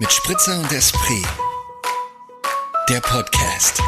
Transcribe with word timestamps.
Mit 0.00 0.12
Spritzer 0.12 0.60
und 0.60 0.70
Esprit. 0.70 1.26
Der 2.88 3.00
Podcast. 3.00 3.82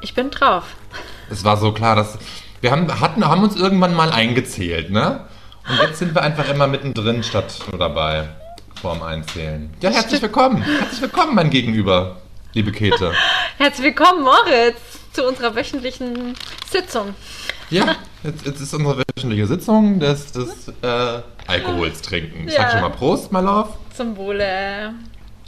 Ich 0.00 0.14
bin 0.14 0.30
drauf. 0.30 0.62
Es 1.28 1.42
war 1.42 1.56
so 1.56 1.72
klar, 1.72 1.96
dass 1.96 2.18
wir 2.60 2.70
haben, 2.70 3.00
hatten, 3.00 3.26
haben 3.26 3.42
uns 3.42 3.56
irgendwann 3.56 3.94
mal 3.94 4.12
eingezählt, 4.12 4.90
ne? 4.92 5.26
Und 5.68 5.88
jetzt 5.88 5.98
sind 5.98 6.14
wir 6.14 6.22
einfach 6.22 6.48
immer 6.48 6.68
mittendrin 6.68 7.24
statt 7.24 7.58
nur 7.68 7.80
dabei 7.80 8.28
vorm 8.80 9.02
Einzählen. 9.02 9.74
Ja, 9.80 9.90
herzlich 9.90 10.22
willkommen. 10.22 10.62
Herzlich 10.62 11.02
willkommen, 11.02 11.34
mein 11.34 11.50
Gegenüber, 11.50 12.18
liebe 12.52 12.70
Käthe. 12.70 13.12
Herzlich 13.58 13.86
willkommen, 13.86 14.22
Moritz, 14.22 14.99
zu 15.20 15.26
unserer 15.28 15.54
wöchentlichen 15.54 16.34
Sitzung. 16.70 17.14
Ja, 17.68 17.96
jetzt, 18.22 18.46
jetzt 18.46 18.60
ist 18.60 18.72
unsere 18.74 19.02
wöchentliche 19.16 19.46
Sitzung 19.46 20.00
des, 20.00 20.32
des 20.32 20.68
äh, 20.82 21.20
Alkohols 21.46 22.00
trinken. 22.02 22.48
Ich 22.48 22.54
Ja. 22.54 22.62
sag 22.62 22.72
schon 22.72 22.80
mal 22.80 22.90
Prost, 22.90 23.30
my 23.30 23.40
love. 23.40 23.70
Zum 23.94 24.16
Wohle. 24.16 24.94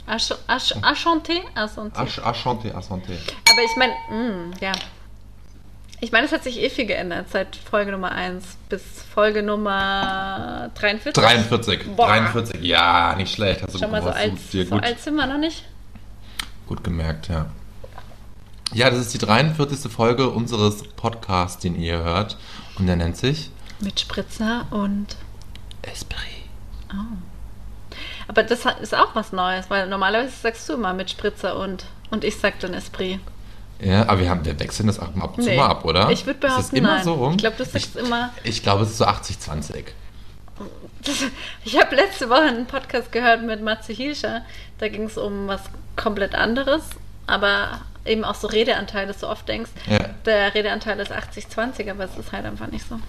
Enchanté? 0.07 1.41
Enchanté. 1.55 2.71
Enchanté. 2.71 2.71
Aber 3.49 3.61
ich 3.65 3.75
meine, 3.77 3.93
ja. 4.61 4.71
Ich 6.01 6.11
meine, 6.11 6.25
es 6.27 6.33
hat 6.33 6.43
sich 6.43 6.59
eh 6.61 6.69
viel 6.69 6.85
geändert 6.85 7.27
seit 7.31 7.55
Folge 7.55 7.91
Nummer 7.91 8.11
1 8.11 8.43
bis 8.69 8.81
Folge 9.13 9.41
Nummer 9.41 10.69
43. 10.75 11.13
43. 11.13 11.95
Boah. 11.95 12.07
43, 12.07 12.61
ja, 12.61 13.15
nicht 13.15 13.33
schlecht. 13.33 13.63
Hast 13.63 13.73
du 13.73 13.79
Schon 13.79 13.89
mal 13.91 14.01
so 14.03 14.09
alt, 14.09 14.33
so 14.51 14.75
alt 14.75 14.99
sind 14.99 15.15
wir 15.15 15.25
noch 15.25 15.37
nicht. 15.37 15.63
gut 16.67 16.83
gemerkt, 16.83 17.29
ja. 17.29 17.45
Ja, 18.71 18.89
das 18.89 18.99
ist 18.99 19.13
die 19.13 19.17
43. 19.19 19.91
Folge 19.91 20.29
unseres 20.29 20.83
Podcasts, 20.95 21.61
den 21.61 21.75
ihr 21.79 21.99
hört. 21.99 22.37
Und 22.79 22.87
der 22.87 22.95
nennt 22.95 23.17
sich 23.17 23.51
Mit 23.79 23.99
Spritzer 23.99 24.65
und. 24.71 25.15
Esprit. 25.83 26.19
Aber 28.27 28.43
das 28.43 28.65
ist 28.81 28.95
auch 28.95 29.15
was 29.15 29.31
Neues, 29.33 29.69
weil 29.69 29.87
normalerweise 29.87 30.31
sagst 30.41 30.67
du 30.69 30.73
immer 30.73 30.93
mit 30.93 31.09
Spritzer 31.09 31.57
und. 31.59 31.85
Und 32.09 32.23
ich 32.23 32.37
sag 32.37 32.59
dann 32.59 32.73
Esprit. 32.73 33.19
Ja, 33.79 34.03
aber 34.07 34.19
wir, 34.21 34.29
haben, 34.29 34.45
wir 34.45 34.57
wechseln 34.59 34.87
das 34.87 34.97
ab 34.99 35.11
ab 35.19 35.37
und 35.37 35.43
zu 35.43 35.49
Nee. 35.49 35.57
mal 35.57 35.67
ab, 35.67 35.83
oder? 35.83 36.09
Ich 36.11 36.25
würd 36.25 36.37
Ist 36.37 36.43
das 36.43 36.51
behaupten, 36.55 36.75
immer 36.77 36.95
nein. 36.95 37.03
so 37.03 37.13
rum? 37.15 37.31
Ich 37.33 37.37
glaub, 37.39 37.57
du 37.57 37.65
sagst 37.65 37.95
immer- 37.97 38.29
Ich 38.43 38.63
glaube, 38.63 38.83
es 38.83 38.91
ist 38.91 38.97
so 38.99 39.05
80-20. 39.05 39.85
Ich 41.65 41.79
habe 41.81 41.95
letzte 41.95 42.29
Woche 42.29 42.43
einen 42.43 42.65
Podcast 42.65 43.11
gehört 43.11 43.43
mit 43.43 43.61
Matze 43.61 43.91
Hilscher. 43.91 44.43
Da 44.77 44.87
ging 44.87 45.03
es 45.03 45.17
um 45.17 45.47
was 45.47 45.61
komplett 45.97 46.33
anderes, 46.35 46.83
aber 47.27 47.81
eben 48.05 48.23
auch 48.25 48.35
so 48.35 48.47
Redeanteil, 48.47 49.07
dass 49.07 49.19
du 49.19 49.27
oft 49.27 49.47
denkst, 49.47 49.71
Ja. 49.89 49.99
der 50.25 50.53
Redeanteil 50.53 50.99
ist 50.99 51.11
80-20, 51.11 51.89
aber 51.89 52.03
es 52.05 52.17
ist 52.17 52.31
halt 52.31 52.45
einfach 52.45 52.67
nicht 52.67 52.87
so. 52.87 52.99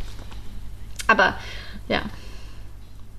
Aber 1.07 1.35
ja, 1.89 2.03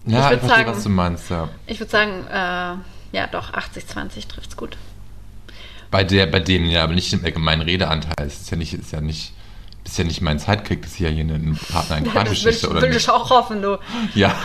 Ja, 0.06 0.26
ich, 0.26 0.30
würd 0.32 0.40
verstehe, 0.40 0.50
sagen- 0.50 0.72
was 0.78 0.84
du 0.84 0.90
meinst, 0.90 1.30
ja. 1.30 1.50
ich 1.68 1.80
würde 1.80 1.92
sagen, 1.92 2.26
äh, 2.28 3.16
ja 3.18 3.28
doch, 3.32 3.54
80-20 3.54 4.28
trifft 4.28 4.50
es 4.52 4.58
gut. 4.58 4.78
Bei, 5.92 6.04
der, 6.04 6.26
bei 6.28 6.40
dem, 6.40 6.66
ja, 6.66 6.84
aber 6.84 6.94
nicht 6.94 7.12
im 7.14 7.24
allgemeinen 7.24 7.62
Redeanteil. 7.62 8.14
Es 8.26 8.42
ist 8.42 8.52
ja 8.52 8.58
nicht, 8.58 8.74
ist 8.74 8.92
ja 8.92 9.02
nicht, 9.02 9.34
ist 9.86 9.98
ja 9.98 10.04
nicht 10.04 10.22
mein 10.22 10.40
Sidekick, 10.40 10.82
das 10.82 10.92
ist 10.94 11.00
ja 11.00 11.10
hier 11.10 11.22
eine, 11.24 11.36
eine 11.36 11.54
Partner 11.72 11.98
in 12.00 12.06
Ja, 12.06 12.24
das 12.24 12.44
will 12.44 12.52
ich, 12.54 12.64
will 12.64 12.96
ich 12.96 13.10
auch 13.10 13.30
hoffen, 13.30 13.62
du. 13.62 13.78
Ja, 14.16 14.36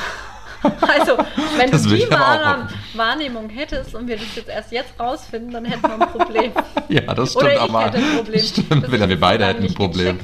Also, 0.81 1.17
wenn 1.57 1.71
Das 1.71 1.83
du 1.85 1.89
die 1.97 2.03
hoffen. 2.07 2.69
Wahrnehmung 2.95 3.49
hättest 3.49 3.95
und 3.95 4.07
wir 4.09 4.17
das 4.17 4.35
jetzt 4.37 4.49
erst 4.49 4.73
jetzt 4.73 4.93
rausfinden, 5.01 5.53
dann 5.53 5.65
hätten 5.65 5.83
wir 5.83 5.93
ein 5.95 6.09
Problem. 6.11 6.53
ja, 6.89 7.01
das 7.15 7.35
Oder 7.37 7.51
stimmt 7.51 7.53
ich 7.55 7.61
aber. 7.75 7.85
hätte 7.87 7.97
ein 7.99 8.17
Problem, 8.17 8.41
Stimmt, 8.41 8.93
wir, 8.93 9.01
ich 9.03 9.09
wir 9.09 9.21
beide 9.21 9.39
das 9.45 9.49
hätten 9.55 9.65
ein 9.67 9.75
Problem. 9.75 10.21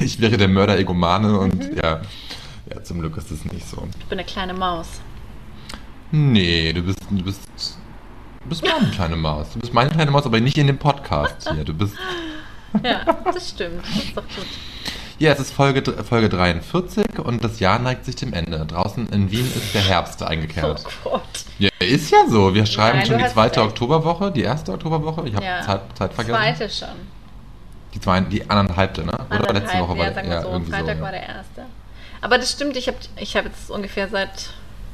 Ich 0.00 0.20
wäre 0.20 0.36
der 0.36 0.48
Mörder-Egomane 0.48 1.38
und 1.38 1.70
Mhm. 1.70 1.76
ja. 1.76 2.00
Ja, 2.72 2.82
zum 2.82 3.00
Glück 3.00 3.16
ist 3.16 3.30
es 3.30 3.44
nicht 3.46 3.66
so. 3.66 3.86
Ich 3.98 4.06
bin 4.06 4.18
eine 4.18 4.26
kleine 4.26 4.52
Maus. 4.54 4.88
Nee, 6.10 6.72
du 6.72 6.82
bist, 6.82 6.98
du 7.10 7.22
bist, 7.22 7.40
du 8.42 8.48
bist 8.48 8.62
meine 8.62 8.90
kleine 8.94 9.16
Maus. 9.16 9.48
Du 9.54 9.58
bist 9.60 9.72
meine 9.74 9.90
kleine 9.90 10.10
Maus, 10.10 10.24
aber 10.26 10.38
nicht 10.40 10.56
in 10.58 10.66
dem 10.66 10.78
Podcast 10.78 11.50
hier. 11.52 11.64
Du 11.64 11.74
bist, 11.74 11.94
Ja, 12.82 13.04
das 13.32 13.50
stimmt. 13.50 13.82
Das 13.86 14.04
ist 14.04 14.16
doch 14.16 14.22
gut. 14.22 14.46
Ja, 15.18 15.32
es 15.32 15.40
ist 15.40 15.52
Folge, 15.52 15.82
Folge 16.04 16.28
43 16.28 17.18
und 17.18 17.42
das 17.44 17.60
Jahr 17.60 17.78
neigt 17.78 18.04
sich 18.04 18.16
dem 18.16 18.32
Ende. 18.32 18.64
Draußen 18.66 19.08
in 19.08 19.30
Wien 19.30 19.46
ist 19.54 19.74
der 19.74 19.82
Herbst 19.82 20.22
Oh 20.22 20.26
eingekehrt. 20.26 20.84
Gott. 21.04 21.22
Ja, 21.58 21.68
ist 21.80 22.10
ja 22.10 22.18
so. 22.28 22.54
Wir 22.54 22.66
schreiben 22.66 22.98
Nein, 22.98 23.06
schon 23.06 23.18
die 23.18 23.26
zweite. 23.26 23.62
Oktoberwoche, 23.62 24.30
die 24.30 24.42
erste 24.42 24.72
Oktoberwoche. 24.72 25.28
Ich 25.28 25.34
habe 25.34 25.44
Ja. 25.44 25.62
Zeit, 25.62 25.80
Zeit 25.96 26.14
vergessen. 26.14 26.36
Zweite 26.38 26.70
schon. 26.70 26.88
Die, 27.94 28.00
zwei, 28.00 28.20
die 28.20 28.48
anderthalbte, 28.48 29.02
ne? 29.04 29.12
Oder 29.12 29.20
Anderthalb, 29.30 29.54
letzte 29.62 29.78
Woche 29.80 29.88
war 29.90 29.96
ja, 29.96 30.04
der- 30.04 30.14
sagen 30.14 30.28
wir 30.28 30.42
so. 30.42 30.70
Freitag 30.70 30.96
ja. 30.96 31.02
war 31.02 31.10
der 31.10 31.22
erste. 31.22 31.62
Aber 32.20 32.38
das 32.38 32.50
stimmt, 32.52 32.76
ich 32.76 32.86
habe 32.88 32.98
ich 33.16 33.36
hab 33.36 33.44
jetzt 33.44 33.70
ungefähr 33.70 34.08
seit 34.08 34.50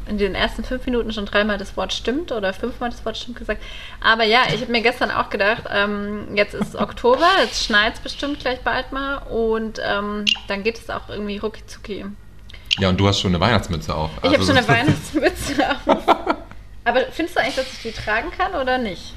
in 0.06 0.18
den 0.18 0.34
ersten 0.34 0.64
fünf 0.64 0.84
Minuten 0.86 1.12
schon 1.12 1.26
dreimal 1.26 1.58
das 1.58 1.76
Wort 1.76 1.92
stimmt 1.92 2.32
oder 2.32 2.52
fünfmal 2.52 2.90
das 2.90 3.04
Wort 3.04 3.16
stimmt 3.16 3.38
gesagt. 3.38 3.62
Aber 4.00 4.24
ja, 4.24 4.40
ich 4.54 4.60
habe 4.60 4.70
mir 4.70 4.82
gestern 4.82 5.10
auch 5.10 5.30
gedacht, 5.30 5.64
ähm, 5.70 6.34
jetzt 6.34 6.54
ist 6.54 6.76
Oktober, 6.76 7.26
jetzt 7.40 7.64
schneit 7.64 7.94
es 7.94 8.00
bestimmt 8.00 8.40
gleich 8.40 8.60
bald 8.60 8.92
mal 8.92 9.18
und 9.18 9.80
ähm, 9.84 10.24
dann 10.48 10.62
geht 10.62 10.78
es 10.78 10.90
auch 10.90 11.08
irgendwie 11.08 11.38
rucki 11.38 11.64
zucki. 11.66 12.04
Ja, 12.78 12.88
und 12.88 12.98
du 12.98 13.06
hast 13.06 13.20
schon 13.20 13.30
eine 13.30 13.40
Weihnachtsmütze 13.40 13.94
auf. 13.94 14.10
Ich 14.18 14.24
habe 14.24 14.38
Also 14.38 14.46
schon 14.46 14.56
eine 14.56 14.68
Weihnachtsmütze 14.68 15.70
auf. 15.70 16.08
Aber 16.84 17.00
findest 17.10 17.36
du 17.36 17.40
eigentlich, 17.40 17.56
dass 17.56 17.72
ich 17.72 17.82
die 17.82 17.92
tragen 17.92 18.30
kann 18.30 18.54
oder 18.60 18.78
nicht? 18.78 19.14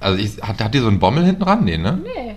Also 0.00 0.18
ich, 0.18 0.40
hat, 0.40 0.60
hat 0.60 0.72
die 0.72 0.78
so 0.78 0.86
einen 0.86 1.00
Bommel 1.00 1.24
hinten 1.24 1.42
ran? 1.42 1.64
Nee, 1.64 1.76
ne? 1.76 2.00
Nee. 2.02 2.36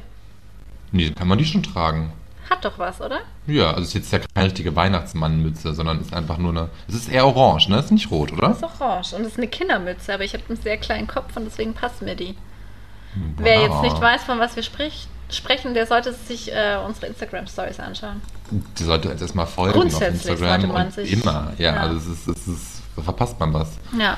Nee, 0.91 1.12
kann 1.12 1.28
man 1.28 1.38
die 1.38 1.46
schon 1.46 1.63
tragen. 1.63 2.12
Hat 2.51 2.66
doch 2.66 2.78
was, 2.78 3.00
oder? 3.00 3.22
Ja, 3.47 3.69
also 3.69 3.81
es 3.84 3.88
ist 3.88 3.94
jetzt 3.94 4.12
ja 4.12 4.19
keine 4.35 4.47
richtige 4.47 4.75
Weihnachtsmannmütze, 4.75 5.73
sondern 5.73 6.01
ist 6.01 6.13
einfach 6.13 6.38
nur 6.38 6.51
eine. 6.51 6.69
Es 6.88 6.95
ist 6.95 7.09
eher 7.09 7.25
orange, 7.25 7.69
ne? 7.69 7.79
Ist 7.79 7.91
nicht 7.91 8.12
rot, 8.12 8.34
oder? 8.34 8.50
Das 8.50 8.57
ist 8.57 8.63
orange 8.81 9.13
und 9.16 9.22
es 9.22 9.28
ist 9.29 9.38
eine 9.38 9.47
Kindermütze, 9.47 10.13
aber 10.13 10.25
ich 10.25 10.34
habe 10.34 10.44
einen 10.50 10.62
sehr 10.62 10.75
kleinen 10.78 11.07
Kopf 11.07 11.38
und 11.38 11.45
deswegen 11.45 11.73
passt 11.73 12.01
mir 12.01 12.16
die. 12.16 12.35
Wer 13.38 13.62
jetzt 13.62 13.81
nicht 13.81 14.00
weiß, 14.00 14.23
von 14.25 14.38
was 14.39 14.56
wir 14.57 14.63
sprich, 14.63 15.07
sprechen, 15.29 15.73
der 15.73 15.88
sollte 15.88 16.13
sich 16.13 16.51
äh, 16.51 16.78
unsere 16.85 17.07
Instagram-Stories 17.07 17.79
anschauen. 17.79 18.22
Die 18.51 18.83
sollte 18.83 19.07
jetzt 19.09 19.22
erstmal 19.22 19.47
folgen 19.47 19.73
auf 19.75 19.81
Grundsätzlich 19.81 20.31
Instagram 20.33 20.62
sollte 20.62 20.68
man 20.73 20.91
sich- 20.91 21.12
immer. 21.13 21.53
Ja, 21.57 21.73
ja. 21.75 21.81
also 21.81 21.95
es 21.97 22.07
ist, 22.07 22.28
es 22.28 22.47
ist, 22.47 22.81
verpasst 23.01 23.39
man 23.39 23.53
was, 23.53 23.78
Ja. 23.97 24.18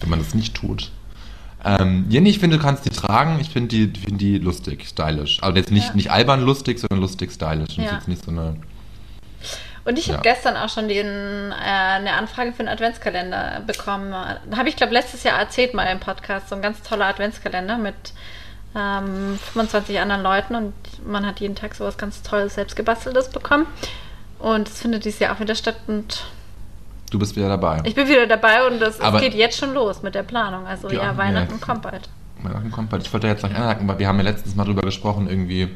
wenn 0.00 0.10
man 0.10 0.20
das 0.20 0.32
nicht 0.34 0.54
tut. 0.54 0.90
Ähm, 1.64 2.06
Jenny, 2.08 2.30
ich 2.30 2.38
finde, 2.38 2.56
du 2.58 2.62
kannst 2.62 2.84
die 2.84 2.90
tragen. 2.90 3.38
Ich 3.40 3.50
finde 3.50 3.68
die, 3.68 4.00
finde 4.00 4.18
die 4.18 4.38
lustig, 4.38 4.86
stylisch. 4.86 5.42
Aber 5.42 5.56
jetzt 5.56 5.70
nicht, 5.72 5.88
Ja. 5.88 5.94
nicht 5.94 6.10
albern 6.10 6.42
lustig, 6.42 6.78
sondern 6.78 7.00
lustig, 7.00 7.32
stylisch. 7.32 7.76
Und 7.78 7.84
Ja. 7.84 7.94
jetzt 7.94 8.08
nicht 8.08 8.24
so 8.24 8.30
eine. 8.30 8.56
Und 9.84 9.98
ich 9.98 10.06
Ja. 10.08 10.14
habe 10.14 10.22
gestern 10.22 10.56
auch 10.56 10.68
schon 10.68 10.88
den, 10.88 11.06
äh, 11.06 11.54
eine 11.54 12.12
Anfrage 12.12 12.52
für 12.52 12.60
einen 12.60 12.68
Adventskalender 12.68 13.62
bekommen. 13.66 14.10
Da 14.12 14.56
habe 14.56 14.68
ich, 14.68 14.76
glaube 14.76 14.92
letztes 14.92 15.22
Jahr 15.24 15.38
erzählt 15.38 15.74
mal 15.74 15.84
im 15.84 15.98
Podcast. 15.98 16.48
So 16.50 16.56
ein 16.56 16.62
ganz 16.62 16.82
toller 16.82 17.06
Adventskalender 17.06 17.78
mit 17.78 17.94
ähm, 18.76 19.38
25 19.54 19.98
anderen 19.98 20.22
Leuten 20.22 20.54
und 20.54 20.74
man 21.06 21.26
hat 21.26 21.40
jeden 21.40 21.54
Tag 21.54 21.74
sowas 21.74 21.96
ganz 21.96 22.22
Tolles, 22.22 22.54
selbstgebasteltes 22.54 23.30
bekommen. 23.30 23.66
Und 24.38 24.68
es 24.68 24.82
findet 24.82 25.04
dieses 25.06 25.18
Jahr 25.20 25.34
auch 25.34 25.40
wieder 25.40 25.54
statt 25.54 25.76
und 25.86 26.22
Du 27.10 27.18
bist 27.18 27.36
wieder 27.36 27.48
dabei. 27.48 27.80
ich 27.84 27.94
bin 27.94 28.06
wieder 28.08 28.26
dabei 28.26 28.66
und 28.66 28.80
das, 28.80 28.98
es 28.98 29.20
geht 29.20 29.34
jetzt 29.34 29.58
schon 29.58 29.72
los 29.74 30.02
mit 30.02 30.14
der 30.14 30.22
Planung. 30.22 30.66
Also 30.66 30.88
ja, 30.90 31.02
Ja, 31.04 31.16
Weihnachten 31.16 31.58
ja. 31.58 31.64
kommt 31.66 31.82
bald. 31.82 32.08
Weihnachten 32.42 32.70
kommt 32.70 32.90
bald. 32.90 33.04
Ich 33.06 33.12
wollte 33.12 33.26
jetzt 33.26 33.40
gleich 33.40 33.54
anhaken, 33.56 33.88
weil 33.88 33.98
wir 33.98 34.06
haben 34.08 34.18
ja 34.18 34.24
letztens 34.24 34.54
mal 34.54 34.64
drüber 34.64 34.82
gesprochen, 34.82 35.28
irgendwie. 35.28 35.68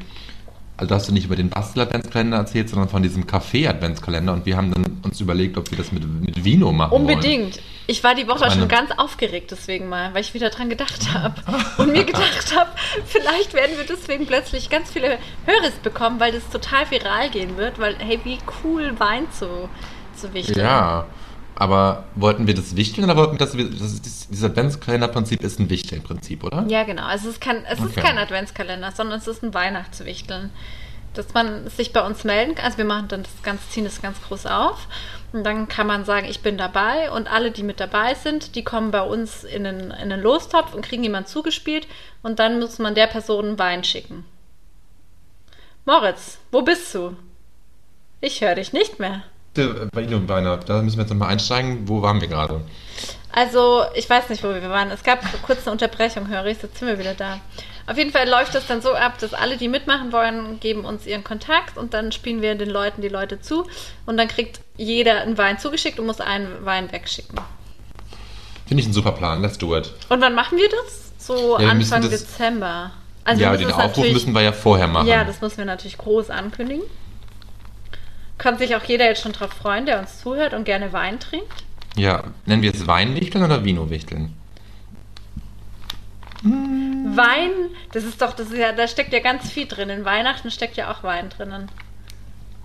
Also, 0.75 0.89
da 0.89 0.95
hast 0.95 1.07
du 1.07 1.13
nicht 1.13 1.25
über 1.25 1.35
den 1.35 1.49
Bastel-Adventskalender 1.49 2.37
erzählt, 2.37 2.67
sondern 2.67 2.89
von 2.89 3.03
diesem 3.03 3.25
Café-Adventskalender. 3.27 4.33
Und 4.33 4.45
wir 4.47 4.57
haben 4.57 4.71
dann 4.73 4.99
uns 5.03 5.21
überlegt, 5.21 5.55
ob 5.57 5.69
wir 5.69 5.77
das 5.77 5.91
mit, 5.91 6.03
mit 6.03 6.43
Vino 6.43 6.71
machen 6.71 6.91
wollen. 6.91 7.01
Unbedingt. 7.01 7.59
Ich 7.85 8.03
war 8.03 8.15
die 8.15 8.27
Woche 8.27 8.39
meine- 8.39 8.53
schon 8.61 8.67
ganz 8.67 8.89
aufgeregt 8.97 9.51
deswegen 9.51 9.87
mal, 9.87 10.13
weil 10.15 10.21
ich 10.21 10.33
wieder 10.33 10.49
dran 10.49 10.69
gedacht 10.69 11.13
habe. 11.13 11.35
Und 11.77 11.91
mir 11.91 12.03
gedacht 12.05 12.55
habe, 12.57 12.71
vielleicht 13.05 13.53
werden 13.53 13.77
wir 13.77 13.85
deswegen 13.85 14.25
plötzlich 14.25 14.69
ganz 14.71 14.89
viele 14.89 15.19
Höris 15.45 15.73
bekommen, 15.83 16.19
weil 16.19 16.31
das 16.31 16.49
total 16.49 16.89
viral 16.89 17.29
gehen 17.29 17.55
wird, 17.57 17.77
weil, 17.77 17.95
hey, 17.99 18.19
wie 18.23 18.39
cool 18.63 18.93
Wein 18.99 19.27
zu, 19.31 19.69
zu 20.15 20.33
wichteln. 20.33 20.59
Ja, 20.59 21.05
aber 21.55 22.05
wollten 22.15 22.47
wir 22.47 22.53
das 22.55 22.75
wichteln 22.75 23.05
oder 23.05 23.15
wollten 23.17 23.33
wir 23.33 23.39
das, 23.39 23.51
das 23.51 23.93
ist, 23.93 24.29
dieses 24.31 24.43
Adventskalender-Prinzip 24.43 25.41
ist 25.43 25.59
ein 25.59 25.69
Wichteln-Prinzip, 25.69 26.43
oder? 26.43 26.65
Ja, 26.67 26.83
genau. 26.83 27.03
Also 27.03 27.29
es 27.29 27.35
ist 27.35 27.41
kein, 27.41 27.63
es 27.65 27.79
ist 27.79 27.97
Okay. 27.97 28.01
kein 28.01 28.17
Adventskalender, 28.17 28.91
sondern 28.91 29.19
es 29.19 29.27
ist 29.27 29.43
ein 29.43 29.53
Weihnachtswichteln. 29.53 30.51
Dass 31.13 31.31
man 31.35 31.67
sich 31.69 31.93
bei 31.93 32.01
uns 32.03 32.23
melden 32.23 32.55
kann. 32.55 32.65
Also 32.65 32.79
wir 32.79 32.85
machen 32.85 33.07
dann 33.07 33.21
das 33.21 33.43
ganz, 33.43 33.69
ziehen 33.69 33.83
das 33.83 34.01
ganz 34.01 34.19
groß 34.23 34.47
auf. 34.47 34.87
Und 35.31 35.43
dann 35.43 35.67
kann 35.67 35.85
man 35.85 36.05
sagen, 36.05 36.25
ich 36.27 36.41
bin 36.41 36.57
dabei 36.57 37.11
und 37.11 37.31
alle, 37.31 37.51
die 37.51 37.61
mit 37.61 37.79
dabei 37.79 38.15
sind, 38.15 38.55
die 38.55 38.63
kommen 38.63 38.89
bei 38.89 39.01
uns 39.01 39.43
in 39.43 39.67
einen, 39.67 39.91
in 39.91 40.11
einen 40.11 40.21
Lostopf 40.21 40.73
und 40.73 40.83
kriegen 40.83 41.03
jemand 41.03 41.27
zugespielt 41.27 41.87
und 42.23 42.39
dann 42.39 42.59
muss 42.59 42.79
man 42.79 42.95
der 42.95 43.07
Person 43.07 43.59
Wein 43.59 43.83
schicken. 43.83 44.25
Moritz, 45.85 46.39
wo 46.51 46.61
bist 46.61 46.93
du? 46.95 47.15
Ich 48.21 48.41
höre 48.41 48.55
dich 48.55 48.73
nicht 48.73 48.99
mehr. 48.99 49.23
Der 49.55 49.87
Vino 49.93 50.17
und 50.17 50.27
Weiner, 50.29 50.57
da 50.57 50.81
müssen 50.81 50.97
wir 50.97 51.03
jetzt 51.03 51.11
nochmal 51.11 51.29
einsteigen. 51.29 51.87
Wo 51.87 52.01
waren 52.01 52.19
wir 52.21 52.27
gerade? 52.27 52.61
Also, 53.31 53.83
ich 53.95 54.09
weiß 54.09 54.29
nicht, 54.29 54.43
wo 54.43 54.49
wir 54.49 54.69
waren. 54.69 54.89
Es 54.91 55.03
gab 55.03 55.19
kurz 55.43 55.63
eine 55.63 55.71
Unterbrechung, 55.73 56.27
höre 56.27 56.45
ich, 56.47 56.61
jetzt 56.61 56.77
sind 56.77 56.87
wir 56.87 56.97
wieder 56.99 57.13
da. 57.13 57.39
Auf 57.85 57.97
jeden 57.97 58.11
Fall 58.11 58.29
läuft 58.29 58.55
das 58.55 58.65
dann 58.67 58.81
so 58.81 58.93
ab, 58.93 59.19
dass 59.19 59.33
alle, 59.33 59.57
die 59.57 59.67
mitmachen 59.67 60.11
wollen, 60.11 60.59
geben 60.59 60.85
uns 60.85 61.05
ihren 61.05 61.23
Kontakt 61.23 61.77
und 61.77 61.93
dann 61.93 62.11
spielen 62.11 62.41
wir 62.41 62.55
den 62.55 62.69
Leuten 62.69 63.01
die 63.01 63.09
Leute 63.09 63.41
zu 63.41 63.67
und 64.05 64.17
dann 64.17 64.27
kriegt 64.27 64.61
jeder 64.77 65.21
einen 65.21 65.37
Wein 65.37 65.59
zugeschickt 65.59 65.99
und 65.99 66.05
muss 66.05 66.21
einen 66.21 66.63
Wein 66.65 66.91
wegschicken. 66.91 67.39
Finde 68.67 68.81
ich 68.81 68.87
ein 68.87 68.93
super 68.93 69.11
Plan. 69.11 69.41
Let's 69.41 69.57
do 69.57 69.75
it. 69.75 69.91
Und 70.09 70.21
wann 70.21 70.33
machen 70.33 70.57
wir 70.57 70.69
das? 70.69 71.11
So 71.27 71.59
Ja, 71.59 71.69
Anfang 71.69 72.01
das- 72.01 72.11
Dezember. 72.11 72.91
Also 73.25 73.41
ja, 73.41 73.55
den 73.55 73.71
Aufruf 73.71 74.11
müssen 74.11 74.33
wir 74.33 74.41
ja 74.41 74.51
vorher 74.51 74.87
machen. 74.87 75.07
Ja, 75.07 75.23
das 75.23 75.41
müssen 75.41 75.57
wir 75.57 75.65
natürlich 75.65 75.97
groß 75.97 76.29
ankündigen. 76.29 76.83
Kann 78.37 78.57
sich 78.57 78.75
auch 78.75 78.83
jeder 78.83 79.05
jetzt 79.05 79.21
schon 79.21 79.31
drauf 79.31 79.51
freuen, 79.51 79.85
der 79.85 79.99
uns 79.99 80.19
zuhört 80.21 80.53
und 80.53 80.63
gerne 80.65 80.91
Wein 80.93 81.19
trinkt. 81.19 81.63
ja. 81.95 82.23
Nennen 82.45 82.61
wir 82.61 82.73
es 82.73 82.85
Weinwichteln 82.87 83.43
oder 83.43 83.63
Vinowichteln? 83.63 84.33
Wein, 86.43 87.51
das 87.93 88.03
ist 88.03 88.21
doch, 88.21 88.33
das 88.33 88.47
ist 88.51 88.57
ja, 88.57 88.73
da 88.73 88.87
steckt 88.87 89.13
ja 89.13 89.19
ganz 89.19 89.49
viel 89.49 89.65
drin. 89.67 89.89
In 89.89 90.03
Weihnachten 90.03 90.51
steckt 90.51 90.75
ja 90.75 90.91
auch 90.91 91.03
Wein 91.03 91.29
drinnen. 91.29 91.69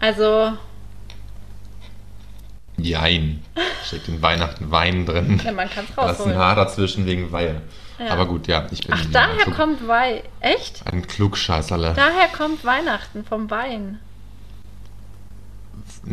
Also, 0.00 0.52
Jein. 2.76 3.42
Steckt 3.84 4.08
in 4.08 4.22
Weihnachten 4.22 4.70
Wein 4.70 5.04
drin. 5.06 5.40
ja, 5.44 5.50
man 5.52 5.68
kann 5.68 5.84
es 5.88 5.94
Da 5.96 6.02
ist 6.02 6.08
ein 6.08 6.16
rausholen. 6.22 6.38
Haar 6.38 6.54
dazwischen 6.56 7.06
wegen 7.06 7.30
Weihe. 7.32 7.60
Ja. 7.98 8.10
Aber 8.12 8.26
gut, 8.26 8.46
ja, 8.46 8.66
ich 8.70 8.80
bin 8.86 8.94
Ach, 8.96 9.04
daher 9.12 9.42
Klug- 9.44 9.56
kommt 9.56 9.86
Wein. 9.88 10.20
Echt? 10.40 10.82
ein 10.90 11.04
Klugscheißerle. 11.06 11.92
Daher 11.94 12.28
kommt 12.28 12.64
Weihnachten 12.64 13.24
vom 13.24 13.50
Wein. 13.50 13.98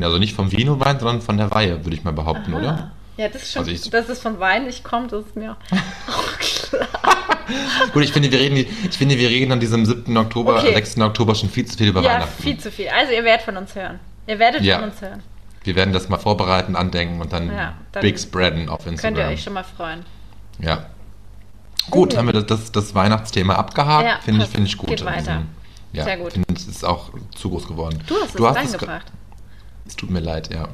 Also 0.02 0.18
nicht 0.18 0.34
vom 0.36 0.52
Vino-Wein, 0.52 1.00
sondern 1.00 1.22
von 1.22 1.38
der 1.38 1.52
Weihe, 1.52 1.84
würde 1.86 1.96
ich 1.96 2.04
mal 2.04 2.12
behaupten, 2.12 2.54
Aha. 2.54 2.60
oder? 2.60 2.92
Ja, 3.18 3.30
das 3.30 3.44
ist 3.44 3.54
schon, 3.54 3.60
Also 3.62 3.72
ich- 3.72 3.90
dass 3.90 4.10
es 4.10 4.20
von 4.22 4.40
Wein 4.40 4.66
nicht 4.66 4.84
kommt, 4.84 5.12
das 5.14 5.26
ist 5.26 5.36
mir 5.36 5.52
auch 5.54 6.38
klar. 6.40 6.88
Gut, 7.94 8.04
ich 8.04 8.12
finde, 8.12 8.32
wir 8.32 8.40
reden, 8.40 8.58
ich 8.58 8.98
finde, 8.98 9.18
wir 9.18 9.30
reden 9.30 9.52
an 9.52 9.60
diesem 9.60 9.86
7. 9.86 10.18
Oktober, 10.18 10.58
Okay. 10.58 10.74
6. 10.74 11.00
Oktober 11.00 11.36
schon 11.36 11.50
viel 11.50 11.66
zu 11.66 11.78
viel 11.78 11.88
über 11.90 12.02
Ja, 12.02 12.16
Weihnachten. 12.16 12.42
viel 12.44 12.58
zu 12.58 12.72
viel. 12.72 12.90
Also 12.90 13.14
ihr 13.14 13.24
werdet 13.24 13.46
von 13.46 13.56
uns 13.58 13.74
hören. 13.76 14.00
Ihr 14.28 14.40
werdet 14.40 14.64
Ja. 14.64 14.80
von 14.80 14.90
uns 14.90 15.02
hören. 15.02 15.22
Wir 15.64 15.76
werden 15.76 15.94
das 15.94 16.10
mal 16.10 16.18
vorbereiten, 16.18 16.76
andenken 16.76 17.22
und 17.22 17.32
dann, 17.34 17.48
Ja, 17.48 17.74
dann 17.92 18.02
big 18.02 18.20
spreaden 18.20 18.68
auf 18.70 18.86
Instagram. 18.86 19.16
Könnt 19.16 19.28
ihr 19.30 19.34
euch 19.34 19.44
schon 19.44 19.54
mal 19.54 19.64
freuen. 19.64 20.06
Ja. 20.60 20.88
Gut, 21.90 22.10
Gut. 22.10 22.18
haben 22.18 22.26
wir 22.28 22.34
das, 22.34 22.46
das, 22.48 22.72
das 22.72 22.96
Weihnachtsthema 22.96 23.56
abgehakt. 23.56 24.06
Ja, 24.08 24.20
finde 24.24 24.44
ich, 24.44 24.50
finde 24.50 24.68
ich 24.68 24.78
gut. 24.78 24.90
Geht 24.90 25.06
weiter. 25.06 25.18
Also, 25.32 25.32
ja, 25.94 26.04
Sehr 26.04 26.18
gut. 26.18 26.34
Finde 26.34 26.48
ich, 26.52 26.58
es 26.60 26.68
ist 26.68 26.84
auch 26.86 27.12
zu 27.36 27.50
groß 27.50 27.68
geworden. 27.68 28.00
Du 28.08 28.16
hast 28.16 28.30
es 28.30 28.36
es 28.36 28.42
reingebracht. 28.42 29.06
Es 29.08 29.25
tut 29.94 30.10
mir 30.10 30.20
leid, 30.20 30.54
ja. 30.54 30.70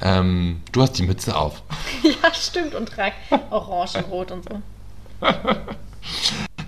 Ähm, 0.00 0.62
du 0.72 0.82
hast 0.82 0.92
die 0.92 1.02
Mütze 1.02 1.36
auf. 1.36 1.62
ja, 2.02 2.32
stimmt. 2.34 2.74
Und 2.74 2.88
trag 2.88 3.12
Orangenrot 3.50 4.30
und 4.30 4.44
so. 4.48 4.62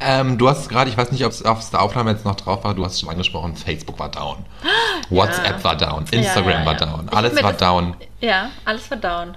Ähm, 0.01 0.39
du 0.39 0.49
hast 0.49 0.69
gerade, 0.69 0.91
ich 0.91 0.97
weiß 0.97 1.11
nicht, 1.11 1.25
ob 1.25 1.33
es 1.33 1.45
auf 1.45 1.69
der 1.71 1.83
Aufnahme 1.83 2.13
jetzt 2.13 2.25
noch 2.25 2.37
drauf 2.37 2.63
war, 2.63 2.75
du 2.75 2.85
hast 2.85 2.95
es 2.95 3.01
schon 3.01 3.09
angesprochen, 3.09 3.57
Facebook 3.57 3.99
war 3.99 4.11
down. 4.11 4.45
WhatsApp 5.11 5.63
war 5.65 5.77
down, 5.77 6.05
Instagram 6.11 6.51
Ja, 6.53 6.61
ja, 6.61 6.67
war 6.67 6.73
ja. 6.75 6.87
down, 6.87 7.09
alles 7.09 7.43
war 7.43 7.53
das- 7.53 7.61
down. 7.61 7.97
Ja, 8.21 8.51
alles 8.65 8.87
verdauen. 8.87 9.37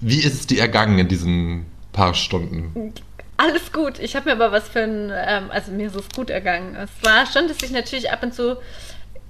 Wie 0.00 0.20
ist 0.20 0.34
es 0.34 0.46
dir 0.46 0.60
ergangen 0.60 0.98
in 0.98 1.08
diesen 1.08 1.66
paar 1.92 2.14
Stunden? 2.14 2.94
Alles 3.36 3.72
gut. 3.72 3.98
Ich 3.98 4.16
habe 4.16 4.26
mir 4.30 4.32
aber 4.42 4.52
was 4.52 4.68
für 4.68 4.80
ein, 4.80 5.12
ähm, 5.14 5.50
also 5.50 5.70
mir 5.72 5.88
ist 5.88 5.96
es 5.96 6.08
gut 6.14 6.30
ergangen. 6.30 6.74
Es 6.76 6.90
war 7.02 7.26
schon, 7.26 7.46
dass 7.48 7.62
ich 7.62 7.70
natürlich 7.70 8.10
ab 8.10 8.22
und 8.22 8.34
zu 8.34 8.56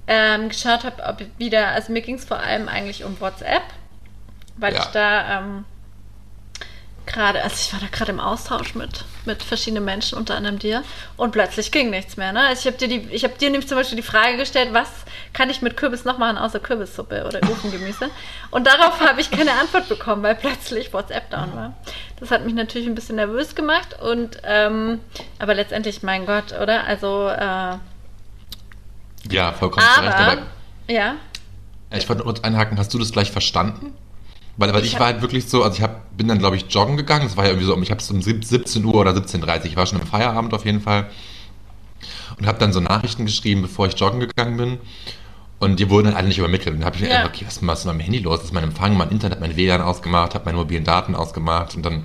ähm, 0.09 0.49
geschaut 0.49 0.83
habe, 0.83 1.03
ob 1.03 1.21
wieder, 1.37 1.67
also 1.69 1.91
mir 1.93 2.01
ging 2.01 2.15
es 2.15 2.25
vor 2.25 2.39
allem 2.39 2.67
eigentlich 2.67 3.03
um 3.05 3.19
WhatsApp, 3.21 3.61
weil 4.57 4.73
Ja. 4.73 4.79
ich 4.79 4.85
da 4.87 5.37
ähm, 5.39 5.65
gerade, 7.05 7.43
also 7.43 7.55
ich 7.59 7.71
war 7.73 7.79
da 7.79 7.87
gerade 7.95 8.11
im 8.11 8.19
Austausch 8.19 8.73
mit, 8.75 9.05
mit 9.25 9.43
verschiedenen 9.43 9.85
Menschen, 9.85 10.17
unter 10.17 10.35
anderem 10.35 10.57
dir, 10.59 10.83
und 11.15 11.31
plötzlich 11.31 11.71
ging 11.71 11.91
nichts 11.91 12.17
mehr. 12.17 12.31
Ne? 12.31 12.41
Also 12.41 12.61
ich 12.61 12.73
habe 12.73 12.77
dir, 12.77 12.87
die, 12.87 13.07
ich 13.13 13.23
hab 13.23 13.37
dir 13.37 13.51
nämlich 13.51 13.67
zum 13.67 13.77
Beispiel 13.77 13.97
die 13.97 14.03
Frage 14.03 14.37
gestellt, 14.37 14.69
was 14.73 14.89
kann 15.33 15.49
ich 15.51 15.61
mit 15.61 15.77
Kürbis 15.77 16.05
noch 16.05 16.17
machen, 16.17 16.37
außer 16.39 16.59
Kürbissuppe 16.59 17.25
oder 17.25 17.39
Ofengemüse? 17.43 18.09
Und 18.51 18.65
darauf 18.65 18.99
habe 19.01 19.21
ich 19.21 19.29
keine 19.29 19.51
Antwort 19.53 19.89
bekommen, 19.89 20.23
weil 20.23 20.35
plötzlich 20.35 20.91
WhatsApp 20.91 21.29
down 21.29 21.55
war. 21.55 21.73
Das 22.19 22.31
hat 22.31 22.45
mich 22.45 22.53
natürlich 22.55 22.87
ein 22.87 22.95
bisschen 22.95 23.15
nervös 23.17 23.53
gemacht 23.55 23.95
und 24.01 24.39
ähm, 24.43 24.99
aber 25.37 25.53
letztendlich, 25.53 26.01
mein 26.03 26.25
Gott, 26.25 26.51
oder? 26.59 26.85
Also 26.85 27.27
äh, 27.29 27.75
Ja, 29.31 29.51
vollkommen 29.53 29.85
zu 29.95 30.01
recht, 30.01 30.13
aber 30.15 30.31
aber 30.33 30.41
ja, 30.87 31.15
ich 31.95 32.07
wollte 32.09 32.23
kurz 32.23 32.39
einhaken, 32.41 32.77
hast 32.77 32.93
du 32.93 32.99
das 32.99 33.11
gleich 33.11 33.31
verstanden? 33.31 33.93
Weil, 34.57 34.73
weil 34.73 34.83
ich, 34.83 34.93
Ich 34.93 34.99
war 34.99 35.07
halt 35.07 35.21
wirklich 35.21 35.47
so, 35.47 35.63
also 35.63 35.77
ich 35.77 35.81
hab, 35.83 36.17
bin 36.17 36.27
dann, 36.27 36.37
glaube 36.39 36.57
ich, 36.57 36.65
joggen 36.69 36.97
gegangen. 36.97 37.25
Es 37.27 37.37
war 37.37 37.45
ja 37.45 37.51
irgendwie 37.51 37.65
so, 37.67 37.73
um- 37.73 37.81
ich 37.83 37.91
habe 37.91 38.01
es 38.01 38.11
um 38.11 38.21
sieb- 38.21 38.43
17 38.43 38.83
Uhr 38.83 38.95
oder 38.95 39.11
17.30 39.13 39.59
Uhr, 39.59 39.65
ich 39.65 39.75
war 39.77 39.85
schon 39.85 39.99
im 40.01 40.05
Feierabend 40.07 40.53
auf 40.53 40.65
jeden 40.65 40.81
Fall. 40.81 41.09
Und 42.37 42.45
habe 42.45 42.57
dann 42.59 42.73
so 42.73 42.79
Nachrichten 42.81 43.25
geschrieben, 43.25 43.61
bevor 43.61 43.87
ich 43.87 43.97
joggen 43.99 44.19
gegangen 44.19 44.57
bin. 44.57 44.77
Und 45.59 45.79
die 45.79 45.89
wurden 45.89 46.07
dann 46.07 46.15
alle 46.15 46.27
nicht 46.27 46.37
übermittelt. 46.37 46.73
Und 46.75 46.79
dann 46.81 46.85
habe 46.87 46.95
ich 46.97 47.01
mir 47.01 47.09
Ja. 47.09 47.17
gedacht, 47.21 47.35
okay, 47.35 47.45
was 47.45 47.55
ist 47.55 47.61
mit 47.61 47.85
meinem 47.85 47.99
Handy 48.01 48.19
los? 48.19 48.37
Das 48.39 48.45
ist 48.45 48.53
mein 48.53 48.63
Empfang, 48.63 48.97
mein 48.97 49.09
Internet, 49.09 49.39
mein 49.39 49.55
WLAN 49.55 49.81
ausgemacht, 49.81 50.33
habe 50.35 50.45
meine 50.45 50.57
mobilen 50.57 50.83
Daten 50.83 51.15
ausgemacht 51.15 51.75
und 51.75 51.85
dann 51.85 52.03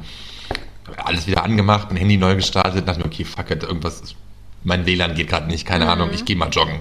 alles 0.96 1.26
wieder 1.26 1.42
angemacht, 1.42 1.88
mein 1.88 1.96
Handy 1.98 2.16
neu 2.16 2.36
gestartet 2.36 2.80
und 2.80 2.86
dachte 2.88 3.00
mir, 3.00 3.06
okay, 3.06 3.24
fuck 3.24 3.50
it, 3.50 3.62
irgendwas 3.64 4.00
ist, 4.00 4.14
mein 4.64 4.86
WLAN 4.86 5.14
geht 5.14 5.28
gerade 5.28 5.46
nicht, 5.46 5.66
keine 5.66 5.88
Ahnung, 5.88 6.10
ich 6.12 6.24
gehe 6.24 6.36
mal 6.36 6.48
joggen. 6.48 6.80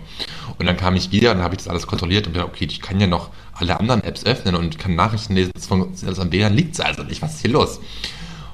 Und 0.58 0.66
dann 0.66 0.78
kam 0.78 0.96
ich 0.96 1.12
wieder 1.12 1.32
und 1.32 1.42
habe 1.42 1.56
ich 1.56 1.60
das 1.60 1.68
alles 1.68 1.86
kontrolliert 1.86 2.28
und 2.28 2.36
dachte, 2.36 2.48
okay, 2.48 2.66
ich 2.66 2.82
kann 2.82 3.00
ja 3.00 3.08
noch 3.08 3.30
alle 3.54 3.80
anderen 3.80 4.04
Apps 4.04 4.26
öffnen 4.26 4.56
und 4.56 4.80
kann 4.80 4.96
Nachrichten 4.96 5.36
lesen, 5.36 5.52
das 5.54 5.68
funktioniert 5.68 6.06
alles 6.08 6.20
am 6.20 6.32
WLAN 6.32 6.54
liegt 6.54 6.80
also 6.82 7.04
nicht, 7.04 7.22
was 7.22 7.36
ist 7.36 7.42
hier 7.42 7.52
los? 7.52 7.80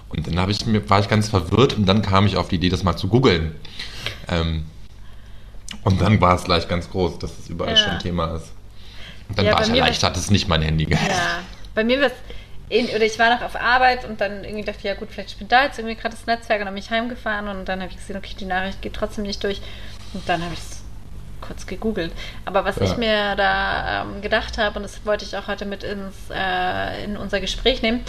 Und 0.09 0.25
dann 0.27 0.39
habe 0.39 0.51
ich 0.51 0.59
war 0.89 0.99
ich 0.99 1.07
ganz 1.07 1.29
verwirrt 1.29 1.73
und 1.77 1.85
dann 1.85 2.01
kam 2.01 2.25
ich 2.25 2.35
auf 2.35 2.47
die 2.47 2.55
Idee, 2.55 2.69
das 2.69 2.83
mal 2.83 2.97
zu 2.97 3.07
googeln. 3.07 3.51
Ähm, 4.27 4.65
und 5.83 6.01
dann 6.01 6.19
war 6.19 6.35
es 6.35 6.43
gleich 6.43 6.67
ganz 6.67 6.89
groß, 6.89 7.19
dass 7.19 7.37
es 7.37 7.49
überall 7.49 7.71
Ja. 7.71 7.77
schon 7.77 7.99
Thema 7.99 8.35
ist. 8.35 8.51
Und 9.29 9.37
dann 9.37 9.45
Ja, 9.45 9.53
war 9.53 9.61
ich 9.61 9.69
erleichtert, 9.69 10.15
dass 10.15 10.23
es 10.23 10.31
nicht 10.31 10.47
mein 10.47 10.63
Handy 10.63 10.85
gehört. 10.85 11.07
Ja, 11.11 11.39
bei 11.75 11.83
mir 11.83 11.99
war 11.99 12.07
es, 12.07 12.13
oder 12.71 13.03
ich 13.03 13.17
war 13.17 13.33
noch 13.33 13.41
auf 13.41 13.55
Arbeit 13.55 14.05
und 14.07 14.21
dann 14.21 14.43
irgendwie 14.43 14.63
dachte 14.63 14.79
ich, 14.79 14.83
ja 14.85 14.93
gut, 14.93 15.09
vielleicht 15.11 15.31
spielt 15.31 15.51
da 15.51 15.63
jetzt 15.63 15.79
irgendwie 15.79 15.95
gerade 15.95 16.15
das 16.15 16.25
Netzwerk 16.27 16.59
und 16.59 16.65
dann 16.65 16.73
bin 16.75 16.83
ich 16.83 16.91
heimgefahren 16.91 17.47
und 17.47 17.65
dann 17.67 17.81
habe 17.81 17.89
ich 17.91 17.97
gesehen, 17.97 18.17
okay, 18.17 18.35
die 18.39 18.45
Nachricht 18.45 18.81
geht 18.81 18.93
trotzdem 18.93 19.23
nicht 19.23 19.43
durch. 19.43 19.61
Und 20.13 20.27
dann 20.29 20.43
habe 20.43 20.53
ich 20.53 20.59
es 20.59 20.83
kurz 21.41 21.65
gegoogelt. 21.65 22.11
Aber 22.45 22.65
was 22.65 22.75
Ja. 22.77 22.83
ich 22.85 22.97
mir 22.97 23.35
da 23.35 24.01
ähm, 24.03 24.21
gedacht 24.21 24.57
habe, 24.57 24.77
und 24.77 24.83
das 24.83 25.05
wollte 25.05 25.25
ich 25.25 25.35
auch 25.35 25.47
heute 25.47 25.65
mit 25.65 25.83
ins, 25.83 26.15
äh, 26.31 27.03
in 27.03 27.17
unser 27.17 27.39
Gespräch 27.39 27.81
nehmen, 27.81 28.03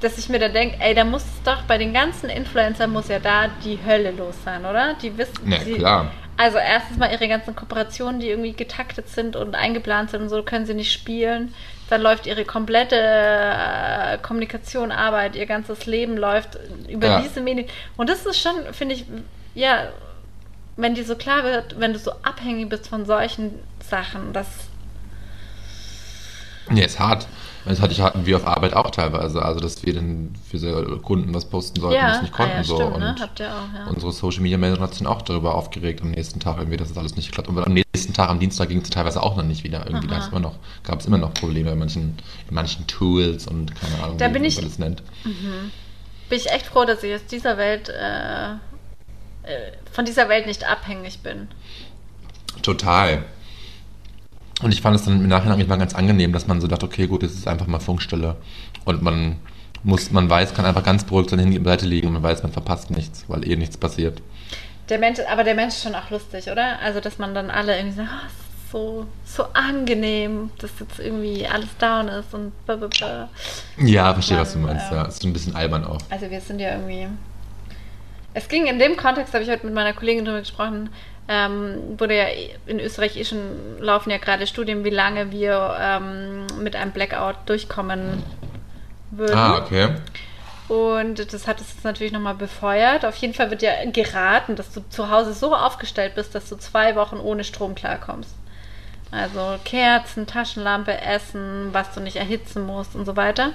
dass 0.00 0.18
ich 0.18 0.28
mir 0.28 0.38
da 0.38 0.48
denke, 0.48 0.76
ey, 0.80 0.94
da 0.94 1.04
muss 1.04 1.22
es 1.22 1.42
doch 1.44 1.62
bei 1.62 1.78
den 1.78 1.92
ganzen 1.94 2.28
Influencern 2.28 2.90
muss 2.92 3.08
ja 3.08 3.18
da 3.18 3.48
die 3.64 3.78
Hölle 3.84 4.10
los 4.12 4.34
sein, 4.44 4.64
oder? 4.64 4.94
Die 5.00 5.16
wissen, 5.16 5.50
Ja, 5.50 5.58
die, 5.58 5.74
klar. 5.74 6.10
also 6.36 6.58
erstens 6.58 6.98
mal 6.98 7.10
ihre 7.10 7.26
ganzen 7.26 7.56
Kooperationen, 7.56 8.20
die 8.20 8.28
irgendwie 8.28 8.52
getaktet 8.52 9.08
sind 9.08 9.34
und 9.34 9.54
eingeplant 9.54 10.10
sind 10.10 10.22
und 10.22 10.28
so, 10.28 10.42
können 10.42 10.66
sie 10.66 10.74
nicht 10.74 10.92
spielen. 10.92 11.54
Dann 11.90 12.00
läuft 12.00 12.26
ihre 12.26 12.44
komplette 12.44 12.96
äh, 12.96 14.18
Kommunikation, 14.22 14.90
Arbeit, 14.90 15.36
ihr 15.36 15.46
ganzes 15.46 15.86
Leben 15.86 16.16
läuft 16.16 16.58
über 16.88 17.06
Ja. 17.06 17.20
diese 17.20 17.40
Medien. 17.40 17.68
Und 17.96 18.08
das 18.08 18.24
ist 18.26 18.40
schon, 18.40 18.72
finde 18.72 18.94
ich, 18.94 19.04
ja, 19.54 19.88
wenn 20.76 20.94
dir 20.94 21.04
so 21.04 21.14
klar 21.14 21.44
wird, 21.44 21.78
wenn 21.78 21.92
du 21.92 21.98
so 21.98 22.12
abhängig 22.22 22.68
bist 22.70 22.88
von 22.88 23.04
solchen 23.06 23.52
Sachen, 23.88 24.32
das 24.32 24.46
Nee, 26.70 26.84
ist 26.84 26.98
hart. 26.98 27.26
Das 27.64 27.80
hatte 27.80 27.92
ich 27.92 28.00
hatten 28.00 28.26
wir 28.26 28.36
auf 28.36 28.46
Arbeit 28.46 28.74
auch 28.74 28.90
teilweise. 28.90 29.42
Also, 29.42 29.58
dass 29.60 29.84
wir 29.84 29.94
dann 29.94 30.34
für 30.48 30.98
Kunden 31.00 31.32
was 31.32 31.46
posten 31.46 31.80
sollten, 31.80 31.96
ja, 31.96 32.12
das 32.12 32.22
nicht 32.22 32.34
konnten. 32.34 32.52
ah, 32.52 32.56
ja 32.58 32.64
so. 32.64 32.76
stimmt, 32.76 32.98
ne? 32.98 33.08
Und 33.10 33.20
Habt 33.20 33.40
ihr 33.40 33.48
auch, 33.48 33.74
ja. 33.74 33.86
unsere 33.90 34.12
Social 34.12 34.42
Media 34.42 34.58
Manager 34.58 34.82
hat 34.82 34.90
sich 34.90 35.02
dann 35.02 35.12
auch 35.12 35.22
darüber 35.22 35.54
aufgeregt 35.54 36.02
am 36.02 36.10
nächsten 36.10 36.40
Tag, 36.40 36.58
irgendwie, 36.58 36.76
dass 36.76 36.88
das 36.88 36.98
alles 36.98 37.16
nicht 37.16 37.32
klappt. 37.32 37.48
Und 37.48 37.58
am 37.58 37.72
nächsten 37.72 38.12
Tag, 38.12 38.28
am 38.28 38.38
Dienstag, 38.38 38.68
ging 38.68 38.80
es 38.80 38.90
teilweise 38.90 39.22
auch 39.22 39.36
noch 39.36 39.44
nicht 39.44 39.64
wieder. 39.64 39.86
Irgendwie 39.86 40.08
gab 40.08 40.20
es 40.20 40.28
immer 40.28 40.40
noch, 40.40 40.56
gab 40.82 41.00
es 41.00 41.06
immer 41.06 41.18
noch 41.18 41.32
Probleme 41.32 41.70
in 41.70 41.78
manchen, 41.78 42.16
in 42.48 42.54
manchen 42.54 42.86
Tools 42.86 43.46
und 43.46 43.74
keine 43.74 44.02
Ahnung, 44.02 44.18
Da 44.18 44.28
wie 44.34 44.38
man 44.38 44.44
das 44.44 44.78
nennt. 44.78 45.02
Bin 45.22 46.38
ich 46.38 46.50
echt 46.50 46.66
froh, 46.66 46.84
dass 46.84 47.02
ich 47.02 47.14
aus 47.14 47.24
dieser 47.30 47.56
Welt, 47.56 47.88
äh, 47.88 48.52
äh, 48.52 49.72
von 49.90 50.04
dieser 50.04 50.28
Welt 50.28 50.46
nicht 50.46 50.68
abhängig 50.68 51.20
bin. 51.20 51.48
Total. 52.62 53.24
Und 54.62 54.72
ich 54.72 54.80
fand 54.80 54.96
es 54.96 55.04
dann 55.04 55.20
im 55.20 55.28
Nachhinein 55.28 55.54
eigentlich 55.54 55.68
mal 55.68 55.78
ganz 55.78 55.94
angenehm, 55.94 56.32
dass 56.32 56.46
man 56.46 56.60
so 56.60 56.66
dachte, 56.66 56.86
okay, 56.86 57.06
gut, 57.06 57.22
es 57.22 57.34
ist 57.34 57.48
einfach 57.48 57.66
mal 57.66 57.80
Funkstille. 57.80 58.36
Und 58.84 59.02
man 59.02 59.36
muss, 59.82 60.10
man 60.10 60.28
weiß, 60.30 60.54
kann 60.54 60.64
einfach 60.64 60.84
ganz 60.84 61.04
beruhigt 61.04 61.30
sein 61.30 61.38
Handy 61.38 61.58
beiseite 61.58 61.86
liegen 61.86 62.06
und 62.08 62.14
man 62.14 62.22
weiß, 62.22 62.42
man 62.42 62.52
verpasst 62.52 62.90
nichts, 62.90 63.24
weil 63.28 63.46
eh 63.46 63.56
nichts 63.56 63.76
passiert. 63.76 64.22
Der 64.88 64.98
Mensch, 64.98 65.18
aber 65.30 65.44
der 65.44 65.54
Mensch 65.54 65.74
ist 65.74 65.82
schon 65.82 65.94
auch 65.94 66.10
lustig, 66.10 66.50
oder? 66.50 66.78
Also, 66.80 67.00
dass 67.00 67.18
man 67.18 67.34
dann 67.34 67.50
alle 67.50 67.76
irgendwie 67.76 67.96
sagt, 67.96 68.08
oh, 68.72 69.04
es 69.24 69.30
ist 69.30 69.36
so, 69.36 69.44
so 69.44 69.44
angenehm, 69.54 70.50
dass 70.58 70.70
jetzt 70.78 70.98
irgendwie 70.98 71.46
alles 71.46 71.76
down 71.78 72.08
ist 72.08 72.32
und 72.34 72.52
blablabla. 72.66 73.28
Ja, 73.78 74.12
verstehe, 74.12 74.38
was 74.38 74.52
du 74.52 74.58
meinst. 74.58 74.86
ähm, 74.90 74.96
Ja, 74.98 75.04
ist 75.04 75.24
ein 75.24 75.32
bisschen 75.32 75.56
albern 75.56 75.84
auch. 75.84 75.98
Also, 76.10 76.30
wir 76.30 76.40
sind 76.40 76.60
ja 76.60 76.72
irgendwie. 76.72 77.06
Es 78.34 78.48
ging 78.48 78.66
in 78.66 78.78
dem 78.78 78.96
Kontext, 78.96 79.32
habe 79.32 79.44
ich 79.44 79.50
heute 79.50 79.64
mit 79.64 79.74
meiner 79.74 79.92
Kollegin 79.92 80.24
darüber 80.24 80.40
gesprochen, 80.40 80.90
ähm, 81.28 81.98
wurde 81.98 82.16
ja 82.16 82.26
in 82.66 82.80
Österreich 82.80 83.16
eh 83.16 83.24
schon 83.24 83.78
laufen 83.78 84.10
ja 84.10 84.18
gerade 84.18 84.46
Studien, 84.46 84.84
wie 84.84 84.90
lange 84.90 85.30
wir 85.30 85.76
ähm, 85.80 86.46
mit 86.62 86.76
einem 86.76 86.92
Blackout 86.92 87.36
durchkommen 87.46 88.22
würden. 89.10 89.34
Ah, 89.34 89.58
okay. 89.58 89.90
Und 90.68 91.32
das 91.32 91.46
hat 91.46 91.60
es 91.60 91.84
natürlich 91.84 92.12
nochmal 92.12 92.34
befeuert. 92.34 93.04
Auf 93.04 93.16
jeden 93.16 93.34
Fall 93.34 93.50
wird 93.50 93.62
ja 93.62 93.72
geraten, 93.90 94.56
dass 94.56 94.72
du 94.72 94.80
zu 94.88 95.10
Hause 95.10 95.34
so 95.34 95.54
aufgestellt 95.54 96.14
bist, 96.14 96.34
dass 96.34 96.48
du 96.48 96.56
zwei 96.56 96.96
Wochen 96.96 97.16
ohne 97.16 97.44
Strom 97.44 97.74
klarkommst. 97.74 98.34
Also 99.10 99.58
Kerzen, 99.64 100.26
Taschenlampe, 100.26 101.00
Essen, 101.00 101.68
was 101.72 101.92
du 101.94 102.00
nicht 102.00 102.16
erhitzen 102.16 102.66
musst 102.66 102.96
und 102.96 103.04
so 103.04 103.16
weiter. 103.16 103.52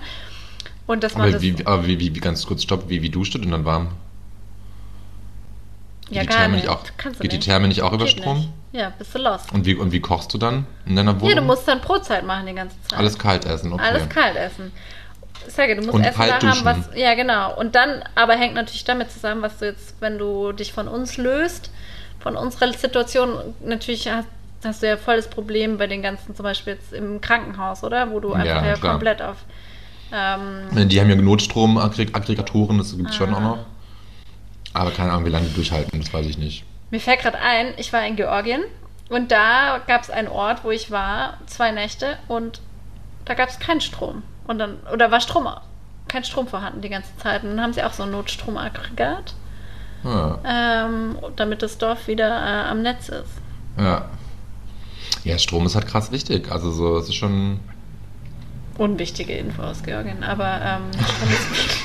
Und 0.86 1.04
dass 1.04 1.14
man 1.16 1.24
Aber 1.24 1.32
das. 1.34 1.42
wie, 1.42 1.56
aber 1.66 1.86
wie, 1.86 2.00
wie, 2.00 2.16
wie 2.16 2.20
ganz 2.20 2.46
kurz 2.46 2.64
stopp, 2.64 2.90
wie, 2.90 3.02
wie 3.02 3.10
duscht 3.10 3.34
du 3.34 3.40
denn 3.40 3.52
dann 3.52 3.66
warm? 3.66 3.90
Ja, 6.12 6.22
die 6.24 6.28
Therme 6.28 6.56
nicht. 6.56 6.66
nicht 6.66 6.70
auch- 6.74 6.84
Kannst 6.98 7.20
geht 7.20 7.32
die 7.32 7.38
nicht. 7.38 7.46
Therme 7.48 7.68
nicht 7.68 7.82
auch 7.82 7.94
über 7.94 8.06
Geht 8.06 8.20
Strom? 8.20 8.38
Nicht. 8.38 8.50
Ja, 8.72 8.92
bist 8.98 9.16
du 9.16 9.20
lost. 9.20 9.52
Und 9.52 9.66
wie, 9.66 9.76
und 9.76 9.92
wie 9.92 10.00
kochst 10.00 10.34
du 10.34 10.38
dann 10.38 10.66
in 10.86 10.96
deiner 10.96 11.16
Wohnung? 11.20 11.30
Ja, 11.30 11.36
du 11.36 11.42
musst 11.42 11.68
dann 11.68 11.82
Brotzeit 11.82 12.24
machen 12.26 12.46
die 12.46 12.54
ganze 12.54 12.76
Zeit. 12.84 13.00
Alles 13.00 13.18
kalt 13.18 13.46
essen, 13.46 13.74
okay. 13.74 13.84
Alles 13.84 14.08
kalt 14.10 14.36
essen. 14.36 14.72
Sage, 15.48 15.76
du 15.76 15.82
musst 15.82 15.94
Und 15.94 16.04
Essen 16.04 16.20
da 16.28 16.42
haben, 16.42 16.66
was. 16.66 16.78
Ja, 16.96 17.16
genau. 17.16 17.58
Und 17.58 17.74
dann, 17.74 18.04
aber 18.14 18.34
hängt 18.34 18.54
natürlich 18.54 18.84
damit 18.84 19.10
zusammen, 19.12 19.42
was 19.42 19.58
du 19.58 19.66
jetzt, 19.66 19.96
wenn 20.02 20.18
du 20.20 20.52
dich 20.52 20.74
von 20.74 20.88
uns 20.88 21.18
löst, 21.18 21.72
von 22.20 22.36
unserer 22.36 22.72
Situation, 22.74 23.56
natürlich 23.66 24.08
hast, 24.12 24.28
hast 24.64 24.84
du 24.84 24.88
ja 24.88 24.98
voll 24.98 25.16
das 25.16 25.30
Problem 25.30 25.78
bei 25.78 25.88
den 25.88 26.02
ganzen, 26.04 26.36
zum 26.36 26.44
Beispiel 26.44 26.74
jetzt 26.74 26.92
im 26.94 27.22
Krankenhaus, 27.22 27.84
oder? 27.84 28.12
Wo 28.12 28.20
du 28.20 28.34
einfach 28.34 28.46
Ja, 28.64 28.66
ja, 28.66 28.76
komplett 28.78 29.22
auf. 29.22 29.38
Ähm, 30.14 30.88
Die 30.90 31.00
haben 31.00 31.10
ja 31.10 31.16
Notstromaggregatoren, 31.16 32.78
das 32.78 32.96
gibt 32.98 33.10
es 33.10 33.16
schon 33.16 33.34
Ah. 33.34 33.38
auch 33.38 33.42
noch. 33.42 33.58
Aber 34.80 34.92
keine 34.92 35.12
Ahnung, 35.12 35.26
wie 35.26 35.30
lange 35.30 35.48
die 35.48 35.56
durchhalten, 35.56 36.00
das 36.00 36.14
weiß 36.14 36.26
ich 36.26 36.38
nicht. 36.38 36.64
mir 36.90 37.02
fällt 37.02 37.20
gerade 37.20 37.38
ein, 37.38 37.74
ich 37.76 37.92
war 37.92 38.06
in 38.06 38.16
Georgien 38.16 38.62
und 39.10 39.30
da 39.30 39.82
gab 39.86 40.04
es 40.04 40.10
einen 40.10 40.30
Ort, 40.30 40.64
wo 40.64 40.72
ich 40.72 40.90
war, 40.90 41.38
zwei 41.48 41.72
Nächte 41.72 42.18
und 42.30 42.62
da 43.26 43.34
gab 43.34 43.50
es 43.50 43.60
keinen 43.60 43.82
Strom. 43.82 44.24
Und 44.48 44.58
dann, 44.58 44.78
oder 44.94 45.12
war 45.12 45.20
Strom, 45.20 45.50
kein 46.08 46.24
Strom 46.24 46.48
vorhanden 46.48 46.82
die 46.82 46.88
ganze 46.88 47.16
Zeit. 47.18 47.44
Und 47.44 47.50
dann 47.50 47.62
haben 47.62 47.74
sie 47.74 47.84
auch 47.84 47.92
so 47.92 48.04
ein 48.04 48.12
Notstromaggregat. 48.12 49.34
Ja. 50.02 50.40
ähm, 50.46 51.18
damit 51.36 51.62
das 51.62 51.78
Dorf 51.78 52.08
wieder 52.08 52.30
äh, 52.30 52.70
am 52.70 52.82
Netz 52.82 53.10
ist. 53.10 53.34
Ja. 53.78 54.06
Ja, 55.26 55.38
Strom 55.38 55.66
ist 55.66 55.76
halt 55.76 55.88
krass 55.88 56.10
wichtig. 56.14 56.50
Also 56.50 56.72
so, 56.72 56.98
es 56.98 57.10
ist 57.10 57.16
schon. 57.16 57.60
Unwichtige 58.78 59.34
Info 59.34 59.62
aus 59.62 59.84
Georgien, 59.84 60.24
aber 60.24 60.62
ähm, 60.64 60.84
Strom 60.94 61.30
ist 61.30 61.76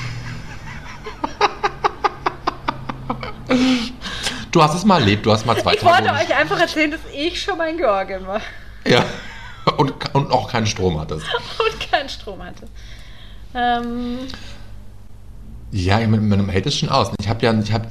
Du 4.51 4.63
hast 4.63 4.73
es 4.75 4.85
mal 4.85 4.99
erlebt, 4.99 5.25
du 5.25 5.31
hast 5.31 5.45
mal 5.45 5.57
zwei 5.57 5.73
ich 5.73 5.79
Tage. 5.81 6.07
wollte 6.07 6.23
euch 6.23 6.35
einfach 6.35 6.59
erzählen, 6.59 6.91
dass 6.91 7.01
ich 7.13 7.41
schon 7.41 7.57
mal 7.57 7.69
in 7.69 7.77
Georgien 7.77 8.25
war 8.25 8.41
Ja. 8.87 9.05
Und, 9.77 9.93
und 10.13 10.31
auch 10.31 10.49
keinen 10.51 10.67
Strom 10.67 10.99
hattest. 10.99 11.25
und 11.59 11.91
keinen 11.91 12.07
Strom 12.07 12.41
hatte. 12.43 12.67
Ähm, 13.53 14.19
Ja, 15.71 15.99
man, 16.07 16.27
man 16.29 16.47
hält 16.49 16.67
es 16.67 16.77
schon 16.77 16.89
aus. 16.89 17.11
Ich 17.19 17.27
habe 17.27 17.43
ja, 17.45 17.53
ich 17.59 17.73
hab, 17.73 17.87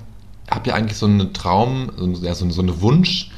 hab 0.50 0.66
ja 0.66 0.74
eigentlich 0.74 0.96
so 0.96 1.06
einen 1.06 1.34
Traum, 1.34 1.90
so, 1.96 2.24
ja, 2.24 2.34
so, 2.34 2.48
so 2.50 2.62
einen 2.62 2.80
Wunsch, 2.80 3.30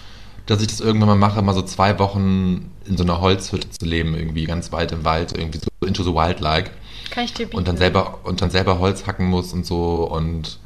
dass 0.46 0.61
ich 0.61 0.68
das 0.68 0.80
irgendwann 0.80 1.08
mal 1.08 1.16
mache, 1.16 1.42
mal 1.42 1.54
so 1.54 1.62
zwei 1.62 1.99
Wochen 1.99 2.70
in 2.85 2.96
so 2.96 3.02
einer 3.02 3.20
Holzhütte 3.20 3.70
zu 3.70 3.87
leben, 3.87 4.14
irgendwie 4.14 4.44
ganz 4.44 4.70
weit 4.70 4.92
im 4.92 5.04
Wald, 5.04 5.37
irgendwie 5.37 5.58
so 5.58 5.87
into 5.87 6.04
the 6.04 6.12
wild 6.12 6.40
like. 6.40 6.70
kann 7.11 7.25
ich 7.25 7.32
dir 7.32 7.46
bieten. 7.46 7.56
Und 7.56 7.66
dann 7.66 7.76
selber 7.76 8.20
und 8.25 8.42
dann 8.42 8.50
selber 8.50 8.78
Holz 8.78 9.06
hacken 9.06 9.26
muss 9.26 9.52
und 9.52 9.66
so 9.66 10.04
und 10.04 10.58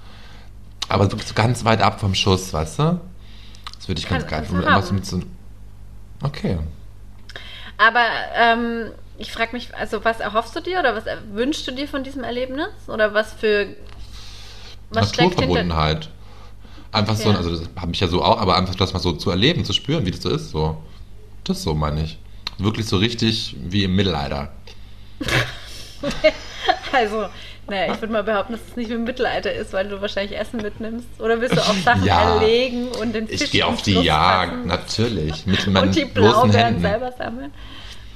aber 0.90 1.10
wirklich 1.10 1.28
so 1.28 1.34
ganz 1.34 1.64
weit 1.64 1.80
ab 1.80 2.00
vom 2.00 2.14
Schuss, 2.14 2.52
weißt 2.52 2.78
du? 2.78 3.00
Das 3.76 3.88
würde 3.88 4.00
ich 4.00 4.08
ganz 4.08 4.22
Kann- 4.26 4.30
geil 4.30 4.62
kannst 4.64 4.90
du 4.90 4.94
finden. 4.94 5.04
So 5.04 5.18
so 5.20 5.22
Okay. 6.22 6.58
Aber 7.78 8.04
ähm, 8.34 8.90
ich 9.18 9.32
frage 9.32 9.52
mich, 9.52 9.74
also 9.74 10.04
was 10.04 10.20
erhoffst 10.20 10.54
du 10.54 10.60
dir 10.60 10.80
oder 10.80 10.94
was 10.94 11.04
wünschst 11.32 11.66
du 11.66 11.72
dir 11.72 11.88
von 11.88 12.04
diesem 12.04 12.24
Erlebnis? 12.24 12.68
Oder 12.88 13.14
was 13.14 13.32
für 13.32 13.68
was? 14.90 15.16
Naturverbundenheit. 15.16 16.10
Einfach 16.92 17.16
so, 17.16 17.30
Ja. 17.30 17.36
also 17.36 17.50
das 17.56 17.68
habe 17.80 17.92
ich 17.92 18.00
ja 18.00 18.08
so 18.08 18.22
auch, 18.22 18.38
aber 18.38 18.56
einfach 18.56 18.74
das 18.74 18.92
mal 18.92 18.98
so 18.98 19.12
zu 19.12 19.30
erleben, 19.30 19.64
zu 19.64 19.72
spüren, 19.72 20.04
wie 20.04 20.10
das 20.10 20.20
so 20.22 20.28
ist, 20.28 20.50
so. 20.50 20.82
Das 21.44 21.62
so 21.62 21.74
meine 21.74 22.02
ich. 22.04 22.18
Wirklich 22.58 22.86
so 22.86 22.98
richtig 22.98 23.56
wie 23.60 23.84
im 23.84 23.94
Mittelalter. 23.96 24.52
Also, 26.92 27.26
naja, 27.70 27.94
ich 27.94 28.00
würde 28.02 28.12
mal 28.12 28.22
behaupten, 28.24 28.52
dass 28.52 28.60
es 28.68 28.76
nicht 28.76 28.90
wie 28.90 28.94
im 28.94 29.04
Mittelalter 29.04 29.52
ist, 29.52 29.72
weil 29.72 29.88
du 29.88 30.00
wahrscheinlich 30.02 30.38
Essen 30.38 30.60
mitnimmst. 30.60 31.06
Oder 31.18 31.40
willst 31.40 31.56
du 31.56 31.60
auch 31.60 31.74
Sachen 31.84 32.04
Ja. 32.04 32.34
erlegen 32.34 32.88
und 32.88 33.14
den 33.14 33.28
Fisch 33.28 33.40
Ich 33.42 33.50
gehe 33.52 33.64
auf 33.66 33.80
die 33.82 33.92
Fluss 33.92 34.04
Jagd, 34.04 34.50
packen 34.52 34.66
natürlich. 34.68 35.46
Mit 35.46 35.66
meinen 35.68 35.88
und 35.88 35.96
die 35.96 36.04
Blaubeeren 36.04 36.50
Händen. 36.52 36.80
selber 36.82 37.12
sammeln? 37.12 37.52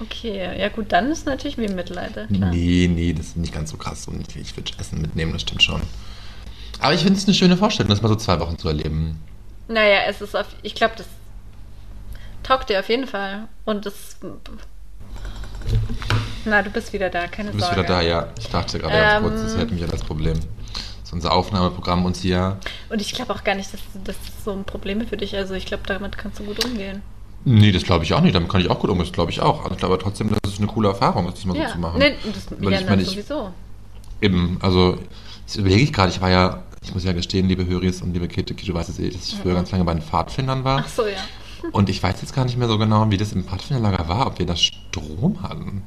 Okay, 0.01 0.51
ja 0.59 0.69
gut, 0.69 0.91
dann 0.93 1.11
ist 1.11 1.19
es 1.21 1.25
natürlich 1.25 1.57
wie 1.57 1.65
im 1.67 1.77
Mittelalter, 1.77 2.27
klar. 2.27 2.51
Nee, 2.51 2.91
nee, 2.93 3.13
das 3.13 3.27
ist 3.29 3.37
nicht 3.37 3.55
ganz 3.55 3.71
so 3.71 3.77
krass. 3.77 4.09
Und 4.09 4.27
ich, 4.29 4.37
ich 4.37 4.57
würde 4.57 4.73
Essen 4.79 5.01
mitnehmen, 5.01 5.33
das 5.33 5.43
stimmt 5.43 5.63
schon. 5.63 5.81
Aber 6.81 6.93
ich 6.93 7.01
finde 7.03 7.17
es 7.19 7.25
eine 7.27 7.35
schöne 7.35 7.57
Vorstellung, 7.57 7.89
das 7.91 8.03
mal 8.03 8.09
so 8.09 8.17
zwei 8.17 8.39
Wochen 8.41 8.59
zu 8.59 8.69
erleben. 8.69 9.21
Naja, 9.69 10.01
es 10.09 10.21
ist 10.21 10.35
auf, 10.37 10.47
ich 10.63 10.75
glaube, 10.75 10.95
das 10.97 11.07
taugt 12.43 12.69
dir 12.69 12.81
auf 12.81 12.89
jeden 12.89 13.07
Fall. 13.07 13.49
Und 13.65 13.87
das, 13.87 14.17
na, 16.45 16.63
du 16.63 16.71
bist 16.71 16.93
wieder 16.93 17.11
da, 17.11 17.27
keine 17.27 17.51
Du 17.51 17.57
bist 17.57 17.67
Sorge. 17.69 17.83
wieder 17.83 17.89
da, 17.97 18.01
ja. 18.03 18.29
Ich 18.39 18.49
dachte 18.49 18.79
gerade 18.79 18.95
ganz 18.95 19.25
Ähm. 19.25 19.31
kurz, 19.31 19.43
das 19.43 19.57
hätte 19.57 19.73
mich 19.73 19.81
ja 19.83 19.87
das 19.89 20.03
Problem. 20.03 20.35
Das 20.35 21.09
ist 21.09 21.13
unser 21.13 21.33
Aufnahmeprogramm 21.33 22.05
uns 22.05 22.21
hier. 22.21 22.59
Und 22.91 23.01
ich 23.01 23.13
glaube 23.13 23.35
auch 23.35 23.45
gar 23.45 23.55
nicht, 23.55 23.73
dass 23.73 23.81
das 24.05 24.17
so 24.45 24.53
ein 24.53 24.65
Problem 24.65 25.01
ist 25.01 25.09
für 25.11 25.17
dich. 25.17 25.37
Also 25.37 25.55
ich 25.55 25.67
glaube, 25.67 25.85
damit 25.87 26.19
kannst 26.19 26.39
du 26.41 26.45
gut 26.45 26.65
umgehen. 26.65 27.03
Nee, 27.47 27.73
das 27.73 27.83
glaube 27.83 28.05
ich 28.05 28.15
auch 28.15 28.21
nicht. 28.23 28.35
Damit 28.35 28.49
kann 28.49 28.61
ich 28.61 28.71
auch 28.71 28.79
gut 28.79 28.91
umgehen. 28.91 29.05
Das 29.07 29.13
glaube 29.13 29.31
ich 29.31 29.41
auch. 29.41 29.65
Aber 29.65 29.73
ich 29.73 29.79
glaube 29.79 29.99
trotzdem, 29.99 30.31
das 30.43 30.53
ist 30.53 30.59
eine 30.59 30.67
coole 30.67 30.89
Erfahrung, 30.89 31.27
das 31.31 31.45
mal 31.45 31.57
ja, 31.57 31.69
so 31.69 31.75
zu 31.75 31.79
machen. 31.79 31.99
nee, 31.99 32.15
das, 32.33 32.47
Weil 32.59 32.73
ja, 32.73 32.81
ich 32.81 32.87
meine, 32.89 33.05
sowieso. 33.05 33.51
Eben, 34.21 34.59
also, 34.63 34.99
das 35.47 35.57
überlege 35.57 35.83
ich 35.83 35.93
gerade. 35.93 36.11
Ich 36.11 36.21
war 36.23 36.31
ja, 36.31 36.63
ich 36.83 36.95
muss 36.95 37.05
ja 37.05 37.13
gestehen, 37.13 37.49
liebe 37.49 37.67
Höris 37.67 38.01
und 38.01 38.15
liebe 38.15 38.29
Kete, 38.29 38.55
du 38.55 38.75
weißt 38.75 38.89
es 38.89 38.99
eh, 38.99 39.11
dass 39.11 39.29
ich 39.29 39.37
früher 39.37 39.55
ganz 39.55 39.71
lange 39.73 39.85
bei 39.85 39.93
den 39.93 40.03
Pfadfindern 40.03 40.65
war. 40.65 40.83
Ach 40.87 40.89
so, 40.89 41.07
ja. 41.07 41.19
Und 41.73 41.89
ich 41.89 42.03
weiß 42.03 42.21
jetzt 42.21 42.35
gar 42.35 42.45
nicht 42.45 42.57
mehr 42.57 42.69
so 42.69 42.79
genau, 42.79 43.11
wie 43.11 43.17
das 43.17 43.33
im 43.33 43.45
Pfadfinderlager 43.45 44.09
war, 44.09 44.27
ob 44.27 44.39
wir 44.39 44.47
da 44.47 44.57
Strom 44.57 45.43
hatten. 45.43 45.83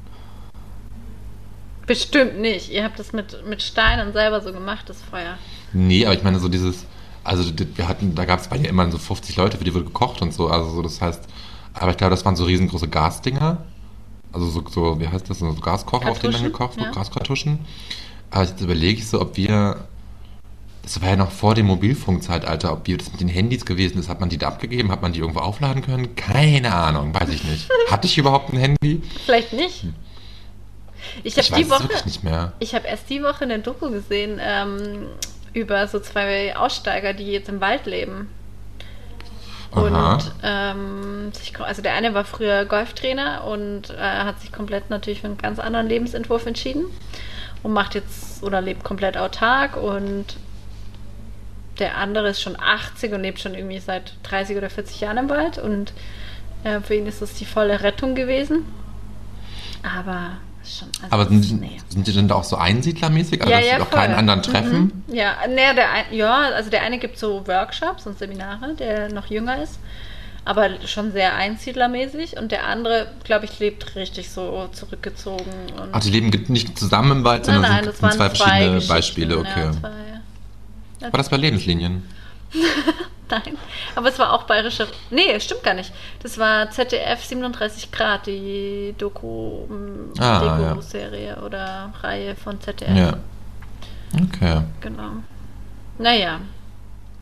Bestimmt 1.86 2.38
nicht. 2.38 2.70
Ihr 2.70 2.84
habt 2.84 2.98
das 2.98 3.12
mit, 3.12 3.46
mit 3.46 3.62
Steinen 3.62 4.12
selber 4.12 4.42
so 4.42 4.52
gemacht, 4.52 4.88
das 4.88 5.00
Feuer. 5.02 5.38
Nee, 5.72 6.04
aber 6.04 6.14
ich 6.14 6.22
meine 6.22 6.38
so 6.38 6.48
dieses, 6.48 6.84
also 7.24 7.50
wir 7.74 7.88
hatten, 7.88 8.14
da 8.14 8.24
gab 8.24 8.40
es 8.40 8.48
bei 8.48 8.56
ja 8.56 8.68
immer 8.68 8.90
so 8.90 8.98
50 8.98 9.36
Leute, 9.36 9.56
für 9.56 9.64
die 9.64 9.74
wurde 9.74 9.86
gekocht 9.86 10.20
und 10.20 10.34
so, 10.34 10.48
also 10.48 10.70
so, 10.70 10.82
das 10.82 11.00
heißt, 11.00 11.24
aber 11.74 11.90
ich 11.90 11.96
glaube, 11.96 12.10
das 12.10 12.24
waren 12.24 12.36
so 12.36 12.44
riesengroße 12.44 12.88
Gasdinger, 12.88 13.58
also 14.32 14.46
so, 14.48 14.64
so 14.68 15.00
wie 15.00 15.08
heißt 15.08 15.30
das, 15.30 15.38
so 15.38 15.52
Gaskocher, 15.54 16.10
auf 16.10 16.18
denen 16.18 16.32
dann 16.32 16.42
Kartuschen, 16.42 16.52
gekocht 16.52 16.76
wurde, 16.76 16.86
ja. 16.86 16.92
Gaskartuschen. 16.92 17.58
Aber 18.30 18.44
jetzt 18.44 18.60
überlege 18.60 18.98
ich 18.98 19.08
so, 19.08 19.20
ob 19.20 19.36
wir, 19.36 19.88
das 20.88 21.02
war 21.02 21.10
ja 21.10 21.16
noch 21.16 21.30
vor 21.30 21.54
dem 21.54 21.66
Mobilfunkzeitalter, 21.66 22.72
ob 22.72 22.86
das 22.86 23.12
mit 23.12 23.20
den 23.20 23.28
Handys 23.28 23.66
gewesen 23.66 23.98
ist, 23.98 24.08
hat 24.08 24.20
man 24.20 24.30
die 24.30 24.38
da 24.38 24.48
abgegeben, 24.48 24.90
hat 24.90 25.02
man 25.02 25.12
die 25.12 25.20
irgendwo 25.20 25.40
aufladen 25.40 25.82
können? 25.82 26.16
Keine 26.16 26.74
Ahnung, 26.74 27.12
weiß 27.12 27.28
ich 27.28 27.44
nicht. 27.44 27.68
Hatte 27.90 28.06
ich 28.06 28.16
überhaupt 28.16 28.54
ein 28.54 28.58
Handy? 28.58 29.02
Vielleicht 29.26 29.52
nicht. 29.52 29.84
Ich 31.24 31.34
habe 31.36 31.42
Ich 31.42 31.52
weiß 31.52 31.58
die 31.58 31.70
Woche, 31.70 31.88
nicht 32.06 32.24
mehr. 32.24 32.52
ich 32.58 32.74
habe 32.74 32.86
erst 32.86 33.10
die 33.10 33.22
Woche 33.22 33.44
eine 33.44 33.58
Doku 33.58 33.90
gesehen 33.90 34.40
ähm, 34.42 35.08
über 35.52 35.86
so 35.88 36.00
zwei 36.00 36.56
Aussteiger, 36.56 37.12
die 37.12 37.32
jetzt 37.32 37.50
im 37.50 37.60
Wald 37.60 37.84
leben. 37.84 38.30
Aha. 39.72 40.14
Und 40.14 40.32
ähm, 40.42 41.32
also 41.58 41.82
der 41.82 41.92
eine 41.92 42.14
war 42.14 42.24
früher 42.24 42.64
Golftrainer 42.64 43.44
und 43.44 43.90
äh, 43.90 43.98
hat 43.98 44.40
sich 44.40 44.52
komplett 44.52 44.88
natürlich 44.88 45.20
für 45.20 45.26
einen 45.26 45.36
ganz 45.36 45.58
anderen 45.58 45.86
Lebensentwurf 45.86 46.46
entschieden 46.46 46.86
und 47.62 47.74
macht 47.74 47.94
jetzt 47.94 48.42
oder 48.42 48.62
lebt 48.62 48.84
komplett 48.84 49.18
autark 49.18 49.76
und 49.76 50.36
der 51.78 51.96
andere 51.96 52.28
ist 52.30 52.42
schon 52.42 52.58
80 52.58 53.12
und 53.12 53.22
lebt 53.22 53.40
schon 53.40 53.54
irgendwie 53.54 53.78
seit 53.78 54.12
30 54.24 54.56
oder 54.56 54.70
40 54.70 55.00
Jahren 55.00 55.18
im 55.18 55.28
Wald 55.28 55.58
und 55.58 55.92
äh, 56.64 56.80
für 56.80 56.94
ihn 56.94 57.06
ist 57.06 57.22
das 57.22 57.34
die 57.34 57.44
volle 57.44 57.82
Rettung 57.82 58.14
gewesen. 58.14 58.64
Aber 59.82 60.32
schon. 60.64 60.88
Also 61.02 61.08
Aber 61.10 61.26
sind, 61.26 61.60
nee. 61.60 61.78
sind 61.88 62.06
die 62.06 62.12
denn 62.12 62.28
da 62.28 62.36
auch 62.36 62.44
so 62.44 62.56
einsiedlermäßig, 62.56 63.42
also 63.42 63.52
dass 63.52 63.64
sie 63.64 63.82
auch 63.82 63.90
keinen 63.90 64.14
anderen 64.14 64.42
treffen? 64.42 65.04
Mhm. 65.06 65.14
Ja, 65.14 65.36
ne, 65.46 65.74
der 65.74 65.90
ein, 65.92 66.04
ja, 66.12 66.50
also 66.54 66.70
der 66.70 66.82
eine 66.82 66.98
gibt 66.98 67.18
so 67.18 67.46
Workshops 67.46 68.06
und 68.06 68.18
Seminare, 68.18 68.74
der 68.74 69.12
noch 69.12 69.26
jünger 69.26 69.62
ist, 69.62 69.78
aber 70.44 70.70
schon 70.86 71.12
sehr 71.12 71.34
einsiedlermäßig 71.36 72.36
und 72.36 72.52
der 72.52 72.66
andere, 72.66 73.08
glaube 73.24 73.44
ich, 73.44 73.58
lebt 73.58 73.94
richtig 73.94 74.30
so 74.30 74.68
zurückgezogen. 74.72 75.44
Und 75.80 75.90
Ach, 75.92 76.00
die 76.00 76.10
leben 76.10 76.30
nicht 76.48 76.78
zusammen 76.78 77.18
im 77.18 77.24
Wald, 77.24 77.46
nein, 77.46 77.54
sondern 77.54 77.72
nein, 77.72 77.84
sind, 77.84 77.88
das 77.88 77.96
sind 77.98 78.20
waren 78.20 78.30
zwei 78.30 78.36
verschiedene 78.36 78.74
Geschichten, 78.74 78.94
Beispiele, 78.94 79.38
okay. 79.38 79.60
Ja, 79.60 79.72
zwei, 79.72 79.90
War 81.00 81.10
das 81.10 81.28
bei 81.28 81.36
Lebenslinien? 81.36 82.02
nein, 83.30 83.58
aber 83.94 84.08
es 84.08 84.18
war 84.18 84.32
auch 84.32 84.44
bayerische. 84.44 84.88
Nee, 85.10 85.38
stimmt 85.40 85.62
gar 85.62 85.74
nicht. 85.74 85.92
Das 86.22 86.38
war 86.38 86.70
ZDF 86.70 87.24
37 87.24 87.92
Grad, 87.92 88.26
die 88.26 88.94
Doku, 88.96 89.66
mm, 89.66 90.12
Ah, 90.18 90.42
ja. 90.42 90.68
Doku-Serie 90.70 91.36
oder 91.44 91.92
Reihe 92.00 92.34
von 92.34 92.60
ZDF. 92.60 92.96
Ja. 92.96 93.18
Okay. 94.14 94.62
Genau. 94.80 95.10
Naja. 95.98 96.40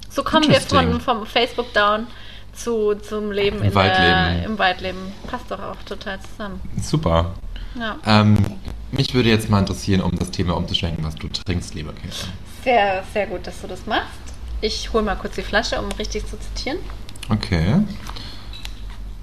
So 0.09 0.23
kommen 0.23 0.49
wir 0.49 0.61
von, 0.61 1.01
vom 1.01 1.27
Facebook 1.27 1.73
down 1.75 2.07
zu, 2.53 2.95
zum 2.95 3.33
Leben 3.33 3.59
Im 3.59 3.65
in 3.65 3.75
Waldleben. 3.75 4.37
Der, 4.37 4.45
im 4.45 4.59
Waldleben. 4.59 5.13
Passt 5.27 5.51
doch 5.51 5.61
auch 5.61 5.77
total 5.85 6.19
zusammen. 6.21 6.61
Super. 6.81 7.35
Ja. 7.79 7.97
Ähm, 8.07 8.39
Mich 8.93 9.13
würde 9.13 9.29
jetzt 9.29 9.51
mal 9.51 9.59
interessieren, 9.59 10.01
um 10.01 10.17
das 10.19 10.31
Thema 10.31 10.57
umzuschwenken, 10.57 11.05
was 11.05 11.17
du 11.17 11.29
trinkst, 11.29 11.75
liebe 11.75 11.93
Käthe. 11.93 12.29
Sehr, 12.67 13.05
sehr 13.13 13.29
gut, 13.29 13.47
dass 13.47 13.61
du 13.61 13.69
das 13.69 13.87
machst. 13.87 14.19
Ich 14.61 14.93
hole 14.93 15.05
mal 15.05 15.15
kurz 15.15 15.37
die 15.37 15.43
Flasche, 15.43 15.81
um 15.81 15.87
richtig 15.93 16.27
zu 16.27 16.37
zitieren. 16.37 16.79
Okay. 17.31 17.77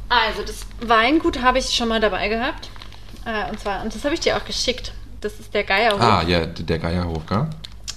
Also, 0.07 0.43
das 0.43 0.65
Weingut 0.79 1.41
habe 1.41 1.59
ich 1.59 1.75
schon 1.75 1.89
mal 1.89 1.99
dabei 1.99 2.29
gehabt. 2.29 2.69
Äh, 3.25 3.49
und 3.49 3.59
zwar, 3.59 3.83
und 3.83 3.93
das 3.93 4.05
habe 4.05 4.13
ich 4.13 4.21
dir 4.21 4.37
auch 4.37 4.45
geschickt. 4.45 4.93
Das 5.19 5.41
ist 5.41 5.53
der 5.53 5.65
Geierhof. 5.65 5.99
Ah, 5.99 6.23
ja, 6.25 6.45
der 6.45 6.79
Geierhof, 6.79 7.25
gell? 7.25 7.49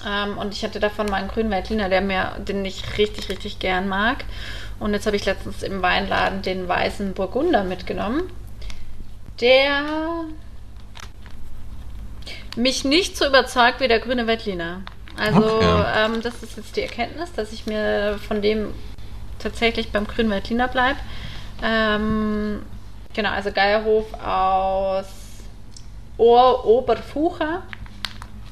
Ähm, 0.04 0.36
und 0.36 0.52
ich 0.52 0.64
hatte 0.64 0.80
davon 0.80 1.06
mal 1.06 1.18
einen 1.18 1.28
grünen 1.28 1.52
Veltliner, 1.52 1.88
der 1.88 2.00
mir, 2.00 2.32
den 2.38 2.64
ich 2.64 2.98
richtig, 2.98 3.28
richtig 3.28 3.60
gern 3.60 3.86
mag. 3.86 4.24
Und 4.80 4.94
jetzt 4.94 5.06
habe 5.06 5.14
ich 5.14 5.26
letztens 5.26 5.62
im 5.62 5.80
Weinladen 5.80 6.42
den 6.42 6.66
weißen 6.66 7.14
Burgunder 7.14 7.62
mitgenommen, 7.62 8.24
der 9.40 10.24
mich 12.56 12.84
nicht 12.84 13.16
so 13.16 13.28
überzeugt 13.28 13.78
wie 13.78 13.86
der 13.86 14.00
grüne 14.00 14.26
Veltliner. 14.26 14.82
Also 15.16 15.42
Okay. 15.56 15.85
ähm, 15.96 16.23
das 16.23 16.42
ist 16.42 16.56
jetzt 16.56 16.76
die 16.76 16.82
Erkenntnis, 16.82 17.32
dass 17.32 17.52
ich 17.52 17.66
mir 17.66 18.18
von 18.28 18.42
dem 18.42 18.73
tatsächlich 19.38 19.90
beim 19.92 20.06
grünen 20.06 20.30
Veltliner 20.30 20.68
bleibe. 20.68 20.99
Ähm, 21.62 22.62
genau, 23.14 23.30
also 23.30 23.50
Geierhof 23.52 24.12
aus 24.14 25.06
Ohr 26.18 26.64
Oberfucher, 26.66 27.62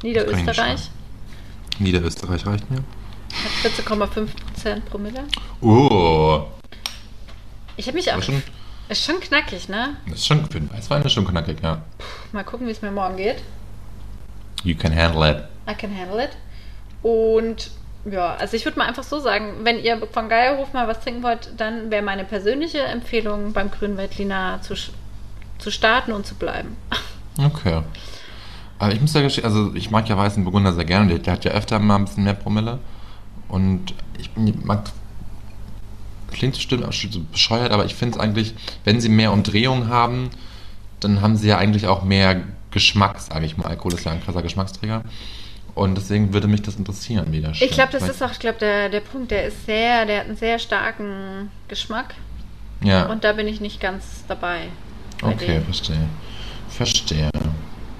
Niederösterreich. 0.02 0.90
Niederösterreich 1.78 2.46
reicht 2.46 2.70
mir. 2.70 2.78
Hat 3.64 3.72
14,5% 3.72 4.80
Promille. 4.82 5.24
Oh, 5.60 6.44
Ich 7.76 7.86
habe 7.86 7.96
mich 7.96 8.12
auch. 8.12 8.22
schon, 8.22 8.42
Ist 8.88 9.04
schon 9.04 9.18
knackig, 9.20 9.68
ne? 9.68 9.96
ist 10.12 10.26
schon 10.26 10.44
für 10.46 10.60
den 10.60 10.70
Weißwein 10.72 11.02
ist 11.02 11.12
schon 11.12 11.26
knackig, 11.26 11.58
ja. 11.62 11.82
Mal 12.32 12.44
gucken, 12.44 12.66
wie 12.66 12.70
es 12.70 12.80
mir 12.82 12.90
morgen 12.90 13.16
geht. 13.16 13.42
You 14.62 14.74
can 14.76 14.94
handle 14.96 15.28
it. 15.28 15.44
I 15.68 15.74
can 15.74 15.90
handle 15.98 16.22
it. 16.22 16.30
Und 17.04 17.70
ja, 18.10 18.34
also 18.34 18.56
ich 18.56 18.64
würde 18.64 18.78
mal 18.78 18.86
einfach 18.88 19.02
so 19.02 19.20
sagen, 19.20 19.56
wenn 19.62 19.78
ihr 19.78 20.00
von 20.10 20.30
Geierhof 20.30 20.72
mal 20.72 20.88
was 20.88 21.00
trinken 21.00 21.22
wollt, 21.22 21.50
dann 21.58 21.90
wäre 21.90 22.02
meine 22.02 22.24
persönliche 22.24 22.78
Empfehlung 22.78 23.52
beim 23.52 23.70
Grünen 23.70 23.98
Veltliner 23.98 24.60
zu, 24.62 24.74
zu 25.58 25.70
starten 25.70 26.12
und 26.12 26.26
zu 26.26 26.34
bleiben. 26.34 26.76
Okay. 27.36 27.82
Aber 28.78 28.92
ich 28.92 29.00
muss 29.00 29.12
ja 29.12 29.22
gestehen, 29.22 29.44
also 29.44 29.74
ich 29.74 29.90
mag 29.90 30.08
ja 30.08 30.16
weißen 30.16 30.44
Burgunder 30.44 30.72
sehr 30.72 30.84
gerne. 30.84 31.08
Der, 31.08 31.18
der 31.18 31.32
hat 31.32 31.44
ja 31.44 31.50
öfter 31.50 31.80
mal 31.80 31.96
ein 31.96 32.04
bisschen 32.04 32.22
mehr 32.22 32.34
Promille. 32.34 32.78
Und 33.48 33.92
ich 34.16 34.30
bin-. 34.30 34.62
Klingt 36.30 36.54
bestimmt 36.54 36.84
auch 36.84 36.94
bescheuert, 37.32 37.72
aber 37.72 37.86
ich 37.86 37.96
finde 37.96 38.14
es 38.14 38.20
eigentlich, 38.20 38.54
wenn 38.84 39.00
sie 39.00 39.08
mehr 39.08 39.32
Umdrehungen 39.32 39.88
haben, 39.88 40.30
dann 41.00 41.22
haben 41.22 41.36
sie 41.36 41.48
ja 41.48 41.58
eigentlich 41.58 41.88
auch 41.88 42.04
mehr 42.04 42.42
Geschmack, 42.70 43.20
sage 43.20 43.46
ich 43.46 43.56
mal. 43.56 43.66
Alkohol 43.66 43.94
ist 43.94 44.04
ja 44.04 44.12
ein 44.12 44.22
krasser 44.22 44.42
Geschmacksträger. 44.42 45.02
Und 45.74 45.96
deswegen 45.96 46.32
würde 46.32 46.46
mich 46.46 46.62
das 46.62 46.76
interessieren, 46.76 47.26
wie 47.32 47.40
das 47.40 47.60
Ich 47.60 47.70
glaube, 47.72 47.90
das 47.92 48.08
ist 48.08 48.22
auch, 48.22 48.30
ich 48.30 48.38
glaube, 48.38 48.58
der, 48.60 48.88
der 48.88 49.00
Punkt, 49.00 49.30
der 49.32 49.46
ist 49.46 49.66
sehr, 49.66 50.06
der 50.06 50.20
hat 50.20 50.26
einen 50.26 50.36
sehr 50.36 50.58
starken 50.60 51.50
Geschmack. 51.68 52.14
Ja, 52.82 53.06
Und 53.06 53.24
da 53.24 53.32
bin 53.32 53.48
ich 53.48 53.60
nicht 53.60 53.80
ganz 53.80 54.24
dabei. 54.28 54.68
bei 55.20 55.28
okay, 55.28 55.46
dem. 55.54 55.64
verstehe. 55.64 56.08
Verstehe. 56.68 57.30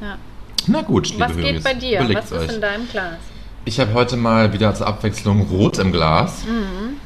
Ja. 0.01 0.19
Na 0.67 0.83
gut, 0.83 1.09
liebe 1.09 1.21
Was 1.21 1.37
geht 1.37 1.45
Höris, 1.47 1.65
bei 1.65 1.75
dir? 1.75 2.09
Was 2.15 2.27
ist 2.27 2.33
euch. 2.33 2.55
in 2.55 2.61
deinem 2.61 2.89
Glas? 2.89 3.17
Ich 3.65 3.81
habe 3.81 3.93
heute 3.95 4.17
mal 4.17 4.53
wieder 4.53 4.75
zur 4.75 4.87
Abwechslung 4.87 5.43
Rot 5.49 5.79
im 5.79 5.91
Glas, 5.91 6.45
Mhm. 6.45 6.99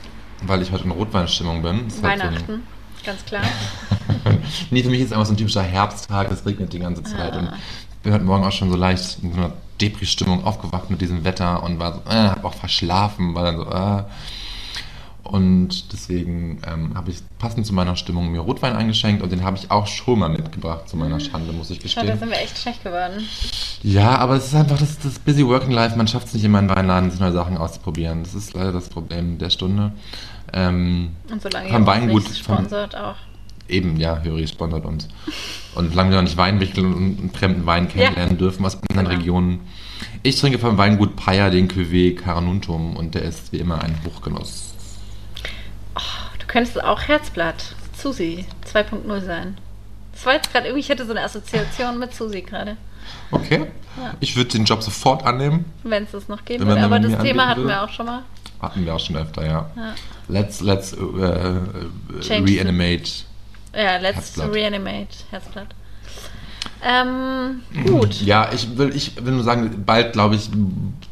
weil 0.46 0.60
ich 0.62 0.70
heute 0.72 0.84
in 0.84 0.90
Rotweinstimmung 0.90 1.62
bin. 1.62 1.84
Das 1.88 2.02
Weihnachten, 2.02 2.62
ganz 3.06 3.24
klar. 3.24 3.42
So 4.24 4.30
nee, 4.70 4.82
für 4.82 4.90
mich 4.90 5.00
ist 5.00 5.06
es 5.06 5.12
einfach 5.12 5.26
so 5.26 5.32
ein 5.32 5.36
typischer 5.36 5.62
Herbsttag, 5.62 6.30
es 6.30 6.44
regnet 6.44 6.72
die 6.72 6.78
ganze 6.80 7.02
Zeit. 7.04 7.32
Ah. 7.32 7.38
Und 7.38 7.44
ich 7.54 7.98
bin 8.02 8.12
heute 8.12 8.24
Morgen 8.24 8.44
auch 8.44 8.52
schon 8.52 8.70
so 8.70 8.76
leicht 8.76 9.18
in 9.22 9.32
so 9.32 9.38
einer 9.38 9.52
Depri-Stimmung 9.80 10.44
aufgewacht 10.44 10.90
mit 10.90 11.00
diesem 11.00 11.24
Wetter 11.24 11.62
und 11.62 11.78
war 11.78 11.94
so, 11.94 12.00
äh, 12.10 12.28
hab 12.28 12.44
auch 12.44 12.54
verschlafen, 12.54 13.34
war 13.34 13.44
dann 13.44 13.56
so, 13.56 13.64
äh. 13.66 14.04
Und 15.24 15.92
deswegen 15.92 16.62
ähm, 16.66 16.92
habe 16.94 17.10
ich 17.10 17.18
passend 17.38 17.66
zu 17.66 17.74
meiner 17.74 17.96
Stimmung 17.96 18.32
mir 18.32 18.40
Rotwein 18.40 18.74
eingeschenkt 18.74 19.22
und 19.22 19.30
den 19.30 19.44
habe 19.44 19.58
ich 19.58 19.70
auch 19.70 19.86
schon 19.86 20.20
mal 20.20 20.30
mitgebracht, 20.30 20.88
zu 20.88 20.96
meiner 20.96 21.20
Schande, 21.20 21.52
muss 21.52 21.68
ich 21.68 21.80
Schau, 21.80 22.00
da 22.00 22.00
gestehen. 22.00 22.18
sind 22.18 22.30
wir 22.30 22.38
echt 22.38 22.56
schlecht 22.56 22.82
geworden. 22.82 23.28
Ja, 23.82 24.16
aber 24.16 24.36
es 24.36 24.46
ist 24.46 24.54
einfach 24.54 24.78
das, 24.78 24.98
das 25.00 25.18
Busy 25.18 25.46
Working 25.46 25.72
Life. 25.72 25.96
Man 25.96 26.08
schafft 26.08 26.28
es 26.28 26.34
nicht 26.34 26.44
immer 26.44 26.60
in 26.60 26.70
Weinladen, 26.70 27.10
sich 27.10 27.20
neue 27.20 27.32
Sachen 27.32 27.58
auszuprobieren. 27.58 28.22
Das 28.22 28.34
ist 28.34 28.54
leider 28.54 28.72
das 28.72 28.88
Problem 28.88 29.36
der 29.36 29.50
Stunde. 29.50 29.92
Ähm, 30.54 31.10
Und 31.30 31.42
solange 31.42 31.68
Vom 31.68 31.82
ihr 31.82 31.86
Weingut- 31.88 32.22
nicht 32.26 32.38
sponsert 32.38 32.96
auch. 32.96 33.16
Eben, 33.68 33.96
ja, 33.98 34.20
Höri 34.22 34.46
sponsert 34.48 34.84
uns. 34.84 35.08
Und 35.74 35.90
solange 35.90 36.10
wir 36.10 36.16
noch 36.16 36.22
nicht 36.24 36.36
Weinwichtel 36.36 36.84
und 36.84 36.94
einen 37.18 37.30
fremden 37.32 37.66
Wein 37.66 37.88
kennenlernen 37.88 38.38
dürfen 38.38 38.64
aus 38.64 38.78
anderen 38.90 39.06
Genau. 39.08 39.18
Regionen. 39.18 39.60
Ich 40.22 40.38
trinke 40.40 40.58
vom 40.58 40.78
Weingut 40.78 41.16
Paya 41.16 41.50
den 41.50 41.68
Cuvée 41.68 42.14
Caranuntum 42.16 42.96
und 42.96 43.14
der 43.14 43.22
ist 43.22 43.52
wie 43.52 43.58
immer 43.58 43.82
ein 43.82 43.96
Hochgenuss. 44.04 44.74
Du 46.38 46.46
könntest 46.46 46.82
auch 46.82 47.00
Herzblatt, 47.02 47.74
Susi 47.96 48.44
2.0 48.72 49.20
sein. 49.24 49.58
Das 50.12 50.24
war 50.26 50.34
jetzt 50.34 50.50
gerade 50.52 50.66
irgendwie, 50.66 50.80
ich 50.80 50.90
hatte 50.90 51.04
so 51.04 51.12
eine 51.12 51.22
Assoziation 51.22 51.98
mit 51.98 52.14
Susi 52.14 52.42
gerade, 52.42 52.76
Okay. 53.30 53.66
Ja. 53.96 54.14
Ich 54.20 54.36
würde 54.36 54.50
den 54.50 54.64
Job 54.64 54.82
sofort 54.82 55.24
annehmen. 55.24 55.64
wenn 55.82 56.04
es 56.04 56.10
das 56.12 56.28
noch 56.28 56.44
geben 56.44 56.66
würde. 56.66 56.82
Aber 56.82 56.98
das 57.00 57.20
Thema 57.22 57.48
hatten 57.48 57.62
wir 57.62 57.68
würde. 57.68 57.82
auch 57.82 57.88
schon 57.90 58.06
mal. 58.06 58.22
Hatten 58.60 58.84
wir 58.84 58.94
auch 58.94 59.00
schon 59.00 59.16
öfter, 59.16 59.46
ja. 59.46 59.70
Ja, 59.76 59.94
Let's, 60.28 60.60
let's 60.60 60.90
Change 60.96 62.46
the- 62.46 62.56
reanimate. 62.58 63.10
Ja 63.74 63.96
let's 63.98 64.16
Herzblatt. 64.16 64.54
reanimate 64.54 65.08
Herzblatt. 65.30 65.68
Ähm, 66.84 67.62
gut. 67.86 68.20
Ja, 68.22 68.50
ich 68.52 68.76
will, 68.78 68.94
ich 68.94 69.24
will 69.24 69.32
nur 69.34 69.42
sagen, 69.44 69.82
bald 69.84 70.12
glaube 70.12 70.36
ich, 70.36 70.48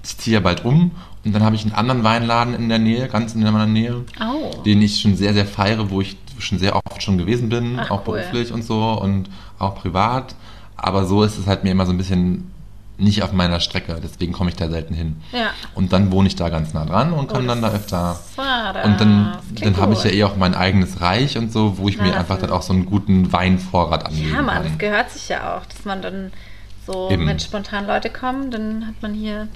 ich 0.04 0.16
ziehe 0.18 0.34
ja 0.34 0.40
bald 0.40 0.64
um 0.64 0.92
und 1.24 1.32
dann 1.34 1.42
habe 1.42 1.56
ich 1.56 1.62
einen 1.64 1.72
anderen 1.74 2.04
Weinladen 2.04 2.54
in 2.54 2.68
der 2.68 2.78
Nähe, 2.78 3.08
ganz 3.08 3.34
in 3.34 3.42
meiner 3.42 3.66
Nähe, 3.66 4.04
Oh. 4.20 4.62
den 4.62 4.80
ich 4.82 5.00
schon 5.00 5.16
sehr, 5.16 5.34
sehr 5.34 5.46
feiere, 5.46 5.90
wo 5.90 6.00
ich 6.00 6.16
schon 6.38 6.58
sehr 6.58 6.76
oft 6.76 7.02
schon 7.02 7.18
gewesen 7.18 7.48
bin, 7.48 7.78
Ach, 7.80 7.90
auch 7.90 8.06
cool. 8.06 8.18
beruflich 8.18 8.52
und 8.52 8.62
so 8.62 8.80
und 8.92 9.28
auch 9.58 9.74
privat. 9.74 10.34
Aber 10.76 11.04
so 11.06 11.22
ist 11.24 11.38
es 11.38 11.46
halt 11.46 11.64
mir 11.64 11.70
immer 11.70 11.86
so 11.86 11.92
ein 11.92 11.98
bisschen 11.98 12.50
nicht 12.98 13.22
auf 13.22 13.32
meiner 13.32 13.60
Strecke, 13.60 13.98
deswegen 14.02 14.32
komme 14.32 14.48
ich 14.50 14.56
da 14.56 14.68
selten 14.68 14.94
hin. 14.94 15.22
Ja. 15.32 15.50
Und 15.74 15.92
dann 15.92 16.10
wohne 16.12 16.28
ich 16.28 16.36
da 16.36 16.48
ganz 16.48 16.72
nah 16.72 16.84
dran 16.86 17.12
und 17.12 17.28
kann 17.30 17.44
Oh, 17.44 17.48
dann 17.48 17.60
da 17.60 17.70
öfter. 17.72 18.18
war. 18.36 18.84
Und 18.84 19.00
dann, 19.00 19.38
dann 19.54 19.76
habe 19.76 19.92
ich 19.92 20.02
ja 20.04 20.10
eh 20.10 20.24
auch 20.24 20.36
mein 20.36 20.54
eigenes 20.54 21.00
Reich 21.00 21.36
und 21.36 21.52
so, 21.52 21.76
wo 21.78 21.88
ich 21.88 21.98
Na, 21.98 22.04
mir 22.04 22.16
einfach 22.16 22.38
dann 22.38 22.50
auch 22.50 22.62
so 22.62 22.72
einen 22.72 22.86
guten 22.86 23.32
Weinvorrat 23.32 24.06
anlegen 24.06 24.34
Ja, 24.34 24.40
Mann, 24.42 24.56
kann. 24.62 24.64
das 24.68 24.78
gehört 24.78 25.10
sich 25.10 25.28
ja 25.28 25.56
auch, 25.56 25.66
dass 25.66 25.84
man 25.84 26.00
dann 26.00 26.32
so, 26.86 27.10
Eben. 27.10 27.26
wenn 27.26 27.38
spontan 27.38 27.86
Leute 27.86 28.08
kommen, 28.10 28.50
dann 28.50 28.86
hat 28.86 28.94
man 29.02 29.12
hier, 29.12 29.48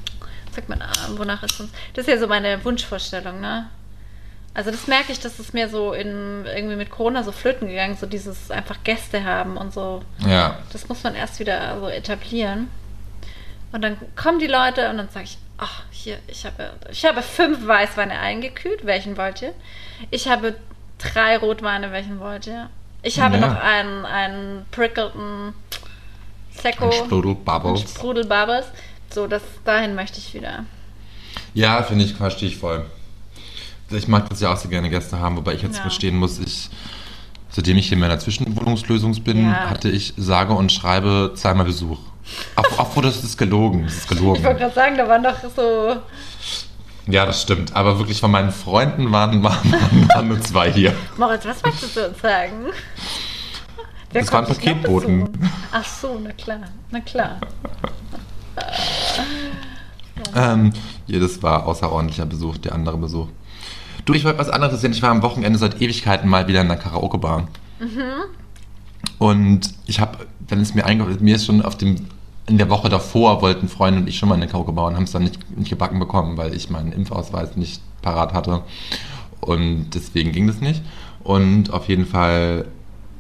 sagt 0.55 0.69
man, 0.69 0.83
ah, 0.83 0.93
wonach 1.17 1.43
ist 1.43 1.61
uns. 1.61 1.71
Das 1.95 2.07
ist 2.07 2.13
ja 2.13 2.19
so 2.19 2.27
meine 2.27 2.63
Wunschvorstellung, 2.65 3.41
ne? 3.41 3.69
Also 4.53 4.73
das 4.73 4.89
merke 4.89 5.13
ich, 5.13 5.21
dass 5.21 5.39
es 5.39 5.53
mir 5.53 5.69
so 5.69 5.93
in 5.93 6.45
irgendwie 6.45 6.75
mit 6.75 6.91
Corona 6.91 7.23
so 7.23 7.31
flöten 7.31 7.69
gegangen, 7.69 7.97
so 7.99 8.07
dieses 8.07 8.51
einfach 8.51 8.79
Gäste 8.83 9.25
haben 9.25 9.57
und 9.57 9.73
so. 9.73 10.03
ja. 10.27 10.59
Das 10.73 10.89
muss 10.89 11.05
man 11.05 11.15
erst 11.15 11.39
wieder 11.39 11.79
so 11.81 11.87
etablieren. 11.89 12.69
Und 13.73 13.83
dann 13.83 13.97
kommen 14.17 14.39
die 14.41 14.47
Leute 14.47 14.91
und 14.91 14.99
dann 14.99 15.09
sage 15.11 15.25
ich, 15.27 15.39
ach, 15.59 15.83
hier, 15.91 16.19
ich 16.27 16.45
habe, 16.45 16.73
ich 16.91 17.05
habe 17.05 17.23
fünf 17.23 17.67
Weißweine 17.67 18.19
eingekühlt, 18.19 18.85
welchen 18.85 19.17
wollt 19.17 19.43
ihr? 19.43 19.55
Ich 20.11 20.29
habe 20.29 20.57
drei 20.99 21.37
Rotweine, 21.39 21.93
welchen 21.93 22.19
wollt 22.21 22.47
ihr? 22.47 22.69
Ich 23.03 23.21
habe 23.21 23.37
Ja. 23.37 23.47
noch 23.49 23.61
einen, 23.61 24.05
einen 24.05 24.67
prickelten 24.71 25.55
Secco. 26.53 26.87
Ein 26.87 26.93
Sprudel 26.93 27.35
Bubbles. 27.37 27.81
Sprudelbubbles. 27.83 28.67
So, 29.13 29.27
das, 29.27 29.43
dahin 29.65 29.95
möchte 29.95 30.19
ich 30.19 30.35
wieder. 30.35 30.65
Ja, 31.55 31.83
finde 31.83 32.05
ich, 32.05 32.15
verstehe 32.15 32.49
ich 32.49 32.57
voll. 32.57 32.85
Ich 33.91 34.07
mag 34.07 34.29
das 34.31 34.41
ja 34.41 34.53
auch 34.53 34.57
sehr 34.57 34.71
gerne 34.71 34.89
Gäste 34.91 35.19
haben, 35.19 35.37
wobei 35.37 35.55
ich 35.55 35.63
jetzt 35.63 35.77
Ja. 35.77 35.83
verstehen 35.83 36.17
muss, 36.17 36.39
ich, 36.39 36.69
seitdem 37.51 37.77
ich 37.77 37.87
hier 37.89 37.95
in 37.95 38.01
meiner 38.01 38.19
Zwischenwohnungslösung 38.19 39.21
bin, 39.25 39.47
Ja. 39.47 39.71
hatte 39.71 39.89
ich 39.89 40.13
sage 40.17 40.53
und 40.53 40.71
schreibe 40.71 41.33
zweimal 41.35 41.67
Besuch. 41.67 41.99
Wo 42.95 43.01
das 43.01 43.23
ist 43.23 43.39
gelogen. 43.39 43.85
Das 43.85 43.95
ist 43.95 44.09
gelogen. 44.09 44.37
Ich 44.37 44.45
wollte 44.45 44.61
gerade 44.61 44.75
sagen, 44.75 44.97
da 44.97 45.09
waren 45.09 45.23
doch 45.23 45.37
so. 45.55 45.97
Ja, 47.07 47.27
das 47.27 47.43
stimmt. 47.43 47.75
Aber 47.75 47.99
wirklich 47.99 48.21
von 48.21 48.31
meinen 48.31 48.51
Freunden 48.51 49.11
waren, 49.13 49.43
waren, 49.43 50.09
waren, 50.09 50.29
nur 50.29 50.41
zwei 50.41 50.73
hier. 50.73 50.95
Moritz, 51.17 51.45
was 51.45 51.63
möchtest 51.63 51.97
du 51.97 52.09
uns 52.09 52.21
sagen? 52.21 52.67
Wer 54.13 54.23
Das 54.23 54.33
waren 54.33 54.47
Paketboten. 54.47 55.29
Ach 55.73 55.85
so, 55.85 56.21
na 56.23 56.33
klar, 56.33 56.61
na 56.91 57.01
klar. 57.01 57.41
Ähm, 60.35 60.73
ja, 61.07 61.19
das 61.19 61.43
war 61.43 61.67
außerordentlicher 61.67 62.27
Besuch, 62.27 62.59
der 62.59 62.75
andere 62.75 62.99
Besuch. 62.99 63.29
Du, 64.05 64.15
ich 64.15 64.25
wollte 64.25 64.39
was 64.39 64.51
anderes 64.51 64.81
sehen. 64.81 64.93
Ich 64.93 65.03
war 65.03 65.11
am 65.11 65.23
Wochenende 65.23 65.59
seit 65.59 65.81
Ewigkeiten 65.81 66.29
mal 66.29 66.49
wieder 66.49 66.61
in 66.61 66.69
der 66.69 66.77
Karaoke-Bar. 66.77 67.49
Und 69.19 69.75
ich 69.87 70.01
habe, 70.01 70.27
dann 70.41 70.61
ist 70.61 70.75
mir 70.75 70.85
eingefallen, 70.85 71.19
mir 71.23 71.37
ist 71.37 71.47
schon 71.47 71.63
auf 71.63 71.77
dem, 71.77 72.09
in 72.51 72.59
der 72.59 72.69
Woche 72.69 72.89
davor 72.89 73.41
wollten 73.43 73.69
Freunde 73.69 74.01
und 74.01 74.09
ich 74.09 74.19
schon 74.19 74.29
mal 74.29 74.35
in 74.35 74.43
eine 74.43 74.51
Karaoke-Bar 74.51 74.89
und 74.89 74.97
haben 74.97 75.05
es 75.05 75.13
dann 75.13 75.23
nicht, 75.23 75.57
nicht 75.57 75.71
gebacken 75.71 75.99
bekommen, 76.01 76.37
weil 76.37 76.53
ich 76.55 76.69
meinen 76.69 76.93
Impfausweis 76.93 77.57
nicht 77.57 77.81
parat 78.03 78.35
hatte. 78.35 78.63
Und 79.41 79.91
deswegen 79.95 80.33
ging 80.33 80.47
das 80.47 80.61
nicht. 80.61 80.83
Und 81.23 81.73
auf 81.73 81.89
jeden 81.89 82.07
Fall 82.07 82.67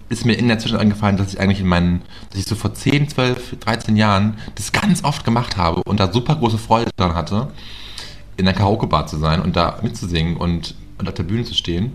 ist 0.09 0.27
mir 0.27 0.35
in 0.35 0.49
der 0.49 0.59
Zwischenzeit 0.59 0.83
eingefallen, 0.83 1.16
dass 1.16 1.33
ich 1.33 1.38
eigentlich 1.40 1.61
in 1.61 1.69
meinen, 1.69 2.03
dass 2.31 2.40
ich 2.40 2.47
so 2.47 2.57
vor 2.57 2.75
10, 2.75 3.09
12, 3.09 3.59
13 3.61 3.97
Jahren 3.97 4.37
das 4.57 4.73
ganz 4.73 5.05
oft 5.05 5.25
gemacht 5.25 5.57
habe 5.57 5.83
und 5.85 6.01
da 6.01 6.12
super 6.12 6.35
große 6.35 6.59
Freude 6.59 6.90
dran 6.97 7.14
hatte, 7.14 7.49
in 8.37 8.45
der 8.47 8.55
Karaoke-Bar 8.55 9.07
zu 9.07 9.19
sein 9.19 9.40
und 9.40 9.55
da 9.55 9.79
mitzusingen 9.83 10.37
und, 10.37 10.75
und 10.99 11.09
auf 11.09 11.14
der 11.14 11.23
Bühne 11.23 11.45
zu 11.45 11.55
stehen. 11.55 11.85
Und 11.85 11.93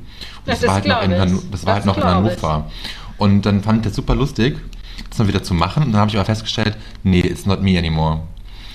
Ja, 0.47 0.53
das, 0.53 0.61
war 0.61 0.67
das 0.67 0.73
halt 0.75 0.87
noch 0.87 1.01
in. 1.03 1.11
Hanno- 1.19 1.41
das 1.51 1.65
war 1.65 1.75
Das 1.75 1.85
halt 1.85 1.85
noch 1.85 1.97
in 1.97 2.03
ich. 2.03 2.07
Hannover. 2.43 2.71
Und 3.17 3.45
dann 3.45 3.61
fand 3.61 3.79
ich 3.79 3.83
das 3.89 3.95
super 3.95 4.15
lustig, 4.15 4.57
das 5.09 5.19
mal 5.19 5.27
wieder 5.27 5.43
zu 5.43 5.53
machen. 5.53 5.83
Und 5.83 5.91
dann 5.91 6.01
habe 6.01 6.09
ich 6.09 6.17
aber 6.17 6.25
festgestellt, 6.25 6.77
nee, 7.03 7.21
it's 7.21 7.45
not 7.45 7.61
me 7.61 7.77
anymore. 7.77 8.21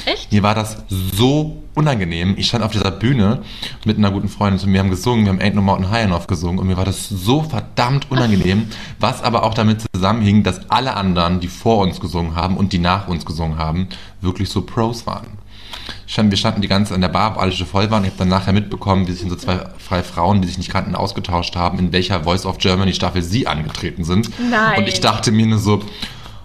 Echt? 0.06 0.32
Mir 0.32 0.42
war 0.42 0.54
das 0.54 0.78
so 0.88 1.62
unangenehm. 1.74 2.34
Ich 2.36 2.48
stand 2.48 2.64
auf 2.64 2.72
dieser 2.72 2.90
Bühne 2.90 3.42
mit 3.84 3.98
einer 3.98 4.10
guten 4.10 4.28
Freundin 4.28 4.66
und 4.66 4.72
wir 4.72 4.80
haben 4.80 4.90
gesungen, 4.90 5.24
wir 5.24 5.32
haben 5.32 5.40
Ain't 5.40 5.54
No 5.54 5.62
Mountain 5.62 5.90
High 5.90 6.04
Enough 6.04 6.26
gesungen 6.26 6.58
und 6.58 6.66
mir 6.66 6.76
war 6.76 6.84
das 6.84 7.08
so 7.08 7.42
verdammt 7.42 8.10
unangenehm, 8.10 8.68
was 8.98 9.22
aber 9.22 9.44
auch 9.44 9.54
damit 9.54 9.84
zusammenhing, 9.94 10.42
dass 10.42 10.70
alle 10.70 10.96
anderen, 10.96 11.40
die 11.40 11.48
vor 11.48 11.78
uns 11.78 12.00
gesungen 12.00 12.34
haben 12.34 12.56
und 12.56 12.72
die 12.72 12.78
nach 12.78 13.08
uns 13.08 13.24
gesungen 13.24 13.58
haben, 13.58 13.88
wirklich 14.20 14.48
so 14.48 14.62
Pros 14.62 15.06
waren. 15.06 15.38
Stand, 16.06 16.30
wir 16.30 16.38
standen 16.38 16.60
die 16.60 16.68
ganze 16.68 16.90
Zeit 16.90 16.96
an 16.96 17.00
der 17.02 17.08
Bar, 17.08 17.38
alle 17.38 17.52
schon 17.52 17.66
voll 17.66 17.90
waren. 17.90 18.04
Ich 18.04 18.10
habe 18.10 18.18
dann 18.18 18.28
nachher 18.28 18.52
mitbekommen, 18.52 19.06
wie 19.06 19.12
sich 19.12 19.28
so 19.28 19.36
zwei 19.36 19.60
freie 19.78 20.02
Frauen, 20.02 20.42
die 20.42 20.48
sich 20.48 20.58
nicht 20.58 20.70
kannten, 20.70 20.94
ausgetauscht 20.94 21.56
haben, 21.56 21.78
in 21.78 21.92
welcher 21.92 22.24
Voice 22.24 22.46
of 22.46 22.58
Germany 22.58 22.92
Staffel 22.92 23.22
sie 23.22 23.46
angetreten 23.46 24.04
sind. 24.04 24.30
Nein. 24.50 24.78
Und 24.78 24.88
ich 24.88 25.00
dachte 25.00 25.30
mir 25.30 25.46
nur 25.46 25.58
so, 25.58 25.82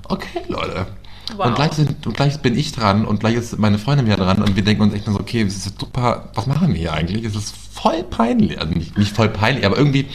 okay, 0.09 0.41
Leute. 0.47 0.87
Wow. 1.35 1.47
Und, 1.47 1.55
gleich 1.55 1.71
sind, 1.73 2.05
und 2.05 2.15
gleich 2.15 2.39
bin 2.39 2.57
ich 2.57 2.71
dran 2.71 3.05
und 3.05 3.19
gleich 3.19 3.35
ist 3.35 3.57
meine 3.57 3.79
Freundin 3.79 4.05
wieder 4.05 4.17
dran 4.17 4.43
und 4.43 4.55
wir 4.55 4.63
denken 4.63 4.83
uns 4.83 4.93
echt 4.93 5.07
nur 5.07 5.15
so, 5.15 5.21
okay, 5.21 5.41
es 5.41 5.55
ist 5.55 5.79
super, 5.79 6.29
was 6.35 6.45
machen 6.45 6.73
wir 6.73 6.79
hier 6.79 6.93
eigentlich? 6.93 7.25
Es 7.25 7.35
ist 7.35 7.55
voll 7.73 8.03
peinlich, 8.03 8.59
also 8.59 8.73
nicht, 8.73 8.97
nicht 8.97 9.15
voll 9.15 9.29
peinlich, 9.29 9.65
aber 9.65 9.77
irgendwie 9.77 10.07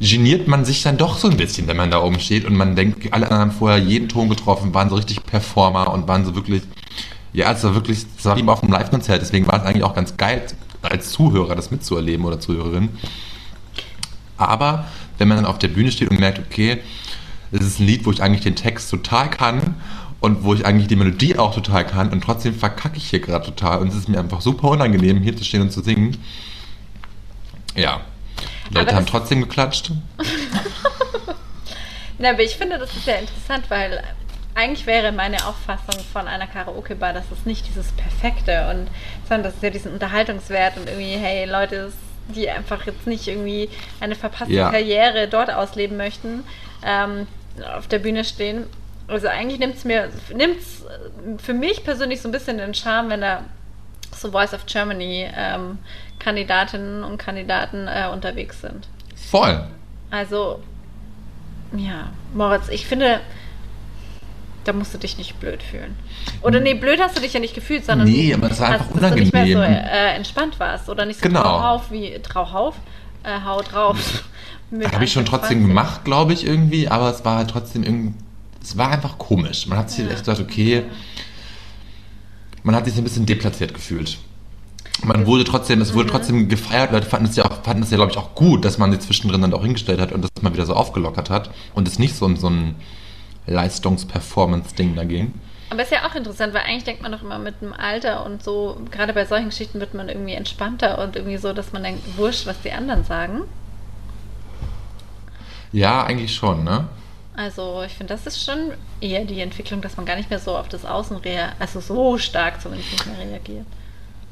geniert 0.00 0.48
man 0.48 0.64
sich 0.64 0.82
dann 0.82 0.98
doch 0.98 1.16
so 1.16 1.28
ein 1.28 1.36
bisschen, 1.36 1.68
wenn 1.68 1.76
man 1.76 1.92
da 1.92 2.02
oben 2.02 2.18
steht 2.18 2.44
und 2.44 2.56
man 2.56 2.74
denkt, 2.74 3.12
alle 3.12 3.26
anderen 3.26 3.40
haben 3.40 3.52
vorher 3.52 3.78
jeden 3.78 4.08
Ton 4.08 4.28
getroffen, 4.28 4.74
waren 4.74 4.90
so 4.90 4.96
richtig 4.96 5.24
Performer 5.24 5.92
und 5.92 6.08
waren 6.08 6.24
so 6.24 6.34
wirklich, 6.34 6.62
ja, 7.32 7.52
es 7.52 7.62
war 7.62 7.76
wirklich, 7.76 8.04
es 8.18 8.24
war 8.24 8.36
wie 8.36 8.42
auf 8.42 8.64
einem 8.64 8.72
Live-Konzert, 8.72 9.22
deswegen 9.22 9.46
war 9.46 9.60
es 9.60 9.62
eigentlich 9.62 9.84
auch 9.84 9.94
ganz 9.94 10.16
geil, 10.16 10.42
als 10.82 11.12
Zuhörer 11.12 11.54
das 11.54 11.70
mitzuerleben 11.70 12.26
oder 12.26 12.40
Zuhörerin. 12.40 12.88
Aber 14.36 14.86
wenn 15.18 15.28
man 15.28 15.36
dann 15.36 15.46
auf 15.46 15.60
der 15.60 15.68
Bühne 15.68 15.92
steht 15.92 16.10
und 16.10 16.18
merkt, 16.18 16.40
okay, 16.40 16.80
es 17.52 17.60
ist 17.60 17.80
ein 17.80 17.86
Lied, 17.86 18.06
wo 18.06 18.10
ich 18.10 18.22
eigentlich 18.22 18.42
den 18.42 18.56
Text 18.56 18.90
total 18.90 19.30
kann 19.30 19.74
und 20.20 20.44
wo 20.44 20.54
ich 20.54 20.64
eigentlich 20.64 20.88
die 20.88 20.96
Melodie 20.96 21.38
auch 21.38 21.54
total 21.54 21.86
kann 21.86 22.10
und 22.10 22.22
trotzdem 22.22 22.54
verkacke 22.54 22.96
ich 22.96 23.10
hier 23.10 23.20
gerade 23.20 23.44
total 23.44 23.78
und 23.78 23.88
es 23.88 23.94
ist 23.94 24.08
mir 24.08 24.18
einfach 24.18 24.40
super 24.40 24.68
unangenehm, 24.68 25.20
hier 25.20 25.36
zu 25.36 25.44
stehen 25.44 25.62
und 25.62 25.70
zu 25.70 25.82
singen. 25.82 26.18
Ja. 27.74 28.00
Leute 28.70 28.88
Aber 28.88 28.96
haben 28.96 29.06
trotzdem 29.06 29.42
geklatscht. 29.42 29.92
Na, 32.18 32.30
aber 32.30 32.42
ich 32.42 32.56
finde, 32.56 32.78
das 32.78 32.94
ist 32.94 33.04
sehr 33.04 33.18
interessant, 33.18 33.64
weil 33.68 34.02
eigentlich 34.54 34.86
wäre 34.86 35.12
meine 35.12 35.46
Auffassung 35.46 36.02
von 36.12 36.28
einer 36.28 36.46
Karaoke-Bar, 36.46 37.12
dass 37.12 37.24
es 37.30 37.46
nicht 37.46 37.66
dieses 37.66 37.90
Perfekte 37.92 38.68
und, 38.70 38.88
sondern 39.28 39.44
das 39.44 39.54
ist 39.54 39.62
ja 39.62 39.70
diesen 39.70 39.92
Unterhaltungswert 39.92 40.76
und 40.76 40.88
irgendwie, 40.88 41.16
hey, 41.16 41.46
Leute, 41.46 41.92
die 42.34 42.48
einfach 42.48 42.86
jetzt 42.86 43.06
nicht 43.06 43.28
irgendwie 43.28 43.68
eine 44.00 44.14
verpasste 44.14 44.52
Ja. 44.52 44.70
Karriere 44.70 45.28
dort 45.28 45.52
ausleben 45.52 45.96
möchten, 45.96 46.44
ähm, 46.84 47.26
auf 47.76 47.86
der 47.88 47.98
Bühne 47.98 48.24
stehen. 48.24 48.64
Also 49.08 49.28
eigentlich 49.28 49.58
nimmt 49.58 49.74
es 49.76 49.84
mir, 49.84 50.08
nimmt's 50.34 50.84
für 51.38 51.54
mich 51.54 51.84
persönlich 51.84 52.20
so 52.22 52.28
ein 52.28 52.32
bisschen 52.32 52.58
den 52.58 52.74
Charme, 52.74 53.10
wenn 53.10 53.20
da 53.20 53.42
so 54.16 54.30
Voice 54.30 54.54
of 54.54 54.66
Germany 54.66 55.28
ähm, 55.36 55.78
Kandidatinnen 56.18 57.02
und 57.04 57.18
Kandidaten 57.18 57.88
äh, 57.88 58.08
unterwegs 58.12 58.60
sind. 58.60 58.86
Voll. 59.30 59.64
Also, 60.10 60.62
ja, 61.76 62.10
Moritz, 62.34 62.68
ich 62.68 62.86
finde, 62.86 63.20
da 64.64 64.72
musst 64.72 64.94
du 64.94 64.98
dich 64.98 65.18
nicht 65.18 65.40
blöd 65.40 65.62
fühlen. 65.62 65.96
Oder 66.42 66.60
nee, 66.60 66.74
blöd 66.74 67.00
hast 67.00 67.16
du 67.16 67.20
dich 67.20 67.32
ja 67.32 67.40
nicht 67.40 67.54
gefühlt, 67.54 67.84
sondern 67.84 68.06
Nee, 68.06 68.30
du 68.30 68.36
aber 68.36 68.50
es 68.50 68.60
war 68.60 68.68
hast, 68.68 68.80
einfach 68.82 69.00
dass 69.00 69.10
du 69.10 69.16
nicht 69.18 69.32
mehr 69.32 69.46
so 69.46 69.52
unangenehm. 69.58 69.84
äh, 69.84 70.14
entspannt 70.14 70.60
warst 70.60 70.88
oder 70.88 71.04
nicht 71.04 71.20
so 71.20 71.26
Genau. 71.26 71.42
trauhauf 71.42 71.90
wie 71.90 72.18
trauhauf, 72.22 72.76
äh, 73.24 73.40
hau 73.44 73.60
drauf. 73.62 73.96
habe 74.92 75.04
ich 75.04 75.12
schon 75.12 75.24
trotzdem 75.24 75.58
20. 75.60 75.68
gemacht, 75.68 76.04
glaube 76.04 76.32
ich, 76.32 76.46
irgendwie, 76.46 76.88
aber 76.88 77.10
es 77.10 77.24
war 77.24 77.36
halt 77.38 77.50
trotzdem 77.50 77.82
irgendwie, 77.82 78.14
es 78.62 78.76
war 78.78 78.90
einfach 78.90 79.18
komisch. 79.18 79.66
Man 79.66 79.78
hat 79.78 79.90
sich 79.90 80.04
Ja. 80.04 80.10
echt 80.12 80.24
gedacht, 80.24 80.40
okay, 80.40 80.84
man 82.62 82.74
hat 82.74 82.84
sich 82.84 82.94
so 82.94 83.00
ein 83.00 83.04
bisschen 83.04 83.26
deplatziert 83.26 83.74
gefühlt. 83.74 84.18
Man 85.04 85.26
wurde 85.26 85.44
trotzdem, 85.44 85.80
es 85.80 85.90
Mhm. 85.90 85.94
wurde 85.96 86.10
trotzdem 86.10 86.48
gefeiert, 86.48 86.92
Leute 86.92 87.08
fanden 87.08 87.26
es 87.26 87.34
ja 87.36 87.44
auch, 87.44 87.62
fanden 87.64 87.82
es 87.82 87.90
ja, 87.90 87.96
glaube 87.96 88.12
ich, 88.12 88.18
auch 88.18 88.34
gut, 88.34 88.64
dass 88.64 88.78
man 88.78 88.92
sich 88.92 89.00
zwischendrin 89.00 89.40
dann 89.42 89.52
auch 89.54 89.62
hingestellt 89.62 90.00
hat 90.00 90.12
und 90.12 90.22
das 90.22 90.30
mal 90.42 90.52
wieder 90.52 90.66
so 90.66 90.74
aufgelockert 90.74 91.28
hat 91.30 91.50
und 91.74 91.88
es 91.88 91.98
nicht 91.98 92.14
so, 92.14 92.24
um 92.24 92.36
so 92.36 92.48
ein 92.48 92.76
Leistungs-Performance-Ding 93.46 94.94
da 94.94 95.04
ging. 95.04 95.34
Aber 95.70 95.82
ist 95.82 95.90
ja 95.90 96.06
auch 96.08 96.14
interessant, 96.14 96.52
weil 96.54 96.62
eigentlich 96.62 96.84
denkt 96.84 97.02
man 97.02 97.12
doch 97.12 97.22
immer 97.22 97.38
mit 97.38 97.60
dem 97.62 97.72
Alter 97.72 98.26
und 98.26 98.42
so, 98.44 98.76
gerade 98.90 99.12
bei 99.14 99.24
solchen 99.24 99.46
Geschichten 99.48 99.80
wird 99.80 99.94
man 99.94 100.08
irgendwie 100.08 100.34
entspannter 100.34 101.02
und 101.02 101.16
irgendwie 101.16 101.38
so, 101.38 101.52
dass 101.52 101.72
man 101.72 101.82
denkt, 101.82 102.02
wurscht, 102.18 102.46
was 102.46 102.60
die 102.60 102.72
anderen 102.72 103.04
sagen. 103.04 103.42
Ja, 105.72 106.04
eigentlich 106.04 106.34
schon, 106.34 106.64
ne? 106.64 106.88
Also 107.34 107.82
ich 107.86 107.92
finde, 107.92 108.14
das 108.14 108.26
ist 108.26 108.44
schon 108.44 108.72
eher 109.00 109.24
die 109.24 109.40
Entwicklung, 109.40 109.80
dass 109.80 109.96
man 109.96 110.04
gar 110.04 110.16
nicht 110.16 110.28
mehr 110.28 110.38
so 110.38 110.56
auf 110.56 110.68
das 110.68 110.84
Außen 110.84 111.16
reagiert, 111.18 111.54
also 111.58 111.80
so 111.80 112.18
stark 112.18 112.60
zumindest 112.60 112.92
nicht 112.92 113.06
mehr 113.06 113.18
reagiert. 113.18 113.66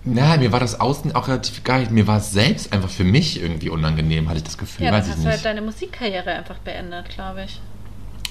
Ja, 0.05 0.37
mir 0.37 0.51
war 0.53 0.61
das 0.61 0.81
Außen 0.81 1.15
auch 1.15 1.29
relativ 1.29 1.63
geil. 1.63 1.89
Mir 1.91 2.07
war 2.07 2.19
es 2.19 2.31
selbst 2.31 2.73
einfach 2.73 2.89
für 2.89 3.05
mich 3.05 3.41
irgendwie 3.41 3.69
unangenehm, 3.69 4.29
hatte 4.29 4.39
ich 4.39 4.45
das 4.45 4.57
Gefühl. 4.57 4.87
Ja, 4.87 4.93
dann 4.93 5.01
hast 5.01 5.19
du 5.19 5.25
halt 5.25 5.33
nicht. 5.35 5.45
deine 5.45 5.61
Musikkarriere 5.61 6.31
einfach 6.31 6.57
beendet, 6.59 7.11
glaube 7.11 7.45
ich. 7.45 7.61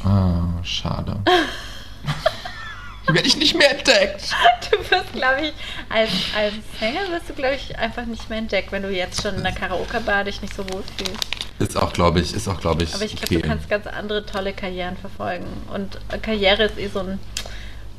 Ah, 0.04 0.64
schade. 0.64 1.18
Werde 3.08 3.28
ich 3.28 3.38
nicht 3.38 3.56
mehr 3.56 3.72
entdeckt. 3.78 4.36
Du 4.72 4.78
wirst, 4.92 5.14
glaube 5.14 5.42
ich, 5.42 5.54
als, 5.90 6.10
als 6.38 6.54
Sänger 6.80 7.02
wirst 7.12 7.30
du, 7.30 7.34
glaube 7.34 7.56
ich, 7.56 7.78
einfach 7.78 8.06
nicht 8.06 8.30
mehr 8.30 8.40
entdeckt, 8.40 8.72
wenn 8.72 8.84
du 8.84 8.90
jetzt 8.92 9.22
schon 9.22 9.36
in 9.36 9.44
der 9.44 9.52
Karaoke-Bar 9.52 10.26
dich 10.26 10.42
nicht 10.42 10.54
so 10.54 10.64
wohl 10.72 10.84
fühlst. 10.98 11.49
Ist 11.60 11.76
auch, 11.78 11.92
glaube 11.94 12.20
ich, 12.22 12.34
ist 12.34 12.48
auch, 12.48 12.60
glaube 12.60 12.84
ich, 12.84 12.94
Aber 12.96 13.04
ich 13.04 13.16
glaube, 13.16 13.26
okay. 13.36 13.42
du 13.42 13.48
kannst 13.48 13.70
ganz 13.70 13.86
andere 13.88 14.26
tolle 14.26 14.54
Karrieren 14.54 14.96
verfolgen. 14.98 15.46
Und 15.74 15.98
Karriere 16.22 16.64
ist 16.64 16.78
eh 16.78 16.88
so 16.88 17.00
ein 17.00 17.20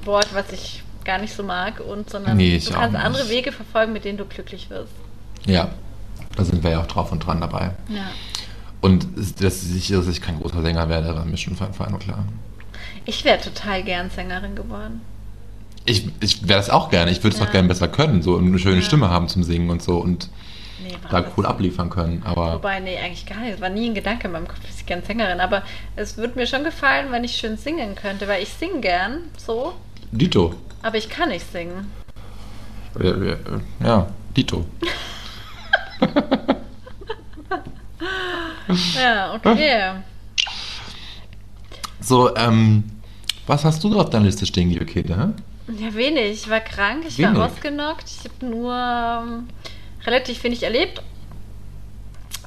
Wort, 0.05 0.29
was 0.33 0.51
ich 0.53 0.83
gar 1.05 1.19
nicht 1.19 1.35
so 1.35 1.43
mag, 1.43 1.81
und 1.81 2.09
sondern 2.11 2.37
Nee, 2.39 2.57
ich 2.57 2.67
du 2.67 2.73
kannst 2.75 2.97
andere 2.97 3.29
Wege 3.29 3.53
verfolgen, 3.53 3.93
mit 3.93 4.05
denen 4.05 4.19
du 4.19 4.25
glücklich 4.25 4.71
wirst. 4.71 4.93
Ja, 5.47 5.71
da 6.37 6.45
sind 6.45 6.63
wir 6.63 6.71
ja 6.71 6.81
auch 6.81 6.87
drauf 6.87 7.13
und 7.13 7.21
dran 7.27 7.41
dabei. 7.41 7.73
Ja. 7.89 8.11
Und 8.81 9.07
es- 9.19 9.35
dass 9.35 9.63
ich, 9.65 9.89
dass 9.89 10.07
ich 10.09 10.21
kein 10.23 10.41
großer 10.41 10.63
Sänger 10.63 10.89
werde, 10.89 11.15
war 11.15 11.25
mir 11.27 11.37
schon 11.37 11.55
von 11.57 11.67
Anfang 11.69 11.89
an 11.93 11.99
klar. 11.99 12.25
Ich 13.05 13.25
wäre 13.25 13.41
total 13.41 13.83
gern 13.83 14.09
Sängerin 14.11 14.55
geworden. 14.55 15.03
Ich, 15.85 16.09
ich 16.21 16.47
wäre 16.49 16.59
das 16.59 16.71
auch 16.71 16.91
gerne. 16.91 17.11
Ich 17.11 17.23
würde 17.23 17.35
es 17.35 17.41
Ja. 17.41 17.47
auch 17.47 17.53
gerne 17.53 17.69
besser 17.69 17.89
können, 17.89 18.23
so 18.23 18.35
und 18.37 18.47
eine 18.47 18.59
schöne 18.59 18.77
Ja. 18.81 18.83
Stimme 18.83 19.11
haben 19.11 19.29
zum 19.29 19.43
Singen 19.43 19.69
und 19.71 19.83
so 19.83 19.99
und 19.99 20.29
Nee, 20.91 20.99
da 21.11 21.25
cool 21.37 21.47
abliefern 21.47 21.91
können. 21.91 22.23
Aber 22.25 22.55
Wobei, 22.55 22.81
nee, 22.81 22.99
eigentlich 22.99 23.27
gar 23.27 23.39
nicht. 23.41 23.55
Es 23.55 23.61
war 23.61 23.69
nie 23.71 23.89
ein 23.89 23.95
Gedanke 23.95 24.27
in 24.27 24.33
meinem 24.33 24.49
Kopf, 24.49 24.61
dass 24.67 24.77
ich 24.77 24.87
gern 24.87 25.03
Sängerin. 25.03 25.41
Aber 25.41 25.63
es 25.97 26.17
würde 26.17 26.39
mir 26.39 26.47
schon 26.47 26.65
gefallen, 26.65 27.13
wenn 27.13 27.25
ich 27.25 27.37
schön 27.37 27.57
singen 27.57 27.95
könnte, 27.95 28.27
weil 28.29 28.43
ich 28.43 28.49
singe 28.51 28.81
gern 28.81 29.23
so, 29.37 29.75
Dito. 30.11 30.55
aber 30.83 30.97
ich 30.97 31.09
kann 31.09 31.29
nicht 31.29 31.51
singen. 31.53 31.91
Ja, 33.01 33.17
ja, 33.17 33.37
Ja, 33.85 34.07
Dito. 34.37 34.65
Ja, 38.95 39.35
okay. 39.35 39.93
So, 42.01 42.35
ähm, 42.37 42.85
was 43.47 43.65
hast 43.65 43.83
du 43.83 43.91
da 43.91 44.01
auf 44.01 44.11
deiner 44.11 44.27
Liste 44.27 44.47
stehen, 44.47 44.71
liebe 44.71 44.87
hä? 44.87 45.03
Ja, 45.79 45.95
wenig. 45.95 46.33
Ich 46.33 46.51
war 46.51 46.61
krank, 46.61 47.05
ich 47.07 47.19
Wenig. 47.19 47.37
war 47.37 47.47
ausgenockt. 47.47 48.05
Ich 48.09 48.31
habe 48.31 48.47
nur 48.47 48.75
ähm, 48.75 49.49
relativ 50.07 50.43
wenig 50.45 50.63
erlebt. 50.63 51.03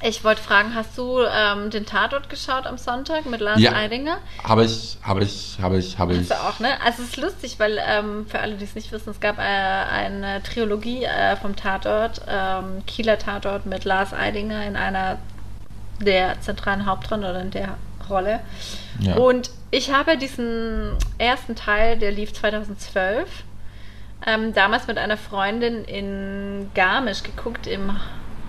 Ich 0.02 0.22
wollte 0.22 0.42
fragen, 0.42 0.74
hast 0.74 0.98
du 0.98 1.20
ähm, 1.22 1.70
den 1.70 1.86
Tatort 1.86 2.28
geschaut 2.28 2.66
am 2.66 2.76
Sonntag 2.76 3.24
mit 3.24 3.40
Lars 3.40 3.58
Ja. 3.60 3.72
Eidinger? 3.72 4.18
Habe 4.42 4.64
ich, 4.64 4.98
habe 5.02 5.22
ich, 5.24 5.56
habe 5.62 5.78
ich, 5.78 5.98
habe 5.98 6.12
ich. 6.12 6.30
Hast 6.30 6.30
du 6.30 6.34
auch, 6.34 6.60
ne? 6.60 6.78
Also 6.84 7.02
es 7.02 7.10
ist 7.10 7.16
lustig, 7.16 7.58
weil 7.58 7.80
ähm, 7.82 8.26
für 8.28 8.40
alle, 8.40 8.56
die 8.56 8.64
es 8.64 8.74
nicht 8.74 8.92
wissen, 8.92 9.10
es 9.10 9.20
gab 9.20 9.38
äh, 9.38 9.42
eine 9.42 10.42
Trilogie 10.42 11.04
äh, 11.04 11.36
vom 11.36 11.56
Tatort, 11.56 12.20
ähm, 12.28 12.84
Kieler 12.86 13.18
Tatort 13.18 13.64
mit 13.64 13.84
Lars 13.84 14.12
Eidinger 14.12 14.66
in 14.66 14.76
einer 14.76 15.18
der 16.00 16.38
zentralen 16.42 16.84
Hauptrollen 16.84 17.24
oder 17.24 17.40
in 17.40 17.50
der 17.50 17.78
Rolle. 18.10 18.40
Ja. 19.00 19.14
Und 19.14 19.50
ich 19.70 19.90
habe 19.90 20.18
diesen 20.18 20.98
ersten 21.16 21.56
Teil, 21.56 21.98
der 21.98 22.12
lief 22.12 22.34
2012, 22.34 23.26
ähm, 24.26 24.54
damals 24.54 24.86
mit 24.86 24.98
einer 24.98 25.16
Freundin 25.16 25.84
in 25.84 26.70
Garmisch 26.74 27.22
geguckt, 27.22 27.66
im 27.66 27.98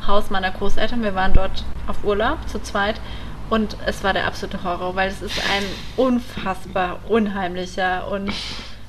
Haus 0.05 0.29
meiner 0.29 0.51
Großeltern. 0.51 1.03
Wir 1.03 1.15
waren 1.15 1.33
dort 1.33 1.63
auf 1.87 2.03
Urlaub 2.03 2.37
zu 2.47 2.61
zweit 2.61 2.95
und 3.49 3.75
es 3.85 4.03
war 4.03 4.13
der 4.13 4.25
absolute 4.27 4.63
Horror, 4.63 4.95
weil 4.95 5.09
es 5.09 5.21
ist 5.21 5.39
ein 5.51 5.63
unfassbar 5.97 6.99
unheimlicher 7.07 8.07
und 8.09 8.31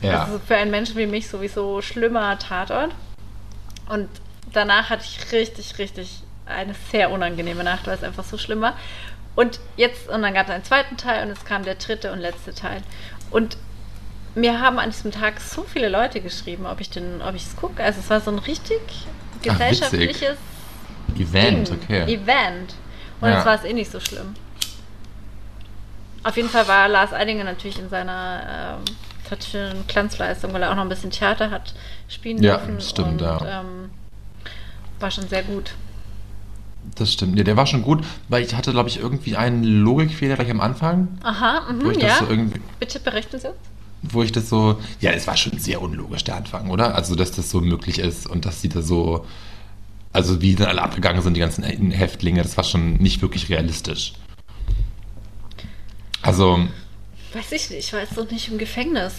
Ja. 0.03 0.25
also 0.25 0.39
für 0.39 0.57
einen 0.57 0.71
Menschen 0.71 0.97
wie 0.97 1.07
mich 1.07 1.29
sowieso 1.29 1.81
schlimmer 1.83 2.39
Tatort. 2.39 2.91
Und 3.89 4.09
danach 4.53 4.91
hatte 4.91 5.05
ich 5.05 5.33
richtig, 5.33 5.79
richtig 5.79 6.23
eine 6.45 6.75
sehr 6.93 7.11
unangenehme 7.11 7.65
Nacht, 7.65 7.87
weil 7.87 7.95
es 7.95 8.05
einfach 8.05 8.25
so 8.25 8.39
schlimm 8.39 8.61
war. 8.61 8.75
Und 9.35 9.59
jetzt, 9.77 10.09
und 10.09 10.23
dann 10.23 10.33
gab 10.35 10.47
es 10.47 10.53
einen 10.53 10.65
zweiten 10.65 10.97
Teil 10.97 11.25
und 11.27 11.31
es 11.31 11.45
kam 11.45 11.63
der 11.65 11.75
dritte 11.75 12.13
und 12.13 12.21
letzte 12.21 12.55
Teil. 12.55 12.83
Und 13.31 13.57
mir 14.37 14.61
haben 14.61 14.79
an 14.79 14.91
diesem 14.91 15.11
Tag 15.11 15.41
so 15.41 15.63
viele 15.65 15.89
Leute 15.89 16.21
geschrieben, 16.21 16.67
ob 16.67 16.81
ich 16.81 16.91
den, 16.91 17.23
ob 17.23 17.35
ich 17.35 17.43
es 17.45 17.57
gucke. 17.57 17.83
Also 17.83 18.01
es 18.01 18.11
war 18.11 18.21
so 18.21 18.31
ein 18.31 18.39
richtig 18.39 18.81
gesellschaftliches 19.43 20.37
Event, 21.19 21.69
Ding. 21.69 21.79
okay. 21.83 22.03
Event. 22.15 22.75
Und 23.21 23.29
Ja. 23.29 23.37
jetzt 23.37 23.47
war 23.47 23.55
es 23.55 23.65
eh 23.65 23.73
nicht 23.73 23.91
so 23.91 23.99
schlimm. 23.99 24.35
Auf 26.23 26.37
jeden 26.37 26.49
Fall 26.49 26.69
war 26.69 26.89
Lars 26.89 27.13
Eidinger 27.13 27.45
natürlich 27.45 27.79
in 27.79 27.89
seiner 27.89 28.77
ähm, 28.79 28.95
tatsächlichen 29.29 29.87
Glanzleistung, 29.87 30.53
weil 30.53 30.63
er 30.63 30.71
auch 30.71 30.75
noch 30.75 30.83
ein 30.83 30.89
bisschen 30.89 31.11
Theater 31.11 31.51
hat 31.51 31.73
spielen 32.09 32.43
Ja, 32.43 32.59
dürfen. 32.59 32.81
stimmt, 32.81 33.09
und, 33.09 33.21
ja. 33.23 33.61
Ähm, 33.61 33.91
war 35.01 35.11
schon 35.11 35.29
sehr 35.29 35.43
gut. 35.45 35.73
Das 36.95 37.13
stimmt. 37.13 37.37
Ja, 37.37 37.45
der 37.45 37.57
war 37.57 37.67
schon 37.67 37.83
gut, 37.83 38.05
weil 38.29 38.43
ich 38.45 38.55
hatte, 38.55 38.71
glaube 38.73 38.89
ich, 38.89 38.99
irgendwie 39.01 39.37
einen 39.37 39.65
Logikfehler 39.65 40.37
gleich 40.37 40.51
am 40.51 40.61
Anfang, 40.61 41.19
Aha, 41.23 41.63
ich 41.93 42.03
ja. 42.03 42.17
so 42.19 42.27
irgendwie, 42.29 42.61
Bitte 42.79 43.01
berichten 43.01 43.39
Sie 43.39 43.49
uns. 43.49 43.57
Wo 44.11 44.23
ich 44.23 44.33
das 44.33 44.49
so, 44.49 44.79
ja, 45.01 45.11
es 45.13 45.27
war 45.27 45.37
schon 45.37 45.59
sehr 45.59 45.81
unlogisch, 45.83 46.25
der 46.25 46.37
Anfang, 46.37 46.71
oder? 46.71 46.95
Also, 46.95 47.15
dass 47.15 47.31
das 47.33 47.51
so 47.51 47.61
möglich 47.61 47.99
ist 47.99 48.27
und 48.27 48.45
dass 48.45 48.61
sie 48.61 48.69
da 48.69 48.83
so, 48.83 49.25
also 50.13 50.41
wie 50.41 50.55
dann 50.55 50.69
alle 50.69 50.83
abgegangen 50.83 51.23
sind, 51.23 51.35
die 51.35 51.41
ganzen 51.41 51.63
Häftlinge, 51.65 52.43
das 52.43 52.57
war 52.57 52.65
schon 52.65 52.95
nicht 52.95 53.23
wirklich 53.23 53.49
realistisch. 53.49 54.13
Also, 56.23 56.61
Weiß 57.33 57.53
ich 57.53 57.71
nicht, 57.71 57.79
ich 57.87 57.93
war 57.93 58.01
jetzt 58.01 58.17
noch 58.17 58.31
nicht 58.31 58.49
im 58.51 58.59
Gefängnis. 58.59 59.13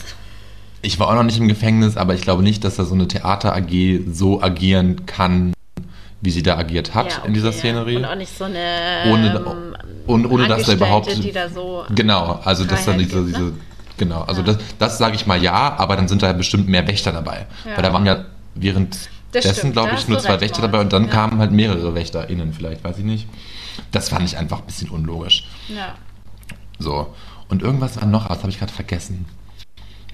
ich 0.82 1.00
war 1.00 1.10
auch 1.10 1.16
noch 1.16 1.24
nicht 1.24 1.38
im 1.38 1.48
Gefängnis, 1.48 1.98
aber 1.98 2.14
ich 2.16 2.22
glaube 2.22 2.44
nicht, 2.44 2.64
dass 2.64 2.76
da 2.78 2.86
so 2.86 2.96
eine 2.96 3.08
Theater-AG 3.08 4.02
so 4.12 4.42
agieren 4.42 5.06
kann, 5.06 5.54
wie 6.22 6.32
sie 6.32 6.42
da 6.44 6.58
agiert 6.58 6.96
hat 6.96 7.12
Ja, 7.12 7.26
in 7.26 7.34
dieser 7.34 7.50
okay, 7.50 7.58
Szenerie. 7.60 7.96
Und 7.98 8.06
auch 8.06 8.16
nicht 8.16 8.36
so 8.36 8.46
eine 8.46 9.04
Ohne- 9.12 9.36
ähm, 9.46 9.76
und 10.08 10.26
ohne, 10.26 10.48
dass 10.48 10.64
da 10.66 10.74
überhaupt- 10.74 11.24
die 11.24 11.32
da 11.32 11.48
so 11.50 11.84
Genau, 11.94 12.40
also 12.44 12.64
dass 12.66 12.86
Freiheit 12.86 13.02
diese, 13.02 13.18
ne? 13.20 13.26
diese 13.28 13.54
genau, 13.98 14.22
also 14.22 14.42
Ja. 14.42 14.48
das, 14.54 14.58
das 14.80 14.98
sage 14.98 15.16
ich 15.16 15.26
mal 15.28 15.42
ja, 15.42 15.76
aber 15.78 15.96
dann 15.96 16.08
sind 16.08 16.22
da 16.24 16.32
bestimmt 16.34 16.68
mehr 16.68 16.88
Wächter 16.88 17.12
dabei. 17.12 17.46
Ja. 17.66 17.76
Weil 17.76 17.84
da 17.84 17.94
waren 17.94 18.06
ja 18.06 18.26
währenddessen, 18.56 19.54
stimmt, 19.56 19.74
glaube 19.74 19.90
da 19.92 19.96
ich, 19.98 20.08
nur 20.08 20.20
zwei 20.20 20.40
Wächter 20.42 20.62
dabei 20.62 20.80
und 20.80 20.94
dann 20.94 21.06
Ja. 21.06 21.12
kamen 21.12 21.40
halt 21.40 21.52
mehrere 21.52 21.94
WächterInnen 21.96 22.54
vielleicht, 22.54 22.84
weiß 22.84 22.98
ich 23.00 23.06
nicht. 23.06 23.28
Das 23.92 24.10
fand 24.10 24.26
ich 24.26 24.38
einfach 24.38 24.60
ein 24.60 24.66
bisschen 24.66 24.90
unlogisch. 24.90 25.48
Ja. 25.68 25.96
So. 26.80 27.14
Und 27.50 27.62
irgendwas 27.62 27.98
war 28.00 28.06
noch, 28.08 28.28
das 28.28 28.40
habe 28.40 28.50
ich 28.50 28.60
gerade 28.60 28.74
vergessen. 28.74 29.26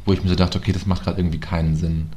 Wo 0.06 0.14
ich 0.14 0.22
mir 0.22 0.30
so 0.30 0.36
dachte, 0.36 0.58
okay, 0.60 0.72
das 0.74 0.86
macht 0.86 1.04
gerade 1.04 1.20
irgendwie 1.20 1.40
keinen 1.40 1.76
Sinn. 1.76 2.10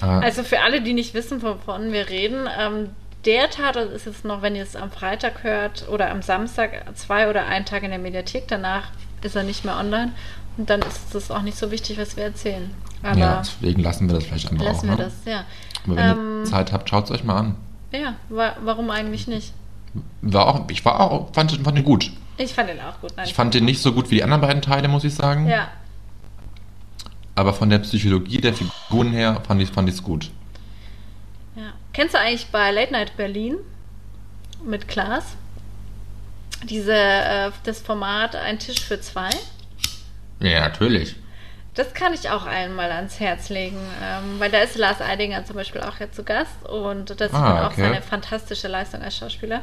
Aber, 0.00 0.22
Also 0.22 0.42
für 0.42 0.60
alle, 0.60 0.82
die 0.82 0.92
nicht 0.92 1.14
wissen, 1.14 1.42
wovon 1.42 1.92
wir 1.92 2.08
reden, 2.08 2.46
ähm, 2.58 2.90
der 3.24 3.50
Tatort 3.50 3.90
ist 3.90 4.06
jetzt 4.06 4.24
noch, 4.24 4.42
wenn 4.42 4.54
ihr 4.54 4.62
es 4.62 4.76
am 4.76 4.90
Freitag 4.90 5.42
hört 5.42 5.88
oder 5.88 6.10
am 6.10 6.22
Samstag, 6.22 6.84
zwei 6.94 7.28
oder 7.28 7.46
einen 7.46 7.64
Tag 7.64 7.82
in 7.82 7.90
der 7.90 7.98
Mediathek. 7.98 8.46
Danach 8.48 8.90
ist 9.22 9.36
er 9.36 9.42
nicht 9.42 9.64
mehr 9.64 9.76
online. 9.76 10.12
Und 10.56 10.68
dann 10.70 10.80
ist 10.82 11.14
es 11.14 11.30
auch 11.30 11.42
nicht 11.42 11.56
so 11.56 11.70
wichtig, 11.70 11.98
was 11.98 12.16
wir 12.16 12.24
erzählen. 12.24 12.70
Aber 13.02 13.18
ja, 13.18 13.36
deswegen 13.38 13.82
lassen 13.82 14.08
wir 14.08 14.16
das 14.16 14.24
vielleicht 14.24 14.50
einfach 14.50 14.64
auch. 14.66 14.72
lassen 14.72 14.88
wir 14.88 14.96
Ne? 14.96 15.04
das, 15.04 15.12
ja. 15.24 15.44
Aber 15.86 15.96
wenn 15.96 16.10
Ähm, 16.18 16.40
ihr 16.40 16.44
Zeit 16.44 16.72
habt, 16.72 16.88
schaut 16.90 17.04
es 17.04 17.10
euch 17.12 17.22
mal 17.24 17.36
an. 17.36 17.54
Ja, 17.92 18.14
wa 18.28 18.56
warum 18.64 18.90
eigentlich 18.90 19.28
nicht? 19.28 19.52
War 20.20 20.46
auch, 20.48 20.68
ich 20.68 20.84
war 20.84 21.00
auch, 21.00 21.32
fand, 21.32 21.52
fand 21.52 21.76
den 21.78 21.84
gut. 21.84 22.10
Ich 22.36 22.54
fand 22.54 22.68
den 22.68 22.80
auch 22.80 23.00
gut. 23.00 23.12
Nein, 23.16 23.26
Ich 23.26 23.34
fand 23.34 23.54
den 23.54 23.64
nicht 23.64 23.80
so 23.80 23.92
gut 23.92 24.10
wie 24.10 24.16
die 24.16 24.22
anderen 24.24 24.40
beiden 24.42 24.62
Teile, 24.62 24.88
muss 24.88 25.04
ich 25.04 25.14
sagen. 25.14 25.46
Ja, 25.48 25.68
Aber 27.34 27.52
von 27.54 27.70
der 27.70 27.78
Psychologie 27.78 28.40
der 28.40 28.52
Figuren 28.54 29.12
her 29.12 29.40
fand 29.46 29.62
ich 29.62 29.68
es 29.68 29.74
fand 29.74 29.88
ich's 29.88 30.02
gut. 30.02 30.30
ja. 31.56 31.72
Kennst 31.92 32.14
du 32.14 32.18
eigentlich 32.20 32.46
bei 32.48 32.70
Late 32.72 32.92
Night 32.92 33.16
Berlin 33.16 33.56
mit 34.64 34.86
Klaas 34.88 35.36
diese, 36.64 36.94
äh, 36.94 37.50
das 37.64 37.80
Format 37.80 38.36
Ein 38.36 38.58
Tisch 38.58 38.80
für 38.80 39.00
zwei? 39.00 39.30
Ja, 40.40 40.60
natürlich. 40.60 41.16
Das 41.74 41.94
kann 41.94 42.12
ich 42.12 42.28
auch 42.30 42.44
allen 42.44 42.74
mal 42.74 42.90
ans 42.90 43.20
Herz 43.20 43.50
legen, 43.50 43.78
ähm, 44.02 44.40
weil 44.40 44.50
da 44.50 44.58
ist 44.58 44.76
Lars 44.76 45.00
Eidinger 45.00 45.44
zum 45.44 45.54
Beispiel 45.56 45.80
auch 45.80 46.00
jetzt 46.00 46.16
zu 46.16 46.24
Gast 46.24 46.64
und 46.68 47.20
das 47.20 47.32
Ah, 47.32 47.58
ist 47.58 47.62
auch 47.66 47.72
okay. 47.72 47.82
seine 47.82 48.02
fantastische 48.02 48.66
Leistung 48.66 49.00
als 49.02 49.16
Schauspieler. 49.16 49.62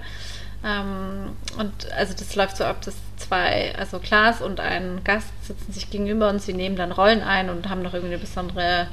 Ähm, 0.64 1.36
und 1.58 1.92
also 1.92 2.14
das 2.14 2.34
läuft 2.36 2.56
so 2.56 2.64
ab, 2.64 2.82
dass 2.84 2.96
zwei, 3.18 3.76
also 3.78 4.00
Klaas 4.00 4.42
und 4.42 4.62
ein 4.62 5.02
Gast 5.04 5.28
sitzen 5.46 5.74
sich 5.74 5.90
gegenüber 5.90 6.30
und 6.30 6.42
sie 6.42 6.54
nehmen 6.54 6.78
dann 6.78 6.94
Rollen 6.94 7.22
ein 7.22 7.50
und 7.50 7.68
haben 7.70 7.82
noch 7.82 7.94
irgendwie 7.94 8.14
eine 8.14 8.22
besondere, 8.22 8.88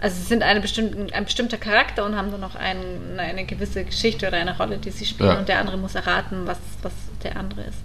also 0.00 0.16
sie 0.16 0.22
sind 0.26 0.42
eine 0.42 0.60
bestimmte, 0.60 1.12
ein 1.14 1.24
bestimmter 1.24 1.56
Charakter 1.56 2.04
und 2.04 2.16
haben 2.16 2.30
dann 2.30 2.40
noch 2.40 2.54
ein, 2.54 2.76
eine 3.18 3.44
gewisse 3.44 3.84
Geschichte 3.84 4.28
oder 4.28 4.36
eine 4.38 4.56
Rolle, 4.56 4.78
die 4.78 4.90
sie 4.90 5.04
spielen 5.06 5.30
Ja. 5.30 5.38
und 5.38 5.48
der 5.48 5.58
andere 5.58 5.76
muss 5.76 5.94
erraten, 5.94 6.46
was, 6.46 6.58
was 6.82 6.92
der 7.22 7.36
andere 7.36 7.62
ist. 7.62 7.78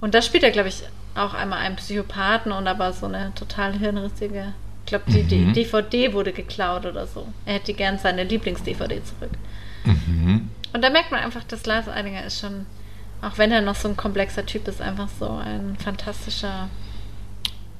Und 0.00 0.14
da 0.14 0.22
spielt 0.22 0.42
er, 0.44 0.50
glaube 0.50 0.68
ich, 0.68 0.82
auch 1.14 1.34
einmal 1.34 1.58
einen 1.60 1.76
Psychopathen 1.76 2.52
und 2.52 2.66
aber 2.68 2.92
so 2.92 3.06
eine 3.06 3.32
total 3.34 3.72
hirnrissige. 3.78 4.54
Ich 4.84 4.90
glaube, 4.90 5.04
die, 5.10 5.22
die 5.24 5.36
Mhm. 5.38 5.52
DVD 5.52 6.12
wurde 6.14 6.32
geklaut 6.32 6.86
oder 6.86 7.06
so. 7.06 7.26
Er 7.44 7.54
hätte 7.54 7.74
gern 7.74 7.98
seine 7.98 8.24
Lieblings-DVD 8.24 9.02
zurück. 9.04 9.32
Mhm. 9.84 10.48
Und 10.72 10.82
da 10.82 10.88
merkt 10.90 11.10
man 11.10 11.20
einfach, 11.20 11.44
dass 11.44 11.66
Lars 11.66 11.88
Eidinger 11.88 12.24
ist 12.24 12.40
schon, 12.40 12.64
auch 13.20 13.36
wenn 13.36 13.50
er 13.52 13.60
noch 13.60 13.74
so 13.74 13.88
ein 13.88 13.96
komplexer 13.96 14.46
Typ 14.46 14.66
ist, 14.68 14.80
einfach 14.80 15.08
so 15.18 15.28
ein 15.28 15.76
fantastischer. 15.82 16.68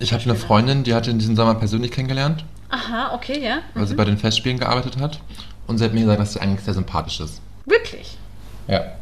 Ich 0.00 0.12
hatte 0.12 0.24
eine 0.24 0.34
Freundin, 0.34 0.84
die 0.84 0.94
hatte 0.94 1.10
in 1.10 1.18
diesem 1.18 1.36
Sommer 1.36 1.54
persönlich 1.54 1.90
kennengelernt, 1.92 2.44
Aha, 2.70 3.14
okay, 3.14 3.42
ja. 3.42 3.60
weil 3.74 3.86
sie 3.86 3.94
bei 3.94 4.04
den 4.04 4.18
Festspielen 4.18 4.58
gearbeitet 4.58 4.98
hat. 4.98 5.20
Und 5.66 5.78
sie 5.78 5.84
hat 5.84 5.92
mir 5.92 6.00
gesagt, 6.00 6.20
dass 6.20 6.32
sie 6.34 6.40
eigentlich 6.40 6.64
sehr 6.64 6.74
sympathisch 6.74 7.20
ist. 7.20 7.40
Wirklich. 7.66 8.16
Ja. 8.66 8.92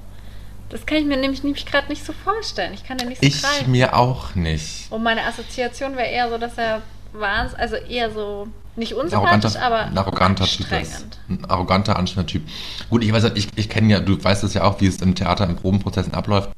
Das 0.69 0.85
kann 0.85 0.99
ich 0.99 1.05
mir 1.05 1.17
nämlich, 1.17 1.43
nämlich 1.45 1.65
gerade 1.67 1.89
nicht 1.89 2.05
so 2.05 2.13
vorstellen. 2.13 2.75
Ich 2.75 2.85
kann 2.85 2.99
den 2.99 3.09
nicht 3.09 3.21
so 3.21 3.27
Ich 3.27 3.41
greifen. 3.41 3.71
mir 3.71 3.95
auch 3.97 4.35
nicht. 4.35 4.91
Und 4.91 5.03
meine 5.03 5.25
Assoziation 5.25 5.97
wäre 5.97 6.09
eher 6.09 6.29
so, 6.29 6.39
dass 6.39 6.59
er 6.59 6.83
wahnsinnig, 7.13 7.61
also 7.61 7.77
eher 7.77 8.11
so 8.11 8.49
nicht 8.75 8.95
unsympathisch, 8.95 9.57
aber 9.57 9.87
ein 9.87 9.97
arroganter 9.97 10.45
Typ 10.45 10.71
ist. 10.73 11.07
Ein 11.29 11.45
arroganter, 11.49 11.97
anstrengender 11.97 12.31
Typ. 12.31 12.43
Gut, 12.91 13.03
ich 13.05 13.13
weiß 13.13 13.25
ja, 13.25 13.31
ich, 13.35 13.49
ich 13.57 13.69
kenne 13.69 13.93
ja, 13.93 14.01
du 14.01 14.23
weißt 14.23 14.45
es 14.45 14.55
ja 14.55 14.65
auch, 14.65 14.81
wie 14.81 14.87
es 14.87 15.01
im 15.01 15.15
Theater, 15.15 15.45
im 15.45 15.57
Probenprozessen 15.57 16.15
abläuft. 16.15 16.51